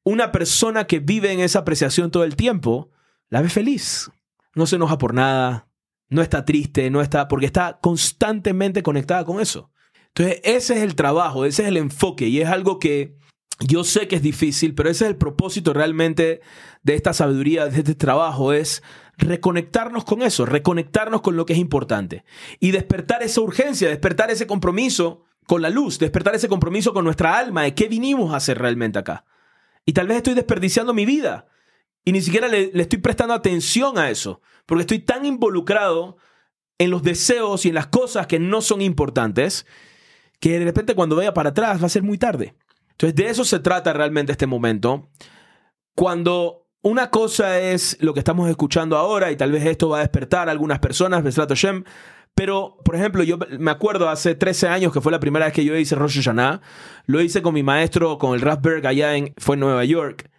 Una 0.05 0.31
persona 0.31 0.87
que 0.87 1.01
vive 1.01 1.33
en 1.33 1.41
esa 1.41 1.61
apreciación 1.61 2.13
todo 2.13 2.23
el 2.23 2.37
tiempo, 2.37 2.91
la 3.29 3.43
ve 3.43 3.49
feliz. 3.49 4.11
No 4.55 4.67
se 4.67 4.77
enoja 4.77 4.97
por 4.97 5.13
nada, 5.15 5.69
no 6.09 6.23
está 6.23 6.45
triste, 6.45 6.89
no 6.91 7.01
está 7.01 7.27
porque 7.27 7.47
está 7.47 7.79
constantemente 7.81 8.85
conectada 8.85 9.25
con 9.25 9.41
eso. 9.41 9.73
Entonces, 10.17 10.41
ese 10.45 10.75
es 10.75 10.83
el 10.83 10.95
trabajo, 10.95 11.45
ese 11.45 11.63
es 11.63 11.69
el 11.69 11.77
enfoque 11.77 12.29
y 12.29 12.41
es 12.41 12.49
algo 12.49 12.79
que 12.79 13.17
yo 13.61 13.83
sé 13.85 14.07
que 14.09 14.17
es 14.17 14.23
difícil, 14.23 14.75
pero 14.75 14.89
ese 14.89 15.05
es 15.05 15.11
el 15.11 15.17
propósito 15.17 15.73
realmente 15.73 16.41
de 16.83 16.95
esta 16.95 17.13
sabiduría, 17.13 17.67
de 17.67 17.79
este 17.79 17.95
trabajo, 17.95 18.53
es 18.53 18.83
reconectarnos 19.17 20.05
con 20.05 20.23
eso, 20.23 20.47
reconectarnos 20.47 21.21
con 21.21 21.37
lo 21.37 21.47
que 21.47 21.53
es 21.53 21.59
importante 21.59 22.25
y 22.61 22.71
despertar 22.71 23.23
esa 23.23 23.41
urgencia, 23.41 23.89
despertar 23.89 24.31
ese 24.31 24.47
compromiso 24.47 25.25
con 25.47 25.63
la 25.63 25.71
luz, 25.71 25.99
despertar 25.99 26.35
ese 26.35 26.49
compromiso 26.49 26.93
con 26.93 27.05
nuestra 27.05 27.37
alma 27.37 27.63
de 27.63 27.75
qué 27.75 27.89
vinimos 27.89 28.33
a 28.33 28.37
hacer 28.37 28.59
realmente 28.59 28.99
acá. 28.99 29.25
Y 29.85 29.93
tal 29.93 30.07
vez 30.07 30.19
estoy 30.19 30.35
desperdiciando 30.35 30.95
mi 30.95 31.07
vida 31.07 31.47
y 32.05 32.13
ni 32.13 32.23
siquiera 32.23 32.49
le, 32.49 32.71
estoy 32.75 32.99
prestando 32.99 33.35
atención 33.35 33.99
a 33.99 34.11
eso, 34.11 34.41
porque 34.67 34.83
estoy 34.83 35.01
tan 35.01 35.27
involucrado 35.27 36.17
en 36.79 36.91
los 36.91 37.03
deseos 37.03 37.65
y 37.65 37.69
en 37.69 37.75
las 37.75 37.87
cosas 37.87 38.27
que 38.27 38.39
no 38.39 38.61
son 38.61 38.81
importantes 38.81 39.67
que 40.45 40.59
de 40.59 40.65
repente 40.67 40.95
cuando 40.95 41.17
vaya 41.17 41.33
para 41.33 41.49
atrás 41.49 41.81
va 41.81 41.87
a 41.87 41.89
ser 41.89 42.03
muy 42.03 42.19
tarde. 42.19 42.55
Entonces 42.91 43.15
de 43.15 43.29
eso 43.31 43.47
se 43.47 43.61
trata 43.61 43.95
realmente 43.95 44.31
este 44.31 44.47
momento. 44.47 45.09
Cuando 45.97 46.67
una 46.83 47.09
cosa 47.09 47.59
es 47.59 47.97
lo 48.01 48.13
que 48.13 48.21
estamos 48.21 48.51
escuchando 48.51 48.99
ahora 48.99 49.33
y 49.33 49.37
tal 49.37 49.53
vez 49.53 49.65
esto 49.65 49.89
va 49.89 49.97
a 49.97 50.01
despertar 50.01 50.49
a 50.49 50.53
algunas 50.53 50.81
personas, 50.81 51.23
Besrat 51.23 51.49
Hashem, 51.49 51.85
pero, 52.35 52.77
por 52.85 52.95
ejemplo, 52.95 53.23
yo 53.23 53.39
me 53.59 53.71
acuerdo 53.71 54.11
hace 54.11 54.35
13 54.35 54.69
años 54.69 54.93
que 54.93 55.01
fue 55.01 55.13
la 55.13 55.19
primera 55.19 55.47
vez 55.47 55.55
que 55.55 55.65
yo 55.65 55.75
hice 55.79 55.95
Rosh 55.95 56.17
Hashanah. 56.17 56.61
Lo 57.07 57.23
hice 57.23 57.41
con 57.41 57.55
mi 57.55 57.63
maestro, 57.63 58.19
con 58.19 58.35
el 58.35 58.43
Rasberg 58.43 58.87
allá 58.87 59.17
en, 59.17 59.33
fue 59.39 59.55
en 59.55 59.61
Nueva 59.61 59.87
York. 59.87 60.31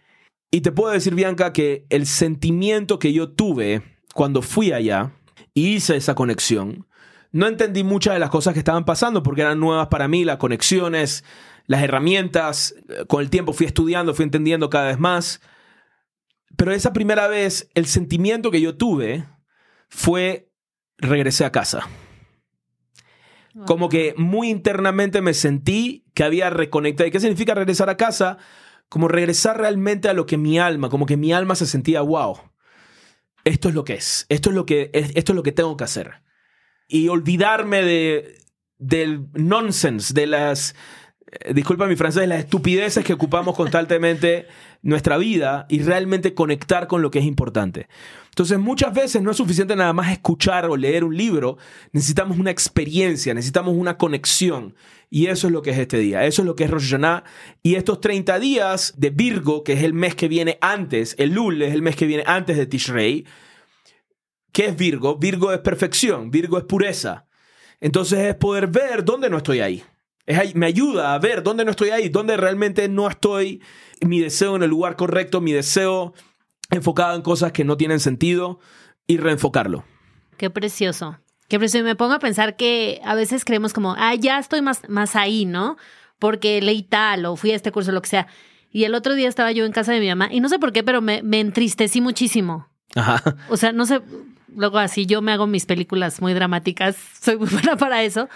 Y 0.52 0.62
te 0.62 0.72
puedo 0.72 0.94
decir, 0.94 1.16
Bianca, 1.16 1.52
que 1.52 1.88
el 1.90 2.06
sentimiento 2.06 3.00
que 3.00 3.12
yo 3.12 3.32
tuve 3.32 3.82
cuando 4.14 4.44
fui 4.44 4.72
allá 4.72 5.14
y 5.56 5.74
hice 5.76 5.96
esa 5.96 6.14
conexión 6.14 6.86
no 7.36 7.48
entendí 7.48 7.84
muchas 7.84 8.14
de 8.14 8.20
las 8.20 8.30
cosas 8.30 8.54
que 8.54 8.60
estaban 8.60 8.86
pasando 8.86 9.22
porque 9.22 9.42
eran 9.42 9.60
nuevas 9.60 9.88
para 9.88 10.08
mí, 10.08 10.24
las 10.24 10.38
conexiones, 10.38 11.26
las 11.68 11.84
herramientas. 11.84 12.76
Con 13.10 13.22
el 13.22 13.30
tiempo 13.30 13.52
fui 13.52 13.66
estudiando, 13.66 14.14
fui 14.14 14.24
entendiendo 14.24 14.70
cada 14.70 14.88
vez 14.88 15.00
más. 15.00 15.42
Pero 16.56 16.72
esa 16.72 16.94
primera 16.94 17.28
vez, 17.28 17.70
el 17.74 17.88
sentimiento 17.88 18.52
que 18.52 18.62
yo 18.62 18.78
tuve 18.78 19.28
fue 19.90 20.50
regresé 20.98 21.44
a 21.44 21.52
casa. 21.52 21.90
Como 23.66 23.90
que 23.90 24.14
muy 24.16 24.50
internamente 24.50 25.22
me 25.22 25.34
sentí 25.34 26.06
que 26.14 26.24
había 26.24 26.50
reconectado. 26.50 27.08
¿Y 27.08 27.12
qué 27.12 27.20
significa 27.20 27.54
regresar 27.54 27.90
a 27.90 27.98
casa? 27.98 28.38
como 28.88 29.08
regresar 29.08 29.58
realmente 29.58 30.10
a 30.10 30.14
lo 30.14 30.26
que 30.26 30.38
mi 30.38 30.60
alma, 30.60 30.90
como 30.90 31.06
que 31.06 31.18
mi 31.18 31.34
alma 31.34 31.56
se 31.56 31.66
sentía, 31.66 32.02
wow, 32.02 32.38
esto 33.44 33.68
es 33.68 33.76
lo 33.76 33.84
que 33.84 33.96
es, 33.96 34.26
esto 34.30 34.52
es 34.52 34.56
lo 34.56 34.66
que, 34.66 34.92
esto 34.94 35.32
es 35.32 35.36
lo 35.36 35.44
que 35.44 35.52
tengo 35.52 35.76
que 35.76 35.84
hacer. 35.84 36.22
Y 36.88 37.08
olvidarme 37.08 37.82
de, 37.82 38.36
del 38.78 39.28
nonsense, 39.34 40.14
de 40.14 40.28
las, 40.28 40.76
eh, 41.32 41.54
disculpa 41.54 41.88
mi 41.88 41.96
francés, 41.96 42.28
las 42.28 42.40
estupideces 42.40 43.04
que 43.04 43.14
ocupamos 43.14 43.56
constantemente 43.56 44.48
nuestra 44.82 45.18
vida 45.18 45.66
y 45.70 45.80
realmente 45.82 46.34
conectar 46.34 46.88
con 46.88 47.02
lo 47.02 47.10
que 47.12 47.20
es 47.20 47.26
importante. 47.26 47.88
Entonces 48.30 48.60
muchas 48.60 48.94
veces 48.94 49.22
no 49.22 49.32
es 49.32 49.38
suficiente 49.38 49.76
nada 49.76 49.94
más 49.94 50.12
escuchar 50.12 50.66
o 50.66 50.76
leer 50.76 51.04
un 51.04 51.16
libro, 51.16 51.58
necesitamos 51.94 52.38
una 52.38 52.52
experiencia, 52.52 53.34
necesitamos 53.34 53.74
una 53.76 53.98
conexión. 53.98 54.76
Y 55.10 55.28
eso 55.28 55.48
es 55.48 55.54
lo 55.54 55.62
que 55.62 55.70
es 55.70 55.78
este 55.78 55.98
día, 55.98 56.26
eso 56.26 56.42
es 56.42 56.46
lo 56.46 56.56
que 56.56 56.66
es 56.66 56.70
Rosh 56.70 56.90
Hashanah. 56.90 57.24
Y 57.64 57.76
estos 57.76 58.02
30 58.02 58.38
días 58.40 58.94
de 58.98 59.10
Virgo, 59.10 59.64
que 59.64 59.74
es 59.74 59.84
el 59.84 59.94
mes 59.94 60.16
que 60.16 60.28
viene 60.28 60.58
antes, 60.62 61.16
el 61.18 61.32
Lul 61.32 61.62
es 61.62 61.74
el 61.74 61.82
mes 61.82 61.96
que 61.96 62.06
viene 62.06 62.24
antes 62.28 62.58
de 62.58 62.66
Tishrei. 62.66 63.26
¿Qué 64.56 64.68
es 64.68 64.78
Virgo? 64.78 65.18
Virgo 65.18 65.52
es 65.52 65.60
perfección, 65.60 66.32
Virgo 66.32 66.58
es 66.58 66.64
pureza. 66.64 67.26
Entonces 67.82 68.20
es 68.20 68.36
poder 68.36 68.68
ver 68.68 69.04
dónde 69.04 69.30
no 69.30 69.36
estoy 69.36 69.60
ahí. 69.60 69.84
Es, 70.26 70.56
me 70.56 70.66
ayuda 70.66 71.14
a 71.14 71.20
ver 71.20 71.44
dónde 71.44 71.66
no 71.66 71.72
estoy 71.72 71.90
ahí, 71.90 72.08
dónde 72.08 72.38
realmente 72.38 72.88
no 72.88 73.10
estoy 73.10 73.62
mi 74.00 74.22
deseo 74.22 74.56
en 74.56 74.64
el 74.64 74.70
lugar 74.70 74.96
correcto, 74.96 75.42
mi 75.42 75.52
deseo 75.52 76.14
enfocado 76.70 77.18
en 77.18 77.22
cosas 77.22 77.52
que 77.52 77.66
no 77.66 77.76
tienen 77.76 78.00
sentido 78.00 78.62
y 79.08 79.18
reenfocarlo. 79.18 79.84
Qué 80.38 80.50
precioso. 80.50 81.20
Qué 81.50 81.60
precioso. 81.60 81.84
Me 81.84 81.98
pongo 81.98 82.14
a 82.14 82.20
pensar 82.20 82.56
que 82.56 83.02
a 83.04 83.14
veces 83.14 83.44
creemos 83.44 83.74
como, 83.74 83.94
ah, 83.98 84.16
ya 84.16 84.40
estoy 84.40 84.62
más, 84.62 84.88
más 84.88 85.18
ahí, 85.18 85.44
¿no? 85.44 85.76
Porque 86.18 86.62
leí 86.62 86.82
tal 86.82 87.26
o 87.26 87.36
fui 87.36 87.52
a 87.52 87.58
este 87.58 87.74
curso, 87.74 87.92
lo 87.92 88.02
que 88.02 88.08
sea. 88.08 88.28
Y 88.72 88.86
el 88.86 88.96
otro 88.96 89.16
día 89.16 89.28
estaba 89.28 89.52
yo 89.52 89.66
en 89.66 89.74
casa 89.74 89.92
de 89.92 90.00
mi 90.00 90.08
mamá 90.08 90.30
y 90.32 90.40
no 90.40 90.48
sé 90.48 90.60
por 90.60 90.72
qué, 90.72 90.82
pero 90.82 91.02
me, 91.02 91.24
me 91.24 91.42
entristecí 91.42 92.00
muchísimo. 92.00 92.70
Ajá. 92.96 93.36
O 93.50 93.58
sea, 93.58 93.74
no 93.74 93.86
sé, 93.86 94.02
luego 94.56 94.78
así 94.78 95.06
yo 95.06 95.22
me 95.22 95.32
hago 95.32 95.48
mis 95.48 95.66
películas 95.66 96.22
muy 96.22 96.34
dramáticas, 96.34 96.96
soy 97.22 97.38
muy 97.38 97.48
buena 97.50 97.78
para 97.78 98.04
eso. 98.04 98.30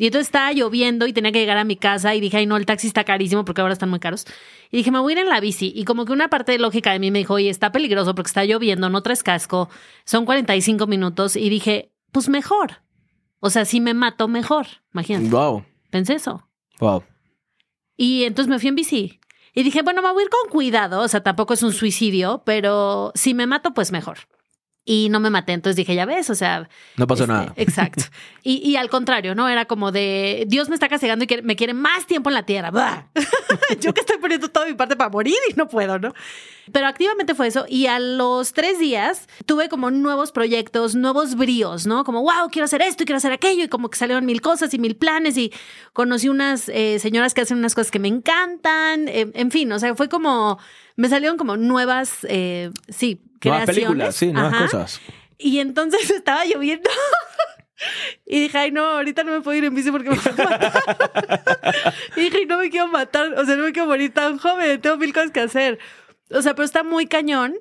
Y 0.00 0.06
entonces 0.06 0.28
estaba 0.28 0.52
lloviendo 0.52 1.08
y 1.08 1.12
tenía 1.12 1.32
que 1.32 1.40
llegar 1.40 1.58
a 1.58 1.64
mi 1.64 1.74
casa 1.74 2.14
y 2.14 2.20
dije, 2.20 2.36
ay, 2.36 2.46
no, 2.46 2.56
el 2.56 2.66
taxi 2.66 2.86
está 2.86 3.02
carísimo 3.02 3.44
porque 3.44 3.62
ahora 3.62 3.72
están 3.72 3.90
muy 3.90 3.98
caros. 3.98 4.26
Y 4.70 4.76
dije, 4.76 4.92
me 4.92 5.00
voy 5.00 5.12
a 5.12 5.16
ir 5.16 5.18
en 5.18 5.28
la 5.28 5.40
bici. 5.40 5.72
Y 5.74 5.84
como 5.84 6.04
que 6.04 6.12
una 6.12 6.30
parte 6.30 6.52
de 6.52 6.60
lógica 6.60 6.92
de 6.92 7.00
mí 7.00 7.10
me 7.10 7.18
dijo, 7.18 7.34
oye, 7.34 7.50
está 7.50 7.72
peligroso 7.72 8.14
porque 8.14 8.28
está 8.28 8.44
lloviendo, 8.44 8.88
no 8.90 9.02
traes 9.02 9.24
casco, 9.24 9.68
son 10.04 10.24
45 10.24 10.86
minutos. 10.86 11.34
Y 11.34 11.48
dije, 11.48 11.90
pues 12.12 12.28
mejor. 12.28 12.82
O 13.40 13.50
sea, 13.50 13.64
si 13.64 13.80
me 13.80 13.92
mato, 13.92 14.28
mejor. 14.28 14.68
Imagínate. 14.94 15.30
Wow. 15.30 15.64
Pensé 15.90 16.14
eso. 16.14 16.48
Wow. 16.78 17.02
Y 17.96 18.22
entonces 18.22 18.48
me 18.48 18.60
fui 18.60 18.68
en 18.68 18.76
bici. 18.76 19.18
Y 19.52 19.64
dije, 19.64 19.82
bueno, 19.82 20.00
me 20.00 20.12
voy 20.12 20.22
a 20.22 20.24
ir 20.26 20.30
con 20.30 20.48
cuidado. 20.48 21.00
O 21.00 21.08
sea, 21.08 21.24
tampoco 21.24 21.54
es 21.54 21.64
un 21.64 21.72
suicidio, 21.72 22.42
pero 22.46 23.10
si 23.16 23.34
me 23.34 23.48
mato, 23.48 23.74
pues 23.74 23.90
mejor 23.90 24.18
y 24.88 25.10
no 25.10 25.20
me 25.20 25.28
maté. 25.28 25.52
Entonces 25.52 25.76
dije, 25.76 25.94
ya 25.94 26.06
ves, 26.06 26.30
o 26.30 26.34
sea. 26.34 26.66
No 26.96 27.06
pasó 27.06 27.24
este, 27.24 27.32
nada. 27.34 27.52
Exacto. 27.56 28.04
Y, 28.44 28.66
y, 28.66 28.76
al 28.76 28.88
contrario, 28.88 29.34
¿no? 29.34 29.46
Era 29.46 29.66
como 29.66 29.92
de 29.92 30.44
Dios 30.46 30.70
me 30.70 30.74
está 30.74 30.88
castigando 30.88 31.22
y 31.22 31.42
me 31.42 31.54
quiere 31.54 31.74
más 31.74 32.06
tiempo 32.06 32.30
en 32.30 32.34
la 32.34 32.46
tierra. 32.46 33.10
Yo 33.80 33.92
que 33.92 34.00
estoy 34.00 34.16
poniendo 34.16 34.48
toda 34.48 34.64
mi 34.64 34.72
parte 34.72 34.96
para 34.96 35.10
morir 35.10 35.36
y 35.50 35.54
no 35.54 35.68
puedo, 35.68 35.98
¿no? 35.98 36.14
Pero 36.72 36.86
activamente 36.86 37.34
fue 37.34 37.48
eso. 37.48 37.66
Y 37.68 37.88
a 37.88 37.98
los 37.98 38.54
tres 38.54 38.78
días 38.78 39.28
tuve 39.44 39.68
como 39.68 39.90
nuevos 39.90 40.32
proyectos, 40.32 40.94
nuevos 40.94 41.34
bríos, 41.34 41.86
¿no? 41.86 42.04
Como, 42.04 42.22
wow, 42.22 42.48
quiero 42.50 42.64
hacer 42.64 42.80
esto 42.80 43.02
y 43.02 43.06
quiero 43.06 43.18
hacer 43.18 43.32
aquello. 43.32 43.64
Y 43.64 43.68
como 43.68 43.90
que 43.90 43.98
salieron 43.98 44.24
mil 44.24 44.40
cosas 44.40 44.72
y 44.72 44.78
mil 44.78 44.96
planes. 44.96 45.36
Y 45.36 45.52
conocí 45.92 46.30
unas 46.30 46.70
eh, 46.70 46.98
señoras 47.00 47.34
que 47.34 47.42
hacen 47.42 47.58
unas 47.58 47.74
cosas 47.74 47.90
que 47.90 47.98
me 47.98 48.08
encantan. 48.08 49.08
en 49.08 49.50
fin, 49.50 49.70
o 49.72 49.78
sea, 49.78 49.94
fue 49.94 50.08
como. 50.08 50.58
Me 50.98 51.08
salieron 51.08 51.36
como 51.38 51.56
nuevas, 51.56 52.26
eh, 52.28 52.72
sí, 52.88 53.20
Nuevas 53.44 53.66
películas, 53.66 54.16
sí, 54.16 54.32
nuevas 54.32 54.62
cosas. 54.62 55.00
Y 55.38 55.60
entonces 55.60 56.10
estaba 56.10 56.44
lloviendo. 56.44 56.90
Y 58.26 58.40
dije, 58.40 58.58
ay, 58.58 58.72
no, 58.72 58.84
ahorita 58.84 59.22
no 59.22 59.30
me 59.30 59.40
puedo 59.40 59.56
ir 59.56 59.64
en 59.64 59.76
bici 59.76 59.92
porque 59.92 60.10
me 60.10 60.16
voy 60.16 60.24
a 60.26 60.32
matar. 60.32 61.94
y 62.16 62.20
dije, 62.22 62.46
no 62.46 62.58
me 62.58 62.68
quiero 62.68 62.88
matar, 62.88 63.32
o 63.34 63.46
sea, 63.46 63.54
no 63.54 63.62
me 63.62 63.72
quiero 63.72 63.86
morir 63.86 64.12
tan 64.12 64.38
joven, 64.38 64.80
tengo 64.80 64.96
mil 64.96 65.12
cosas 65.12 65.30
que 65.30 65.38
hacer. 65.38 65.78
O 66.30 66.42
sea, 66.42 66.56
pero 66.56 66.66
está 66.66 66.82
muy 66.82 67.06
cañón 67.06 67.54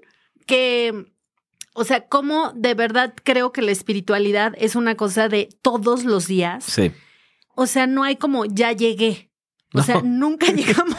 que, 0.47 1.05
o 1.75 1.83
sea, 1.83 2.07
como 2.07 2.53
de 2.53 2.73
verdad 2.73 3.13
creo 3.23 3.51
que 3.51 3.61
la 3.61 3.71
espiritualidad 3.71 4.53
es 4.57 4.75
una 4.75 4.95
cosa 4.95 5.29
de 5.29 5.47
todos 5.61 6.05
los 6.05 6.25
días. 6.25 6.63
Sí. 6.63 6.91
O 7.53 7.67
sea, 7.67 7.85
no 7.85 8.03
hay 8.03 8.15
como 8.15 8.45
ya 8.45 8.71
llegué. 8.71 9.26
O 9.77 9.83
sea, 9.83 10.01
nunca 10.03 10.47
llegamos. 10.47 10.97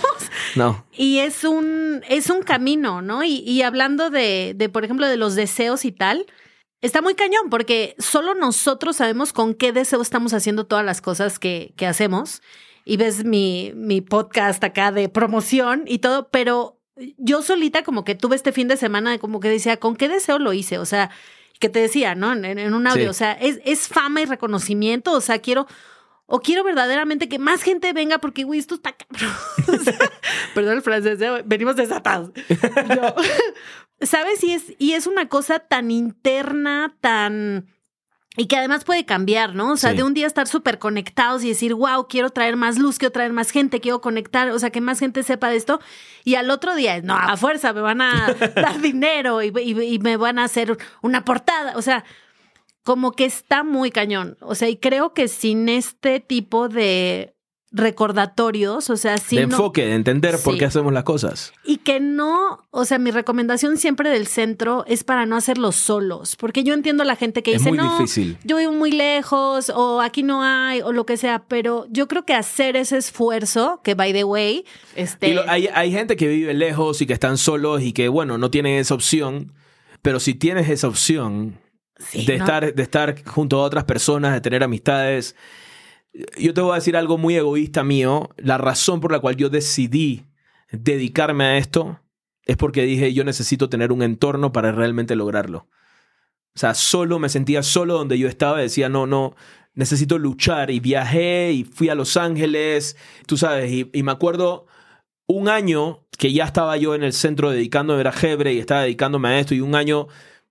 No. 0.55 0.85
Y 0.93 1.19
es 1.19 1.45
un, 1.45 2.03
es 2.09 2.31
un 2.31 2.43
camino, 2.43 3.03
¿no? 3.03 3.25
Y, 3.25 3.39
y 3.39 3.63
hablando 3.63 4.11
de, 4.11 4.55
de, 4.57 4.69
por 4.69 4.85
ejemplo, 4.85 5.07
de 5.07 5.17
los 5.17 5.35
deseos 5.35 5.85
y 5.85 5.93
tal, 5.93 6.27
está 6.81 7.03
muy 7.03 7.15
cañón 7.15 7.51
porque 7.51 7.95
solo 7.99 8.35
nosotros 8.35 8.97
sabemos 8.97 9.33
con 9.33 9.55
qué 9.55 9.73
deseo 9.73 10.01
estamos 10.01 10.33
haciendo 10.33 10.67
todas 10.67 10.85
las 10.85 11.01
cosas 11.01 11.39
que, 11.39 11.75
que 11.77 11.87
hacemos. 11.87 12.43
Y 12.85 12.97
ves 12.97 13.25
mi, 13.25 13.73
mi 13.75 14.01
podcast 14.01 14.65
acá 14.65 14.93
de 14.93 15.09
promoción 15.09 15.85
y 15.87 15.99
todo, 15.99 16.29
pero 16.31 16.81
yo 17.17 17.43
solita 17.43 17.83
como 17.83 18.05
que 18.05 18.15
tuve 18.15 18.37
este 18.37 18.53
fin 18.53 18.69
de 18.69 18.77
semana 18.77 19.19
como 19.19 19.41
que 19.41 19.49
decía, 19.49 19.77
¿con 19.77 19.97
qué 19.97 20.09
deseo 20.09 20.39
lo 20.39 20.53
hice? 20.53 20.79
O 20.79 20.87
sea, 20.87 21.11
que 21.59 21.69
te 21.69 21.81
decía, 21.81 22.15
¿no? 22.15 22.33
En, 22.33 22.45
en 22.45 22.75
un 22.75 22.87
audio, 22.87 23.11
o 23.11 23.15
sea, 23.15 23.33
es, 23.33 23.61
es 23.65 23.89
fama 23.89 24.23
y 24.23 24.25
reconocimiento, 24.25 25.13
o 25.13 25.21
sea, 25.21 25.41
quiero 25.41 25.67
o 26.31 26.41
quiero 26.41 26.63
verdaderamente 26.63 27.27
que 27.27 27.39
más 27.39 27.63
gente 27.63 27.95
venga 27.95 28.19
porque, 28.19 28.45
güey, 28.45 28.61
esto 28.61 28.75
está 28.75 28.93
cabrón. 28.93 29.35
perdón 30.55 30.77
el 30.77 30.83
francés, 30.83 31.19
¿eh? 31.23 31.43
venimos 31.47 31.75
desatados. 31.75 32.33
¿Sabes? 34.03 34.45
Y 34.45 34.53
es, 34.53 34.75
y 34.79 34.93
es 34.93 35.07
una 35.07 35.29
cosa 35.29 35.59
tan 35.59 35.91
interna, 35.91 36.95
tan... 37.01 37.67
Y 38.37 38.47
que 38.47 38.57
además 38.57 38.85
puede 38.85 39.07
cambiar, 39.07 39.55
¿no? 39.55 39.73
O 39.73 39.77
sea, 39.79 39.95
de 39.95 40.03
un 40.05 40.13
día 40.15 40.27
estar 40.27 40.47
súper 40.47 40.79
conectados 40.79 41.43
y 41.43 41.49
decir, 41.49 41.75
wow, 41.75 42.07
quiero 42.09 42.31
traer 42.31 42.57
más 42.57 42.79
luz, 42.79 42.99
quiero 42.99 43.11
traer 43.11 43.33
más 43.33 43.51
gente, 43.51 43.81
quiero 43.81 44.01
conectar, 44.01 44.51
o 44.51 44.59
sea, 44.59 44.71
que 44.71 44.83
más 44.83 45.01
gente 45.01 45.23
sepa 45.25 45.49
de 45.49 45.57
esto. 45.57 45.81
Y 46.25 46.35
al 46.35 46.51
otro 46.51 46.77
día, 46.77 47.01
no, 47.01 47.17
a 47.17 47.37
fuerza, 47.39 47.73
me 47.73 47.81
van 47.81 48.03
a 48.03 48.33
dar 48.55 48.81
dinero 48.81 49.43
y, 49.43 49.49
y 49.49 49.99
me 49.99 50.17
van 50.19 50.39
a 50.39 50.45
hacer 50.45 50.77
una 51.03 51.25
portada. 51.25 51.77
O 51.77 51.83
sea, 51.83 52.05
como 52.89 53.13
que 53.13 53.27
está 53.27 53.65
muy 53.65 53.91
cañón. 53.91 54.39
O 54.41 54.55
sea, 54.55 54.71
y 54.71 54.77
creo 54.77 55.13
que 55.13 55.29
sin 55.29 55.69
este 55.69 56.21
tipo 56.21 56.71
de 56.71 57.35
recordatorios, 57.71 58.89
o 58.89 58.97
sea, 58.97 59.19
sin... 59.19 59.37
De 59.37 59.43
enfoque, 59.43 59.85
de 59.85 59.93
entender 59.93 60.39
por 60.43 60.57
qué 60.57 60.65
hacemos 60.65 60.91
las 60.95 61.05
cosas. 61.05 61.53
Y 61.67 61.77
que 61.77 62.01
no, 62.01 62.67
o 62.71 62.87
sea, 62.87 62.99
mi 62.99 63.11
recomendación 63.11 63.77
siempre 63.77 64.09
del 64.09 64.27
centro 64.27 64.87
es 64.87 65.05
para 65.05 65.27
no 65.27 65.37
hacerlo 65.37 65.73
solos, 65.73 66.35
porque 66.37 66.65
yo 66.65 66.73
entiendo 66.73 67.03
a 67.03 67.07
la 67.07 67.15
gente 67.15 67.43
que 67.43 67.59
dice, 67.59 67.73
no, 67.73 68.07
yo 68.45 68.57
vivo 68.57 68.73
muy 68.73 68.93
lejos, 68.93 69.69
o 69.69 70.01
aquí 70.01 70.23
no 70.23 70.43
hay, 70.43 70.81
o 70.81 70.93
lo 70.93 71.05
que 71.05 71.19
sea, 71.19 71.45
pero 71.47 71.85
yo 71.91 72.09
creo 72.09 72.25
que 72.25 72.33
hacer 72.33 72.75
ese 72.75 72.97
esfuerzo, 72.97 73.83
que 73.85 73.97
by 73.97 74.15
the 74.15 74.25
way, 74.25 74.65
este... 74.97 75.39
hay, 75.47 75.69
hay 75.75 75.93
gente 75.93 76.17
que 76.17 76.27
vive 76.27 76.55
lejos 76.55 77.03
y 77.03 77.07
que 77.07 77.13
están 77.13 77.37
solos 77.37 77.83
y 77.83 77.93
que, 77.93 78.09
bueno, 78.09 78.39
no 78.39 78.51
tienen 78.51 78.79
esa 78.79 78.95
opción, 78.95 79.53
pero 80.01 80.21
si 80.21 80.33
tienes 80.33 80.71
esa 80.71 80.89
opción, 80.89 81.59
de, 82.13 82.35
estar, 82.35 82.75
de 82.75 82.83
estar 82.83 83.25
junto 83.25 83.61
a 83.61 83.65
otras 83.65 83.85
personas, 83.85 84.33
de 84.33 84.41
tener 84.41 84.63
amistades. 84.63 85.37
Yo 86.39 86.55
te 86.55 86.61
voy 86.61 86.73
a 86.73 86.77
decir 86.77 86.97
algo 86.97 87.19
muy 87.19 87.37
egoísta 87.37 87.85
mío. 87.85 88.31
La 88.37 88.59
razón 88.59 89.01
por 89.01 89.13
la 89.13 89.21
cual 89.21 89.37
yo 89.37 89.51
decidí 89.51 90.27
dedicarme 90.71 91.45
a 91.45 91.57
esto 91.59 92.01
es 92.45 92.57
porque 92.57 92.83
dije 92.83 93.13
yo 93.13 93.25
necesito 93.25 93.69
tener 93.69 93.93
un 93.93 94.03
entorno 94.03 94.53
para 94.53 94.73
realmente 94.73 95.17
lograrlo. 95.17 95.69
O 96.55 96.59
sea, 96.59 96.75
solo 96.75 97.19
me 97.19 97.29
sentía 97.29 97.63
solo 97.63 97.95
donde 97.95 98.19
yo 98.19 98.27
estaba. 98.27 98.59
Decía, 98.59 98.89
no, 98.89 99.07
no, 99.07 99.37
necesito 99.75 100.19
luchar. 100.19 100.71
Y 100.71 100.81
viajé 100.81 101.53
y 101.53 101.65
fui 101.65 101.89
a 101.89 101.95
Los 101.95 102.17
Ángeles, 102.17 102.97
tú 103.27 103.37
sabes. 103.37 103.71
Y, 103.71 103.91
y 103.93 104.03
me 104.03 104.11
acuerdo 104.11 104.67
un 105.27 105.49
año 105.49 106.05
que 106.19 106.33
ya 106.33 106.45
estaba 106.45 106.77
yo 106.77 106.97
en 106.97 107.05
el 107.05 107.13
centro 107.13 107.51
dedicándome 107.51 108.03
a 108.03 108.15
Hebre 108.23 108.55
y 108.55 108.59
estaba 108.59 108.83
dedicándome 108.83 109.29
a 109.29 109.39
esto. 109.39 109.55
Y 109.55 109.61
un 109.61 109.77
año 109.77 110.09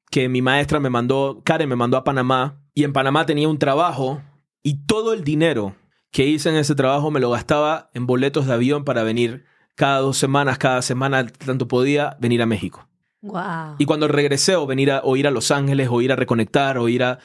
que 0.10 0.30
mi 0.30 0.41
maestra 0.41 0.80
me 0.80 0.89
mandó, 0.89 1.41
Karen 1.43 1.70
me 1.70 1.76
mandó 1.76 1.97
a 1.97 2.03
Panamá 2.03 2.62
y 2.74 2.84
en 2.84 2.93
Panamá 2.93 3.26
tenía 3.26 3.49
un 3.49 3.60
trabajo 3.60 4.22
y 4.64 4.86
todo 4.86 5.14
el 5.14 5.24
dinero 5.24 5.76
que 6.12 6.26
hice 6.26 6.49
en 6.49 6.55
ese 6.55 6.76
trabajo 6.76 7.12
me 7.12 7.20
lo 7.20 7.30
gastaba 7.30 7.89
en 7.93 8.08
boletos 8.08 8.47
de 8.47 8.53
avión 8.53 8.84
para 8.84 9.03
venir 9.03 9.45
cada 9.76 9.99
dos 9.99 10.18
semanas, 10.18 10.58
cada 10.58 10.82
semana, 10.82 11.28
tanto 11.28 11.68
podía 11.68 12.18
venir 12.20 12.41
a 12.41 12.45
México. 12.45 12.88
Wow. 13.22 13.76
Y 13.78 13.86
cuando 13.86 14.08
regresé 14.08 14.55
o 14.55 14.66
venir 14.66 14.91
a, 14.91 15.01
o 15.03 15.16
ir 15.18 15.28
a 15.28 15.32
Los 15.32 15.51
Ángeles 15.51 15.89
o 15.91 16.01
ir 16.01 16.12
a 16.12 16.16
reconectar 16.16 16.78
o 16.78 16.89
ir 16.89 17.03
a... 17.03 17.20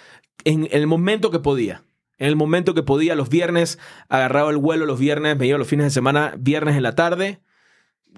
En, 0.44 0.68
el 0.70 0.86
momento 0.86 1.30
que 1.30 1.38
podía. 1.38 1.82
En 2.18 2.28
el 2.28 2.36
momento 2.36 2.74
que 2.74 2.82
podía, 2.82 3.14
los 3.14 3.30
viernes, 3.30 3.78
agarraba 4.08 4.50
el 4.50 4.58
vuelo 4.58 4.84
los 4.84 4.98
viernes, 4.98 5.36
me 5.38 5.46
iba 5.46 5.58
los 5.58 5.68
fines 5.68 5.86
de 5.86 5.90
semana, 5.90 6.34
viernes 6.38 6.76
en 6.76 6.82
la 6.82 6.94
tarde, 6.94 7.40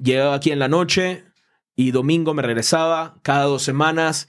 llegaba 0.03 0.35
aquí 0.35 0.51
en 0.51 0.59
la 0.59 0.69
noche 0.69 1.25
y 1.77 1.91
domingo 1.91 2.35
me 2.35 2.43
regresaba 2.43 3.19
cada 3.23 3.45
dos 3.45 3.63
semanas 3.63 4.29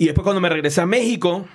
y 0.00 0.06
después 0.06 0.24
cuando 0.24 0.40
me 0.40 0.48
regresé 0.48 0.80
a 0.80 0.86
México, 0.86 1.46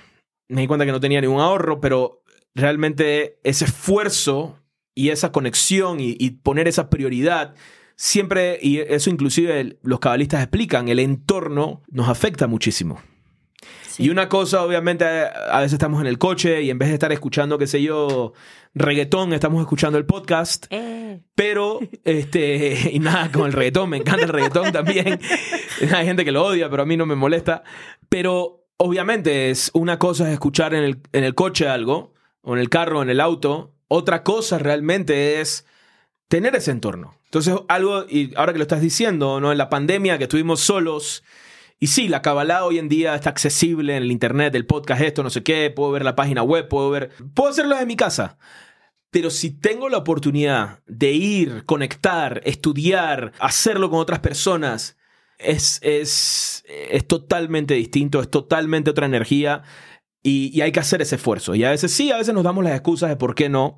me 0.48 0.60
di 0.60 0.66
cuenta 0.68 0.86
que 0.86 0.92
no 0.92 1.00
tenía 1.00 1.20
ningún 1.20 1.40
ahorro, 1.40 1.80
pero 1.80 2.22
realmente 2.54 3.40
ese 3.42 3.64
esfuerzo 3.64 4.62
y 4.94 5.08
esa 5.08 5.32
conexión 5.32 5.98
y, 5.98 6.30
poner 6.30 6.68
esa 6.68 6.88
prioridad 6.88 7.56
siempre, 7.96 8.60
y 8.62 8.78
eso 8.78 9.10
inclusive 9.10 9.80
los 9.82 9.98
cabalistas 9.98 10.42
explican, 10.42 10.86
el 10.86 11.00
entorno 11.00 11.82
nos 11.88 12.08
afecta 12.08 12.46
muchísimo. 12.46 13.02
Sí. 13.96 14.04
Y 14.04 14.10
una 14.10 14.28
cosa, 14.28 14.62
obviamente, 14.62 15.06
a 15.06 15.58
veces 15.60 15.72
estamos 15.72 16.02
en 16.02 16.06
el 16.06 16.18
coche 16.18 16.60
y 16.62 16.68
en 16.68 16.78
vez 16.78 16.88
de 16.90 16.94
estar 16.94 17.12
escuchando, 17.12 17.56
qué 17.56 17.66
sé 17.66 17.80
yo, 17.80 18.34
reggaetón, 18.74 19.32
estamos 19.32 19.62
escuchando 19.62 19.96
el 19.96 20.04
podcast. 20.04 20.66
Eh, 20.68 21.22
Pero, 21.34 21.80
este, 22.04 22.90
y 22.92 22.98
nada, 22.98 23.32
con 23.32 23.46
el 23.46 23.54
reggaetón, 23.54 23.88
me 23.88 23.96
encanta 23.96 24.24
el 24.24 24.28
reggaetón 24.28 24.70
también. 24.70 25.18
Hay 25.94 26.04
gente 26.04 26.26
que 26.26 26.32
lo 26.32 26.44
odia, 26.44 26.68
pero 26.68 26.82
a 26.82 26.86
mí 26.86 26.96
no 26.98 27.06
me 27.06 27.14
molesta. 27.14 27.62
Pero, 28.10 28.66
obviamente, 28.76 29.50
es 29.50 29.70
una 29.72 29.98
cosa 29.98 30.26
es 30.26 30.34
escuchar 30.34 30.74
en 30.74 30.84
el, 30.84 30.98
en 31.12 31.24
el 31.24 31.34
coche 31.34 31.66
algo, 31.66 32.12
o 32.42 32.52
en 32.52 32.60
el 32.60 32.68
carro, 32.68 33.02
en 33.02 33.08
el 33.08 33.20
auto. 33.20 33.72
Otra 33.88 34.22
cosa 34.22 34.58
realmente 34.58 35.40
es 35.40 35.64
tener 36.28 36.54
ese 36.54 36.70
entorno. 36.70 37.16
Entonces, 37.24 37.54
algo, 37.68 38.04
y 38.06 38.34
ahora 38.36 38.52
que 38.52 38.58
lo 38.58 38.64
estás 38.64 38.82
diciendo, 38.82 39.40
¿no? 39.40 39.52
En 39.52 39.58
la 39.58 39.70
pandemia 39.70 40.18
que 40.18 40.24
estuvimos 40.24 40.60
solos. 40.60 41.24
Y 41.78 41.88
sí, 41.88 42.08
la 42.08 42.22
Kabbalah 42.22 42.64
hoy 42.64 42.78
en 42.78 42.88
día 42.88 43.14
está 43.14 43.30
accesible 43.30 43.96
en 43.96 44.02
el 44.02 44.10
internet, 44.10 44.54
el 44.54 44.64
podcast, 44.66 45.02
esto, 45.02 45.22
no 45.22 45.30
sé 45.30 45.42
qué. 45.42 45.70
Puedo 45.70 45.92
ver 45.92 46.04
la 46.04 46.16
página 46.16 46.42
web, 46.42 46.68
puedo 46.68 46.88
ver. 46.90 47.10
Puedo 47.34 47.50
hacerlo 47.50 47.74
desde 47.74 47.86
mi 47.86 47.96
casa. 47.96 48.38
Pero 49.10 49.30
si 49.30 49.50
tengo 49.50 49.88
la 49.88 49.98
oportunidad 49.98 50.80
de 50.86 51.12
ir, 51.12 51.64
conectar, 51.66 52.40
estudiar, 52.44 53.32
hacerlo 53.38 53.90
con 53.90 53.98
otras 54.00 54.20
personas, 54.20 54.96
es, 55.38 55.78
es, 55.82 56.64
es 56.66 57.06
totalmente 57.06 57.74
distinto, 57.74 58.20
es 58.22 58.30
totalmente 58.30 58.90
otra 58.90 59.06
energía 59.06 59.62
y, 60.22 60.50
y 60.56 60.62
hay 60.62 60.72
que 60.72 60.80
hacer 60.80 61.02
ese 61.02 61.16
esfuerzo. 61.16 61.54
Y 61.54 61.64
a 61.64 61.70
veces 61.70 61.92
sí, 61.92 62.10
a 62.10 62.16
veces 62.16 62.34
nos 62.34 62.44
damos 62.44 62.64
las 62.64 62.72
excusas 62.74 63.10
de 63.10 63.16
por 63.16 63.34
qué 63.34 63.48
no. 63.50 63.76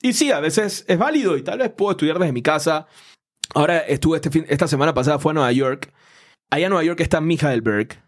Y 0.00 0.12
sí, 0.14 0.30
a 0.32 0.40
veces 0.40 0.84
es 0.88 0.98
válido 0.98 1.36
y 1.36 1.42
tal 1.42 1.58
vez 1.58 1.70
puedo 1.70 1.90
estudiar 1.92 2.18
desde 2.18 2.32
mi 2.32 2.42
casa. 2.42 2.86
Ahora 3.54 3.78
estuve 3.78 4.16
este 4.18 4.30
fin- 4.30 4.46
esta 4.48 4.68
semana 4.68 4.94
pasada, 4.94 5.18
fue 5.18 5.32
a 5.32 5.34
Nueva 5.34 5.52
York. 5.52 5.92
Allá 6.52 6.66
en 6.66 6.70
Nueva 6.72 6.84
York 6.84 7.00
está 7.00 7.22
Michael 7.22 7.62
Berg. 7.62 8.04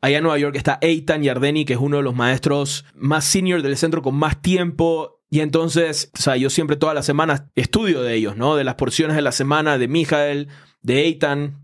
Allá 0.00 0.18
en 0.18 0.22
Nueva 0.22 0.38
York 0.38 0.54
está 0.54 0.78
Eitan 0.82 1.24
Yardeni, 1.24 1.64
que 1.64 1.72
es 1.72 1.80
uno 1.80 1.96
de 1.96 2.04
los 2.04 2.14
maestros 2.14 2.84
más 2.94 3.24
senior 3.24 3.60
del 3.60 3.76
centro 3.76 4.02
con 4.02 4.14
más 4.14 4.40
tiempo. 4.40 5.20
Y 5.30 5.40
entonces, 5.40 6.12
o 6.16 6.22
sea, 6.22 6.36
yo 6.36 6.48
siempre 6.48 6.76
todas 6.76 6.94
las 6.94 7.04
semanas 7.04 7.42
estudio 7.56 8.02
de 8.02 8.14
ellos, 8.14 8.36
¿no? 8.36 8.54
De 8.54 8.62
las 8.62 8.76
porciones 8.76 9.16
de 9.16 9.22
la 9.22 9.32
semana 9.32 9.78
de 9.78 9.88
Michael, 9.88 10.46
de 10.80 11.00
Eitan. 11.00 11.60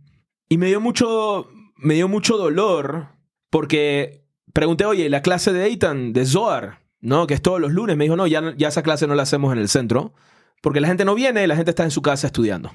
Y 0.48 0.58
me 0.58 0.66
dio 0.66 0.80
mucho, 0.80 1.48
me 1.76 1.94
dio 1.94 2.08
mucho 2.08 2.36
dolor 2.36 3.10
porque 3.48 4.24
pregunté, 4.52 4.86
oye, 4.86 5.08
la 5.10 5.22
clase 5.22 5.52
de 5.52 5.66
Eitan, 5.66 6.12
de 6.12 6.26
Zohar, 6.26 6.80
¿no? 7.00 7.28
Que 7.28 7.34
es 7.34 7.42
todos 7.42 7.60
los 7.60 7.70
lunes. 7.70 7.96
Me 7.96 8.06
dijo, 8.06 8.16
no, 8.16 8.26
ya, 8.26 8.54
ya 8.56 8.66
esa 8.66 8.82
clase 8.82 9.06
no 9.06 9.14
la 9.14 9.22
hacemos 9.22 9.52
en 9.52 9.60
el 9.60 9.68
centro 9.68 10.14
porque 10.62 10.80
la 10.80 10.88
gente 10.88 11.04
no 11.04 11.14
viene, 11.14 11.46
la 11.46 11.54
gente 11.54 11.70
está 11.70 11.84
en 11.84 11.92
su 11.92 12.02
casa 12.02 12.26
estudiando. 12.26 12.72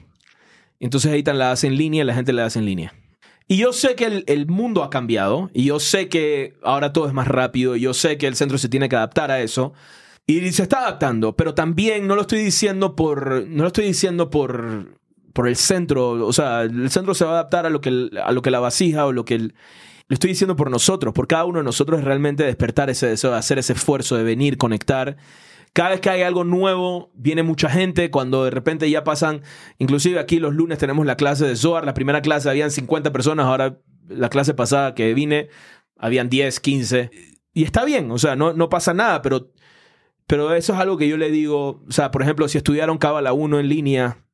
Entonces 0.79 1.11
Eitan 1.11 1.37
la 1.37 1.51
hace 1.51 1.67
en 1.67 1.75
línea 1.75 2.03
y 2.03 2.07
la 2.07 2.13
gente 2.13 2.31
la 2.31 2.45
hace 2.45 2.59
en 2.59 2.65
línea. 2.65 2.93
Y 3.51 3.57
yo 3.57 3.73
sé 3.73 3.95
que 3.95 4.23
el, 4.27 4.45
mundo 4.45 4.83
ha 4.83 4.91
cambiado, 4.91 5.49
y 5.55 5.65
yo 5.65 5.79
sé 5.79 6.07
que 6.07 6.53
ahora 6.61 6.93
todo 6.93 7.07
es 7.07 7.13
más 7.13 7.27
rápido, 7.27 7.75
y 7.75 7.81
yo 7.81 7.95
sé 7.95 8.19
que 8.19 8.27
el 8.27 8.35
centro 8.35 8.59
se 8.59 8.69
tiene 8.69 8.89
que 8.89 8.95
adaptar 8.95 9.31
a 9.31 9.41
eso, 9.41 9.73
y 10.27 10.51
se 10.51 10.61
está 10.61 10.81
adaptando, 10.81 11.35
pero 11.35 11.55
también 11.55 12.05
no 12.05 12.15
lo 12.15 12.21
estoy 12.21 12.43
diciendo 12.43 12.95
por, 12.95 13.47
no 13.47 13.63
lo 13.63 13.67
estoy 13.69 13.85
diciendo 13.85 14.29
por, 14.29 14.99
por 15.33 15.47
el 15.47 15.55
centro, 15.55 16.11
o 16.27 16.31
sea, 16.31 16.61
el 16.61 16.91
centro 16.91 17.15
se 17.15 17.25
va 17.25 17.31
a 17.31 17.33
adaptar 17.39 17.65
a 17.65 17.71
lo 17.71 17.81
que, 17.81 18.11
a 18.23 18.31
lo 18.31 18.43
que 18.43 18.51
la 18.51 18.59
vasija 18.59 19.07
o 19.07 19.13
lo 19.13 19.25
que 19.25 19.33
el, 19.33 19.55
lo 20.09 20.13
estoy 20.13 20.29
diciendo 20.29 20.55
por 20.55 20.69
nosotros, 20.69 21.11
por 21.15 21.25
cada 21.25 21.45
uno 21.45 21.57
de 21.57 21.63
nosotros 21.63 21.99
es 21.99 22.05
realmente 22.05 22.43
despertar 22.43 22.91
ese 22.91 23.07
deseo, 23.07 23.31
de 23.31 23.37
hacer 23.37 23.57
ese 23.57 23.73
esfuerzo 23.73 24.15
de 24.15 24.23
venir, 24.23 24.59
conectar. 24.59 25.17
Cada 25.73 25.89
vez 25.91 26.01
que 26.01 26.09
hay 26.09 26.21
algo 26.23 26.43
nuevo, 26.43 27.11
viene 27.13 27.43
mucha 27.43 27.69
gente. 27.69 28.09
Cuando 28.11 28.43
de 28.45 28.51
repente 28.51 28.89
ya 28.89 29.03
pasan, 29.03 29.41
inclusive 29.77 30.19
aquí 30.19 30.39
los 30.39 30.53
lunes 30.55 30.77
tenemos 30.79 31.05
la 31.05 31.15
clase 31.15 31.45
de 31.45 31.55
Zohar. 31.55 31.85
La 31.85 31.93
primera 31.93 32.21
clase 32.21 32.49
habían 32.49 32.71
50 32.71 33.11
personas, 33.11 33.45
ahora 33.45 33.79
la 34.07 34.29
clase 34.29 34.53
pasada 34.53 34.95
que 34.95 35.13
vine 35.13 35.49
habían 35.97 36.29
10, 36.29 36.59
15. 36.59 37.11
Y 37.53 37.63
está 37.63 37.85
bien, 37.85 38.09
o 38.11 38.17
sea, 38.17 38.35
no, 38.35 38.53
no 38.53 38.69
pasa 38.69 38.93
nada, 38.93 39.21
pero, 39.21 39.51
pero 40.27 40.53
eso 40.53 40.73
es 40.73 40.79
algo 40.79 40.97
que 40.97 41.07
yo 41.07 41.17
le 41.17 41.29
digo. 41.29 41.83
O 41.87 41.91
sea, 41.91 42.09
por 42.11 42.21
ejemplo, 42.23 42.47
si 42.47 42.57
estudiaron 42.57 42.97
Cábala 42.97 43.33
1 43.33 43.59
en 43.59 43.69
línea, 43.69 44.25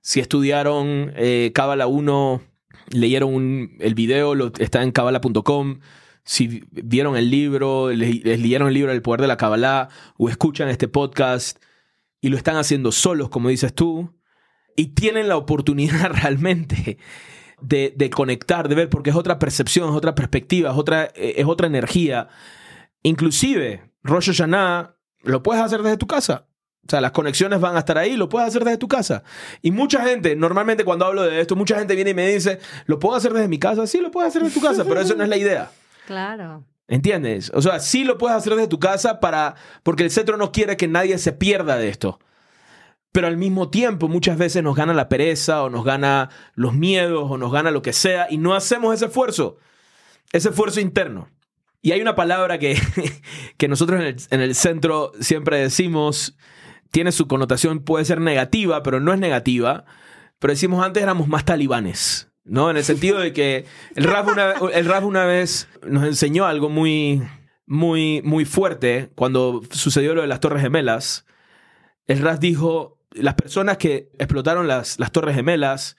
si 0.00 0.20
estudiaron 0.20 1.12
eh, 1.16 1.50
Cábala 1.54 1.86
1, 1.86 2.42
leyeron 2.90 3.34
un- 3.34 3.76
el 3.80 3.94
video, 3.94 4.34
lo, 4.34 4.52
está 4.58 4.82
en 4.82 4.92
cábala.com. 4.92 5.80
Si 6.24 6.64
vieron 6.70 7.16
el 7.16 7.30
libro, 7.30 7.90
les, 7.90 8.24
leyeron 8.24 8.68
el 8.68 8.74
libro 8.74 8.92
El 8.92 9.02
Poder 9.02 9.20
de 9.20 9.26
la 9.26 9.36
Kabbalah 9.36 9.88
o 10.16 10.28
escuchan 10.28 10.68
este 10.68 10.88
podcast 10.88 11.58
y 12.20 12.30
lo 12.30 12.36
están 12.36 12.56
haciendo 12.56 12.92
solos, 12.92 13.28
como 13.28 13.50
dices 13.50 13.74
tú, 13.74 14.14
y 14.76 14.88
tienen 14.88 15.28
la 15.28 15.36
oportunidad 15.36 16.10
realmente 16.22 16.98
de, 17.60 17.92
de 17.96 18.10
conectar, 18.10 18.68
de 18.68 18.74
ver, 18.74 18.88
porque 18.88 19.10
es 19.10 19.16
otra 19.16 19.38
percepción, 19.38 19.90
es 19.90 19.94
otra 19.94 20.14
perspectiva, 20.14 20.70
es 20.70 20.76
otra, 20.76 21.04
eh, 21.14 21.34
es 21.36 21.46
otra 21.46 21.66
energía. 21.66 22.28
Inclusive, 23.02 23.92
Rosh 24.02 24.26
Hashanah 24.28 24.96
lo 25.22 25.42
puedes 25.42 25.62
hacer 25.62 25.82
desde 25.82 25.98
tu 25.98 26.06
casa. 26.06 26.46
O 26.86 26.90
sea, 26.90 27.00
las 27.00 27.12
conexiones 27.12 27.60
van 27.60 27.76
a 27.76 27.78
estar 27.78 27.96
ahí, 27.96 28.16
lo 28.16 28.28
puedes 28.28 28.48
hacer 28.48 28.62
desde 28.64 28.76
tu 28.76 28.88
casa. 28.88 29.22
Y 29.62 29.70
mucha 29.70 30.04
gente, 30.04 30.36
normalmente 30.36 30.84
cuando 30.84 31.06
hablo 31.06 31.22
de 31.22 31.40
esto, 31.40 31.56
mucha 31.56 31.78
gente 31.78 31.94
viene 31.94 32.10
y 32.10 32.14
me 32.14 32.28
dice, 32.28 32.58
¿lo 32.86 32.98
puedo 32.98 33.16
hacer 33.16 33.32
desde 33.32 33.48
mi 33.48 33.58
casa? 33.58 33.86
Sí, 33.86 34.00
lo 34.00 34.10
puedes 34.10 34.28
hacer 34.28 34.42
desde 34.42 34.60
tu 34.60 34.66
casa, 34.66 34.84
pero 34.84 35.00
eso 35.00 35.14
no 35.14 35.22
es 35.22 35.30
la 35.30 35.38
idea. 35.38 35.70
Claro. 36.06 36.64
¿Entiendes? 36.86 37.50
O 37.54 37.62
sea, 37.62 37.80
sí 37.80 38.04
lo 38.04 38.18
puedes 38.18 38.36
hacer 38.36 38.54
desde 38.54 38.68
tu 38.68 38.78
casa 38.78 39.18
para, 39.20 39.54
porque 39.82 40.02
el 40.02 40.10
centro 40.10 40.36
no 40.36 40.52
quiere 40.52 40.76
que 40.76 40.86
nadie 40.86 41.16
se 41.18 41.32
pierda 41.32 41.76
de 41.76 41.88
esto. 41.88 42.18
Pero 43.10 43.26
al 43.26 43.36
mismo 43.36 43.70
tiempo 43.70 44.08
muchas 44.08 44.36
veces 44.36 44.62
nos 44.62 44.76
gana 44.76 44.92
la 44.92 45.08
pereza 45.08 45.62
o 45.62 45.70
nos 45.70 45.84
gana 45.84 46.30
los 46.54 46.74
miedos 46.74 47.30
o 47.30 47.38
nos 47.38 47.52
gana 47.52 47.70
lo 47.70 47.80
que 47.80 47.92
sea 47.92 48.26
y 48.28 48.38
no 48.38 48.54
hacemos 48.54 48.94
ese 48.94 49.06
esfuerzo, 49.06 49.56
ese 50.32 50.50
esfuerzo 50.50 50.80
interno. 50.80 51.30
Y 51.80 51.92
hay 51.92 52.00
una 52.00 52.16
palabra 52.16 52.58
que, 52.58 52.76
que 53.56 53.68
nosotros 53.68 54.00
en 54.00 54.06
el, 54.06 54.16
en 54.30 54.40
el 54.40 54.54
centro 54.54 55.12
siempre 55.20 55.58
decimos, 55.58 56.36
tiene 56.90 57.12
su 57.12 57.26
connotación, 57.28 57.80
puede 57.80 58.04
ser 58.04 58.20
negativa, 58.20 58.82
pero 58.82 59.00
no 59.00 59.12
es 59.12 59.20
negativa. 59.20 59.84
Pero 60.38 60.52
decimos 60.52 60.84
antes 60.84 61.02
éramos 61.02 61.28
más 61.28 61.44
talibanes, 61.44 62.30
¿no? 62.44 62.70
En 62.70 62.76
el 62.76 62.84
sentido 62.84 63.18
de 63.18 63.32
que 63.32 63.64
el 63.94 64.04
Raf 64.04 64.28
una, 64.28 64.52
el 64.72 65.04
una 65.04 65.24
vez 65.24 65.68
nos 65.86 66.04
enseñó 66.04 66.46
algo 66.46 66.68
muy, 66.68 67.22
muy, 67.66 68.22
muy 68.22 68.44
fuerte 68.44 69.10
cuando 69.14 69.62
sucedió 69.70 70.14
lo 70.14 70.22
de 70.22 70.28
las 70.28 70.40
Torres 70.40 70.62
Gemelas. 70.62 71.26
El 72.06 72.20
Raf 72.20 72.38
dijo, 72.38 72.98
las 73.12 73.34
personas 73.34 73.78
que 73.78 74.10
explotaron 74.18 74.68
las, 74.68 74.98
las 74.98 75.12
Torres 75.12 75.34
Gemelas 75.34 75.96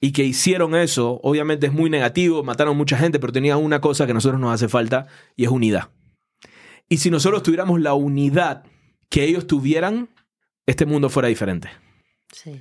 y 0.00 0.12
que 0.12 0.24
hicieron 0.24 0.74
eso, 0.74 1.20
obviamente 1.22 1.66
es 1.66 1.72
muy 1.72 1.88
negativo, 1.88 2.42
mataron 2.42 2.76
mucha 2.76 2.98
gente, 2.98 3.18
pero 3.18 3.32
tenían 3.32 3.58
una 3.58 3.80
cosa 3.80 4.04
que 4.04 4.10
a 4.10 4.14
nosotros 4.14 4.40
nos 4.40 4.52
hace 4.52 4.68
falta 4.68 5.06
y 5.36 5.44
es 5.44 5.50
unidad. 5.50 5.90
Y 6.88 6.98
si 6.98 7.10
nosotros 7.10 7.42
tuviéramos 7.42 7.80
la 7.80 7.94
unidad 7.94 8.64
que 9.08 9.24
ellos 9.24 9.46
tuvieran, 9.46 10.10
este 10.66 10.86
mundo 10.86 11.08
fuera 11.08 11.28
diferente. 11.28 11.70
Sí. 12.32 12.60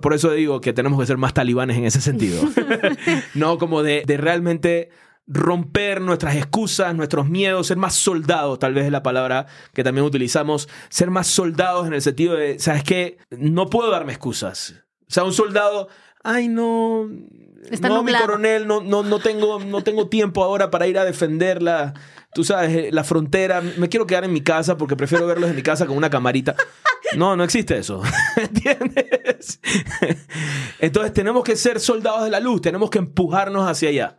Por 0.00 0.12
eso 0.14 0.30
digo 0.32 0.60
que 0.60 0.72
tenemos 0.72 1.00
que 1.00 1.06
ser 1.06 1.16
más 1.16 1.34
talibanes 1.34 1.76
en 1.76 1.84
ese 1.84 2.00
sentido. 2.00 2.42
no 3.34 3.58
como 3.58 3.82
de, 3.82 4.02
de 4.06 4.16
realmente 4.16 4.90
romper 5.26 6.00
nuestras 6.00 6.36
excusas, 6.36 6.94
nuestros 6.94 7.28
miedos, 7.28 7.66
ser 7.66 7.76
más 7.76 7.94
soldados, 7.94 8.58
tal 8.58 8.74
vez 8.74 8.84
es 8.84 8.92
la 8.92 9.02
palabra 9.02 9.46
que 9.72 9.82
también 9.82 10.06
utilizamos, 10.06 10.68
ser 10.88 11.10
más 11.10 11.26
soldados 11.26 11.86
en 11.86 11.94
el 11.94 12.02
sentido 12.02 12.34
de, 12.34 12.58
¿sabes 12.58 12.84
qué? 12.84 13.18
No 13.30 13.68
puedo 13.68 13.90
darme 13.90 14.12
excusas. 14.12 14.74
O 15.08 15.12
sea, 15.12 15.24
un 15.24 15.32
soldado, 15.32 15.88
ay 16.22 16.48
no, 16.48 17.08
Está 17.70 17.88
no, 17.88 18.02
mi 18.02 18.14
coronel, 18.14 18.66
no, 18.66 18.80
no, 18.80 19.02
no, 19.02 19.18
tengo, 19.18 19.58
no 19.60 19.82
tengo 19.82 20.08
tiempo 20.08 20.44
ahora 20.44 20.70
para 20.70 20.86
ir 20.86 20.98
a 20.98 21.04
defender 21.04 21.62
la, 21.62 21.94
tú 22.32 22.44
sabes, 22.44 22.76
eh, 22.76 22.88
la 22.92 23.02
frontera, 23.02 23.60
me 23.60 23.88
quiero 23.88 24.06
quedar 24.06 24.24
en 24.24 24.32
mi 24.32 24.40
casa 24.40 24.76
porque 24.76 24.96
prefiero 24.96 25.26
verlos 25.26 25.50
en 25.50 25.56
mi 25.56 25.62
casa 25.62 25.86
con 25.86 25.96
una 25.96 26.10
camarita. 26.10 26.54
No, 27.20 27.36
no 27.36 27.44
existe 27.44 27.78
eso. 27.78 28.02
¿Entiendes? 28.36 29.60
Entonces 30.80 31.12
tenemos 31.12 31.44
que 31.44 31.56
ser 31.56 31.80
soldados 31.80 32.24
de 32.24 32.30
la 32.30 32.40
luz, 32.40 32.60
tenemos 32.60 32.90
que 32.90 32.98
empujarnos 32.98 33.68
hacia 33.68 33.88
allá. 33.88 34.18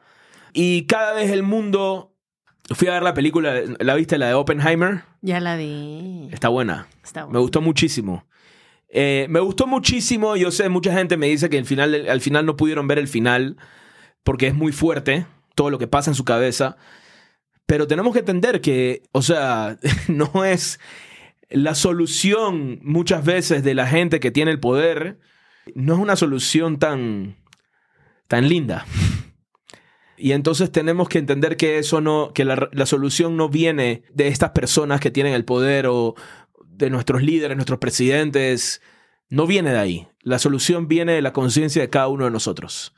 Y 0.53 0.85
cada 0.85 1.13
vez 1.13 1.31
el 1.31 1.43
mundo... 1.43 2.13
Fui 2.71 2.89
a 2.89 2.93
ver 2.93 3.03
la 3.03 3.13
película, 3.13 3.53
¿la 3.79 3.95
viste? 3.95 4.17
La 4.17 4.27
de 4.27 4.33
Oppenheimer. 4.33 5.03
Ya 5.21 5.39
la 5.39 5.55
vi. 5.55 6.27
Está 6.33 6.49
buena. 6.49 6.87
Está 7.01 7.21
Me 7.21 7.25
bueno. 7.27 7.41
gustó 7.41 7.61
muchísimo. 7.61 8.25
Eh, 8.89 9.27
me 9.29 9.39
gustó 9.39 9.67
muchísimo. 9.67 10.35
Yo 10.35 10.51
sé, 10.51 10.67
mucha 10.67 10.91
gente 10.91 11.15
me 11.15 11.27
dice 11.27 11.49
que 11.49 11.57
al 11.57 11.65
final, 11.65 12.09
al 12.09 12.19
final 12.19 12.45
no 12.45 12.57
pudieron 12.57 12.85
ver 12.87 12.99
el 12.99 13.07
final 13.07 13.55
porque 14.23 14.47
es 14.47 14.53
muy 14.53 14.73
fuerte 14.73 15.27
todo 15.55 15.69
lo 15.69 15.77
que 15.77 15.87
pasa 15.87 16.11
en 16.11 16.15
su 16.15 16.25
cabeza. 16.25 16.75
Pero 17.65 17.87
tenemos 17.87 18.11
que 18.13 18.19
entender 18.19 18.59
que, 18.59 19.03
o 19.13 19.21
sea, 19.21 19.77
no 20.09 20.43
es 20.43 20.79
la 21.49 21.75
solución 21.75 22.79
muchas 22.83 23.23
veces 23.23 23.63
de 23.63 23.75
la 23.75 23.87
gente 23.87 24.19
que 24.19 24.31
tiene 24.31 24.51
el 24.51 24.59
poder. 24.59 25.19
No 25.75 25.93
es 25.95 25.99
una 25.99 26.15
solución 26.15 26.79
tan, 26.79 27.37
tan 28.27 28.47
linda. 28.47 28.85
Y 30.17 30.31
entonces 30.31 30.71
tenemos 30.71 31.09
que 31.09 31.19
entender 31.19 31.57
que 31.57 31.77
eso 31.77 32.01
no, 32.01 32.31
que 32.33 32.43
la, 32.43 32.69
la 32.71 32.85
solución 32.85 33.37
no 33.37 33.49
viene 33.49 34.03
de 34.13 34.27
estas 34.27 34.51
personas 34.51 34.99
que 34.99 35.11
tienen 35.11 35.33
el 35.33 35.45
poder 35.45 35.87
o 35.87 36.15
de 36.65 36.89
nuestros 36.89 37.21
líderes, 37.21 37.55
nuestros 37.55 37.79
presidentes. 37.79 38.81
no 39.29 39.45
viene 39.45 39.71
de 39.71 39.79
ahí. 39.79 40.07
La 40.21 40.39
solución 40.39 40.87
viene 40.87 41.13
de 41.13 41.21
la 41.21 41.33
conciencia 41.33 41.81
de 41.81 41.89
cada 41.89 42.07
uno 42.07 42.25
de 42.25 42.31
nosotros. 42.31 42.93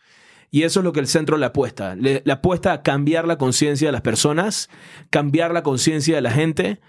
Y 0.51 0.63
eso 0.63 0.79
es 0.79 0.83
lo 0.83 0.93
que 0.93 0.99
el 0.99 1.07
centro 1.07 1.37
le 1.37 1.45
apuesta. 1.45 1.95
Le, 1.95 2.23
le 2.25 2.33
apuesta 2.33 2.73
a 2.73 2.81
cambiar 2.81 3.27
la 3.27 3.37
conciencia 3.37 3.87
de 3.87 3.91
las 3.91 4.01
personas, 4.01 4.69
cambiar 5.09 5.53
la 5.53 5.61
conciencia 5.61 6.15
de 6.15 6.21
la 6.21 6.31
gente. 6.31 6.79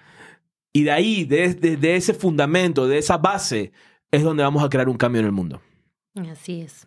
Y 0.73 0.85
de 0.85 0.91
ahí, 0.93 1.25
de, 1.25 1.55
de- 1.55 1.77
de 1.77 1.97
ese 1.97 2.15
fundamento, 2.15 2.87
de 2.87 2.99
esa 2.99 3.19
base, 3.19 3.73
es 4.11 4.23
donde 4.23 4.43
vamos 4.43 4.63
a 4.63 4.69
crear 4.69 4.89
un 4.89 4.97
cambio 4.97 5.21
en 5.21 5.27
el 5.27 5.33
mundo. 5.33 5.61
Así 6.31 6.61
es. 6.61 6.87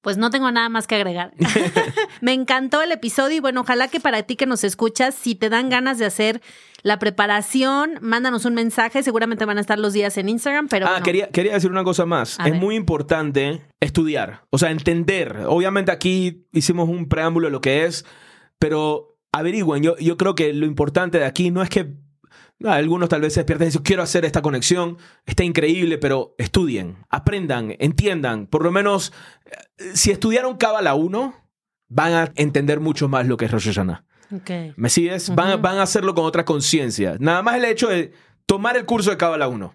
Pues 0.00 0.16
no 0.18 0.30
tengo 0.30 0.50
nada 0.50 0.68
más 0.68 0.86
que 0.88 0.96
agregar. 0.96 1.32
Me 2.20 2.32
encantó 2.32 2.82
el 2.82 2.90
episodio 2.90 3.36
y 3.36 3.40
bueno, 3.40 3.60
ojalá 3.60 3.86
que 3.86 4.00
para 4.00 4.24
ti 4.24 4.34
que 4.34 4.46
nos 4.46 4.64
escuchas, 4.64 5.14
si 5.14 5.36
te 5.36 5.48
dan 5.48 5.68
ganas 5.68 5.96
de 5.98 6.06
hacer 6.06 6.42
la 6.82 6.98
preparación, 6.98 7.98
mándanos 8.00 8.44
un 8.44 8.54
mensaje. 8.54 9.04
Seguramente 9.04 9.44
van 9.44 9.58
a 9.58 9.60
estar 9.60 9.78
los 9.78 9.92
días 9.92 10.18
en 10.18 10.28
Instagram, 10.28 10.66
pero 10.68 10.86
ah, 10.86 10.90
bueno. 10.90 11.04
quería, 11.04 11.28
quería 11.30 11.52
decir 11.54 11.70
una 11.70 11.84
cosa 11.84 12.04
más. 12.04 12.40
A 12.40 12.46
es 12.46 12.50
ver. 12.52 12.60
muy 12.60 12.74
importante 12.74 13.62
estudiar, 13.78 14.42
o 14.50 14.58
sea, 14.58 14.72
entender. 14.72 15.44
Obviamente 15.46 15.92
aquí 15.92 16.46
hicimos 16.52 16.88
un 16.88 17.08
preámbulo 17.08 17.46
de 17.46 17.52
lo 17.52 17.60
que 17.60 17.84
es, 17.84 18.04
pero 18.58 19.16
averigüen. 19.32 19.84
Yo, 19.84 19.96
yo 19.98 20.16
creo 20.16 20.34
que 20.34 20.52
lo 20.52 20.66
importante 20.66 21.18
de 21.20 21.26
aquí 21.26 21.52
no 21.52 21.62
es 21.62 21.68
que 21.70 21.94
algunos 22.66 23.08
tal 23.08 23.20
vez 23.20 23.34
se 23.34 23.40
despierten 23.40 23.66
y 23.66 23.68
dicen, 23.68 23.82
quiero 23.82 24.02
hacer 24.02 24.24
esta 24.24 24.42
conexión, 24.42 24.98
está 25.26 25.44
increíble, 25.44 25.98
pero 25.98 26.34
estudien, 26.38 26.96
aprendan, 27.10 27.74
entiendan. 27.78 28.46
Por 28.46 28.62
lo 28.64 28.70
menos, 28.70 29.12
eh, 29.46 29.90
si 29.94 30.10
estudiaron 30.10 30.56
Cábala 30.56 30.94
1, 30.94 31.34
van 31.88 32.12
a 32.14 32.32
entender 32.36 32.80
mucho 32.80 33.08
más 33.08 33.26
lo 33.26 33.36
que 33.36 33.44
es 33.46 33.50
Rosh 33.50 33.66
Hashanah. 33.66 34.04
Ok. 34.34 34.50
¿Me 34.76 34.88
sigues? 34.88 35.34
van, 35.34 35.50
a- 35.50 35.54
Ujú. 35.54 35.62
van 35.62 35.78
a 35.78 35.82
hacerlo 35.82 36.14
con 36.14 36.24
otra 36.24 36.44
conciencia. 36.44 37.16
Nada 37.20 37.42
más 37.42 37.56
el 37.56 37.64
hecho 37.66 37.88
de 37.88 38.12
tomar 38.46 38.76
el 38.76 38.86
curso 38.86 39.10
de 39.10 39.16
Cábala 39.18 39.48
1. 39.48 39.74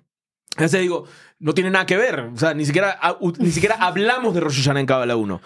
Entonces 0.51 0.81
digo, 0.81 1.05
no 1.39 1.53
tiene 1.53 1.69
nada 1.69 1.85
que 1.85 1.97
ver. 1.97 2.19
O 2.33 2.37
sea, 2.37 2.53
ni 2.55 2.65
siquiera, 2.65 2.97
ni 3.37 3.51
siquiera 3.51 3.75
hablamos 3.79 4.33
de 4.33 4.39
Rosh 4.39 4.57
Hashanah 4.57 4.79
en 4.79 4.85
Cábala 4.87 5.15
1. 5.15 5.41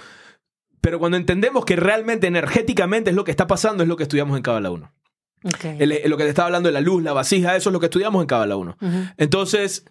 Pero 0.79 0.97
cuando 0.99 1.17
entendemos 1.17 1.65
que 1.65 1.75
realmente 1.75 2.27
energéticamente 2.27 3.09
es 3.09 3.15
lo 3.15 3.23
que 3.23 3.31
está 3.31 3.45
pasando, 3.47 3.83
es 3.83 3.89
lo 3.89 3.97
que 3.97 4.03
estudiamos 4.03 4.37
en 4.37 4.43
Cábala 4.43 4.71
1. 4.71 4.91
El- 5.79 6.09
lo 6.09 6.17
que 6.17 6.23
te 6.23 6.29
estaba 6.29 6.45
hablando 6.47 6.67
de 6.69 6.73
la 6.73 6.81
luz, 6.81 7.01
la 7.03 7.13
vasija, 7.13 7.55
eso 7.55 7.69
es 7.69 7.73
lo 7.73 7.79
que 7.79 7.87
estudiamos 7.87 8.21
en 8.21 8.27
Cábala 8.27 8.55
1. 8.57 8.77
Ujú. 8.81 8.97
Entonces, 9.17 9.85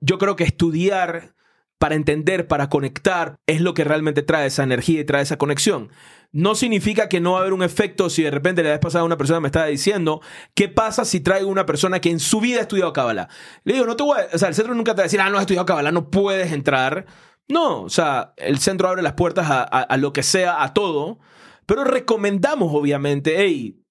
yo 0.00 0.18
creo 0.18 0.36
que 0.36 0.44
estudiar 0.44 1.34
para 1.78 1.96
entender, 1.96 2.46
para 2.46 2.68
conectar, 2.68 3.40
es 3.48 3.60
lo 3.60 3.74
que 3.74 3.82
realmente 3.82 4.22
trae 4.22 4.46
esa 4.46 4.62
energía 4.62 5.00
y 5.00 5.04
trae 5.04 5.22
esa 5.22 5.36
conexión. 5.38 5.90
No 6.30 6.54
significa 6.54 7.08
que 7.08 7.20
no 7.20 7.32
va 7.32 7.38
a 7.38 7.40
haber 7.40 7.52
un 7.52 7.64
efecto 7.64 8.08
si 8.08 8.22
de 8.22 8.30
repente 8.30 8.62
la 8.62 8.70
vez 8.70 8.78
pasada 8.78 9.02
una 9.04 9.16
persona 9.18 9.40
me 9.40 9.48
estaba 9.48 9.66
diciendo, 9.66 10.20
¿qué 10.54 10.68
pasa 10.68 11.04
si 11.04 11.18
traigo 11.20 11.48
una 11.48 11.66
persona 11.66 12.00
que 12.00 12.10
en 12.10 12.20
su 12.20 12.40
vida 12.40 12.58
ha 12.58 12.62
estudiado 12.62 12.92
Kabbalah? 12.92 13.28
Le 13.64 13.74
digo, 13.74 13.84
no 13.86 13.96
te 13.96 14.04
voy 14.04 14.16
a, 14.20 14.28
o 14.32 14.38
sea, 14.38 14.48
el 14.48 14.54
centro 14.54 14.74
nunca 14.74 14.92
te 14.92 14.98
va 14.98 15.02
a 15.02 15.06
decir, 15.06 15.20
ah, 15.20 15.28
no 15.28 15.36
has 15.38 15.42
estudiado 15.42 15.66
Kabbalah, 15.66 15.90
no 15.90 16.08
puedes 16.08 16.52
entrar. 16.52 17.04
No, 17.48 17.82
o 17.82 17.90
sea, 17.90 18.32
el 18.36 18.60
centro 18.60 18.88
abre 18.88 19.02
las 19.02 19.14
puertas 19.14 19.50
a, 19.50 19.62
a- 19.62 19.82
a 19.82 19.96
lo 19.96 20.12
que 20.12 20.22
sea, 20.22 20.62
a 20.62 20.72
todo, 20.72 21.18
pero 21.66 21.82
recomendamos, 21.82 22.72
obviamente, 22.72 23.34
hey, 23.38 23.81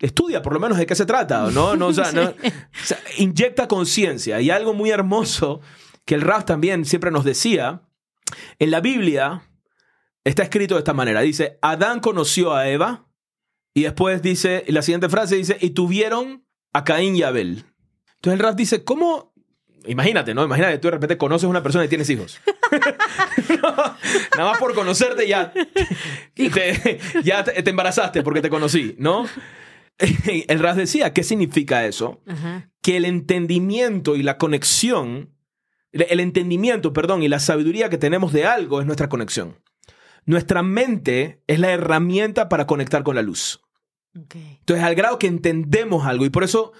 estudia 0.00 0.42
por 0.42 0.52
lo 0.54 0.60
menos 0.60 0.78
de 0.78 0.86
qué 0.86 0.94
se 0.94 1.06
trata, 1.06 1.50
¿no? 1.50 1.76
no, 1.76 1.88
o 1.88 1.92
sea, 1.92 2.10
no- 2.12 2.30
o 2.30 2.84
sea, 2.84 2.98
inyecta 3.18 3.68
conciencia. 3.68 4.40
Y 4.40 4.50
algo 4.50 4.74
muy 4.74 4.90
hermoso 4.90 5.60
que 6.04 6.14
el 6.14 6.22
Raf 6.22 6.44
también 6.44 6.84
siempre 6.84 7.10
nos 7.10 7.24
decía, 7.24 7.82
en 8.58 8.70
la 8.70 8.80
Biblia 8.80 9.42
está 10.24 10.42
escrito 10.42 10.74
de 10.74 10.80
esta 10.80 10.94
manera. 10.94 11.20
Dice, 11.20 11.58
Adán 11.62 12.00
conoció 12.00 12.54
a 12.54 12.68
Eva 12.68 13.06
y 13.74 13.82
después 13.82 14.20
dice, 14.22 14.64
la 14.68 14.82
siguiente 14.82 15.08
frase 15.08 15.36
dice, 15.36 15.56
y 15.60 15.70
tuvieron 15.70 16.44
a 16.72 16.84
Caín 16.84 17.14
y 17.16 17.22
Abel. 17.22 17.64
Entonces 18.16 18.38
el 18.38 18.44
Raf 18.44 18.54
dice, 18.56 18.84
¿cómo? 18.84 19.32
Imagínate, 19.86 20.34
¿no? 20.34 20.44
Imagínate, 20.44 20.78
tú 20.78 20.88
de 20.88 20.92
repente 20.92 21.16
conoces 21.16 21.44
a 21.46 21.48
una 21.48 21.62
persona 21.62 21.84
y 21.84 21.88
tienes 21.88 22.08
hijos. 22.10 22.40
No, 23.62 23.74
nada 24.36 24.50
más 24.52 24.58
por 24.58 24.74
conocerte 24.74 25.26
ya, 25.26 25.52
te, 26.34 27.00
ya 27.24 27.42
te, 27.42 27.62
te 27.62 27.70
embarazaste 27.70 28.22
porque 28.22 28.40
te 28.40 28.48
conocí, 28.48 28.94
¿no? 28.98 29.26
El 30.48 30.58
Ras 30.58 30.76
decía, 30.76 31.12
¿qué 31.12 31.22
significa 31.22 31.86
eso? 31.86 32.22
Ajá. 32.26 32.70
que 32.82 32.96
el 32.96 33.04
entendimiento 33.04 34.16
y 34.16 34.22
la 34.22 34.38
conexión, 34.38 35.34
el- 35.92 36.20
entendimiento, 36.20 36.92
perdón, 36.92 37.22
y 37.22 37.28
la 37.28 37.38
sabiduría 37.40 37.90
que 37.90 37.98
tenemos 37.98 38.32
de 38.32 38.46
algo 38.46 38.80
es 38.80 38.86
nuestra 38.86 39.08
conexión. 39.10 39.58
Nuestra 40.24 40.62
mente 40.62 41.42
es 41.46 41.58
la 41.58 41.70
herramienta 41.72 42.48
para 42.48 42.66
conectar 42.66 43.02
con 43.02 43.16
la 43.16 43.22
luz. 43.22 43.60
Entonces, 44.60 44.84
al 44.84 44.94
grado 44.94 45.18
que 45.18 45.26
entendemos 45.26 46.06
algo, 46.06 46.24
y 46.24 46.30
por 46.30 46.42
eso 46.44 46.72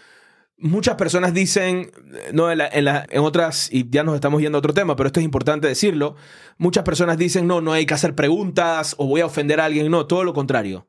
muchas 0.57 0.97
personas 0.97 1.33
dicen, 1.35 1.91
no, 2.33 2.51
en, 2.51 2.59
la- 2.59 2.69
en 2.69 2.85
la- 2.85 3.07
en 3.11 3.21
otras, 3.23 3.69
y 3.73 3.89
ya 3.91 4.03
nos 4.03 4.15
estamos 4.15 4.41
yendo 4.43 4.59
a 4.59 4.61
otro 4.61 4.75
tema, 4.75 4.97
pero 4.97 5.07
esto 5.07 5.21
es 5.21 5.25
importante 5.25 5.69
decirlo, 5.69 6.17
muchas 6.59 6.85
personas 6.85 7.19
dicen, 7.19 7.47
no, 7.47 7.61
no 7.61 7.73
hay 7.73 7.87
que 7.87 7.95
hacer 7.95 8.15
preguntas 8.15 8.95
o 8.99 9.07
voy 9.07 9.21
a 9.21 9.27
ofender 9.27 9.61
a 9.61 9.67
alguien, 9.67 9.91
no, 9.91 10.07
todo 10.07 10.25
lo 10.25 10.33
contrario. 10.35 10.87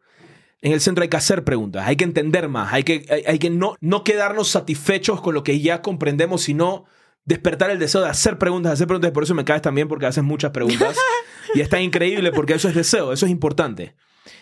En 0.61 0.71
el 0.73 0.81
centro 0.81 1.01
hay 1.01 1.09
que 1.09 1.17
hacer 1.17 1.43
preguntas, 1.43 1.87
hay 1.87 1.95
que 1.95 2.03
entender 2.03 2.47
más, 2.47 2.71
hay 2.71 2.83
que, 2.83 3.05
hay, 3.09 3.23
hay 3.25 3.39
que 3.39 3.49
no, 3.49 3.75
no 3.81 4.03
quedarnos 4.03 4.49
satisfechos 4.49 5.19
con 5.21 5.33
lo 5.33 5.43
que 5.43 5.59
ya 5.59 5.81
comprendemos, 5.81 6.43
sino 6.43 6.85
despertar 7.25 7.71
el 7.71 7.79
deseo 7.79 8.01
de 8.01 8.09
hacer 8.09 8.37
preguntas, 8.37 8.73
hacer 8.73 8.87
preguntas. 8.87 9.11
Por 9.11 9.23
eso 9.23 9.33
me 9.35 9.43
caes 9.45 9.61
también 9.61 9.87
porque 9.87 10.05
haces 10.05 10.23
muchas 10.23 10.51
preguntas. 10.51 10.97
y 11.55 11.61
está 11.61 11.79
increíble 11.81 12.31
porque 12.31 12.53
eso 12.53 12.69
es 12.69 12.75
deseo, 12.75 13.11
eso 13.11 13.25
es 13.25 13.31
importante. 13.31 13.95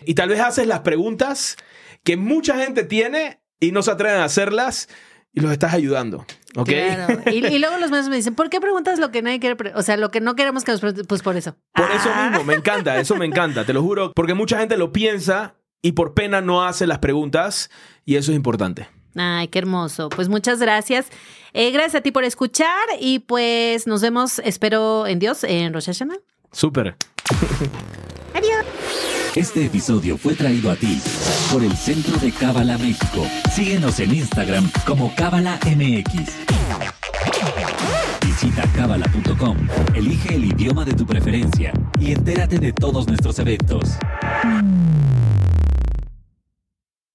Y 0.06 0.14
tal 0.16 0.30
vez 0.30 0.40
haces 0.42 0.68
las 0.68 0.82
preguntas 0.82 1.56
que 2.04 2.18
mucha 2.18 2.58
gente 2.58 2.84
tiene 2.84 3.42
y 3.60 3.72
no 3.72 3.82
se 3.82 3.92
atreven 3.92 4.20
a 4.20 4.26
hacerlas 4.26 4.90
y 5.34 5.42
los 5.42 5.52
estás 5.52 5.74
ayudando. 5.74 6.26
¿Ok? 6.56 6.70
Claro. 6.70 7.22
Y, 7.32 7.46
y 7.46 7.60
luego 7.60 7.78
los 7.78 7.92
medios 7.92 8.10
me 8.10 8.16
dicen, 8.16 8.36
¿por 8.36 8.50
qué 8.50 8.60
preguntas 8.60 9.00
lo 9.00 9.12
que 9.12 9.22
nadie 9.22 9.40
quiere? 9.40 9.56
O 9.76 9.84
sea, 9.84 9.96
lo 9.96 10.12
que 10.12 10.20
no 10.20 10.36
queremos 10.36 10.64
que 10.64 10.72
nos 10.72 10.82
pregunten. 10.82 11.06
Pues 11.06 11.22
por 11.22 11.38
eso. 11.38 11.56
Por 11.74 11.90
eso 11.92 12.10
Ah. 12.14 12.30
mismo, 12.30 12.44
me 12.44 12.56
encanta, 12.56 13.00
eso 13.00 13.16
me 13.16 13.26
encanta, 13.26 13.66
te 13.66 13.72
lo 13.74 13.82
juro, 13.82 14.12
porque 14.16 14.34
mucha 14.34 14.58
gente 14.60 14.76
lo 14.76 14.92
piensa 14.92 15.56
y 15.82 15.94
por 15.94 16.14
pena 16.14 16.42
no 16.42 16.64
hace 16.64 16.88
las 16.88 17.00
preguntas 17.00 17.70
y 18.06 18.16
eso 18.16 18.32
es 18.32 18.36
importante. 18.36 18.88
Ay, 19.16 19.48
qué 19.48 19.60
hermoso. 19.60 20.10
Pues 20.10 20.30
muchas 20.30 20.60
gracias. 20.60 21.08
Eh, 21.54 21.72
gracias 21.72 21.96
a 21.96 22.02
ti 22.02 22.12
por 22.12 22.24
escuchar 22.24 22.88
y 23.00 23.20
pues 23.20 23.88
nos 23.88 24.02
vemos, 24.02 24.40
espero 24.40 25.08
en 25.08 25.20
Dios, 25.20 25.44
en 25.44 25.74
Rosh 25.74 25.88
Hashanah. 25.88 26.18
Súper. 26.52 26.96
Adiós. 28.34 28.66
Este 29.36 29.66
episodio 29.66 30.18
fue 30.18 30.34
traído 30.34 30.72
a 30.72 30.76
ti 30.76 31.02
por 31.52 31.64
el 31.64 31.76
Centro 31.76 32.18
de 32.18 32.32
Cábala 32.32 32.78
México. 32.78 33.26
Síguenos 33.52 34.00
en 34.00 34.16
Instagram 34.16 34.70
como 34.86 35.14
Cábala 35.16 35.60
MX. 35.66 36.36
Visita 38.26 38.64
cábala.com, 38.76 39.58
elige 39.94 40.36
el 40.36 40.46
idioma 40.46 40.86
de 40.86 40.94
tu 40.94 41.06
preferencia 41.06 41.74
y 42.00 42.12
entérate 42.12 42.58
de 42.58 42.72
todos 42.74 43.08
nuestros 43.08 43.38
eventos. 43.40 43.98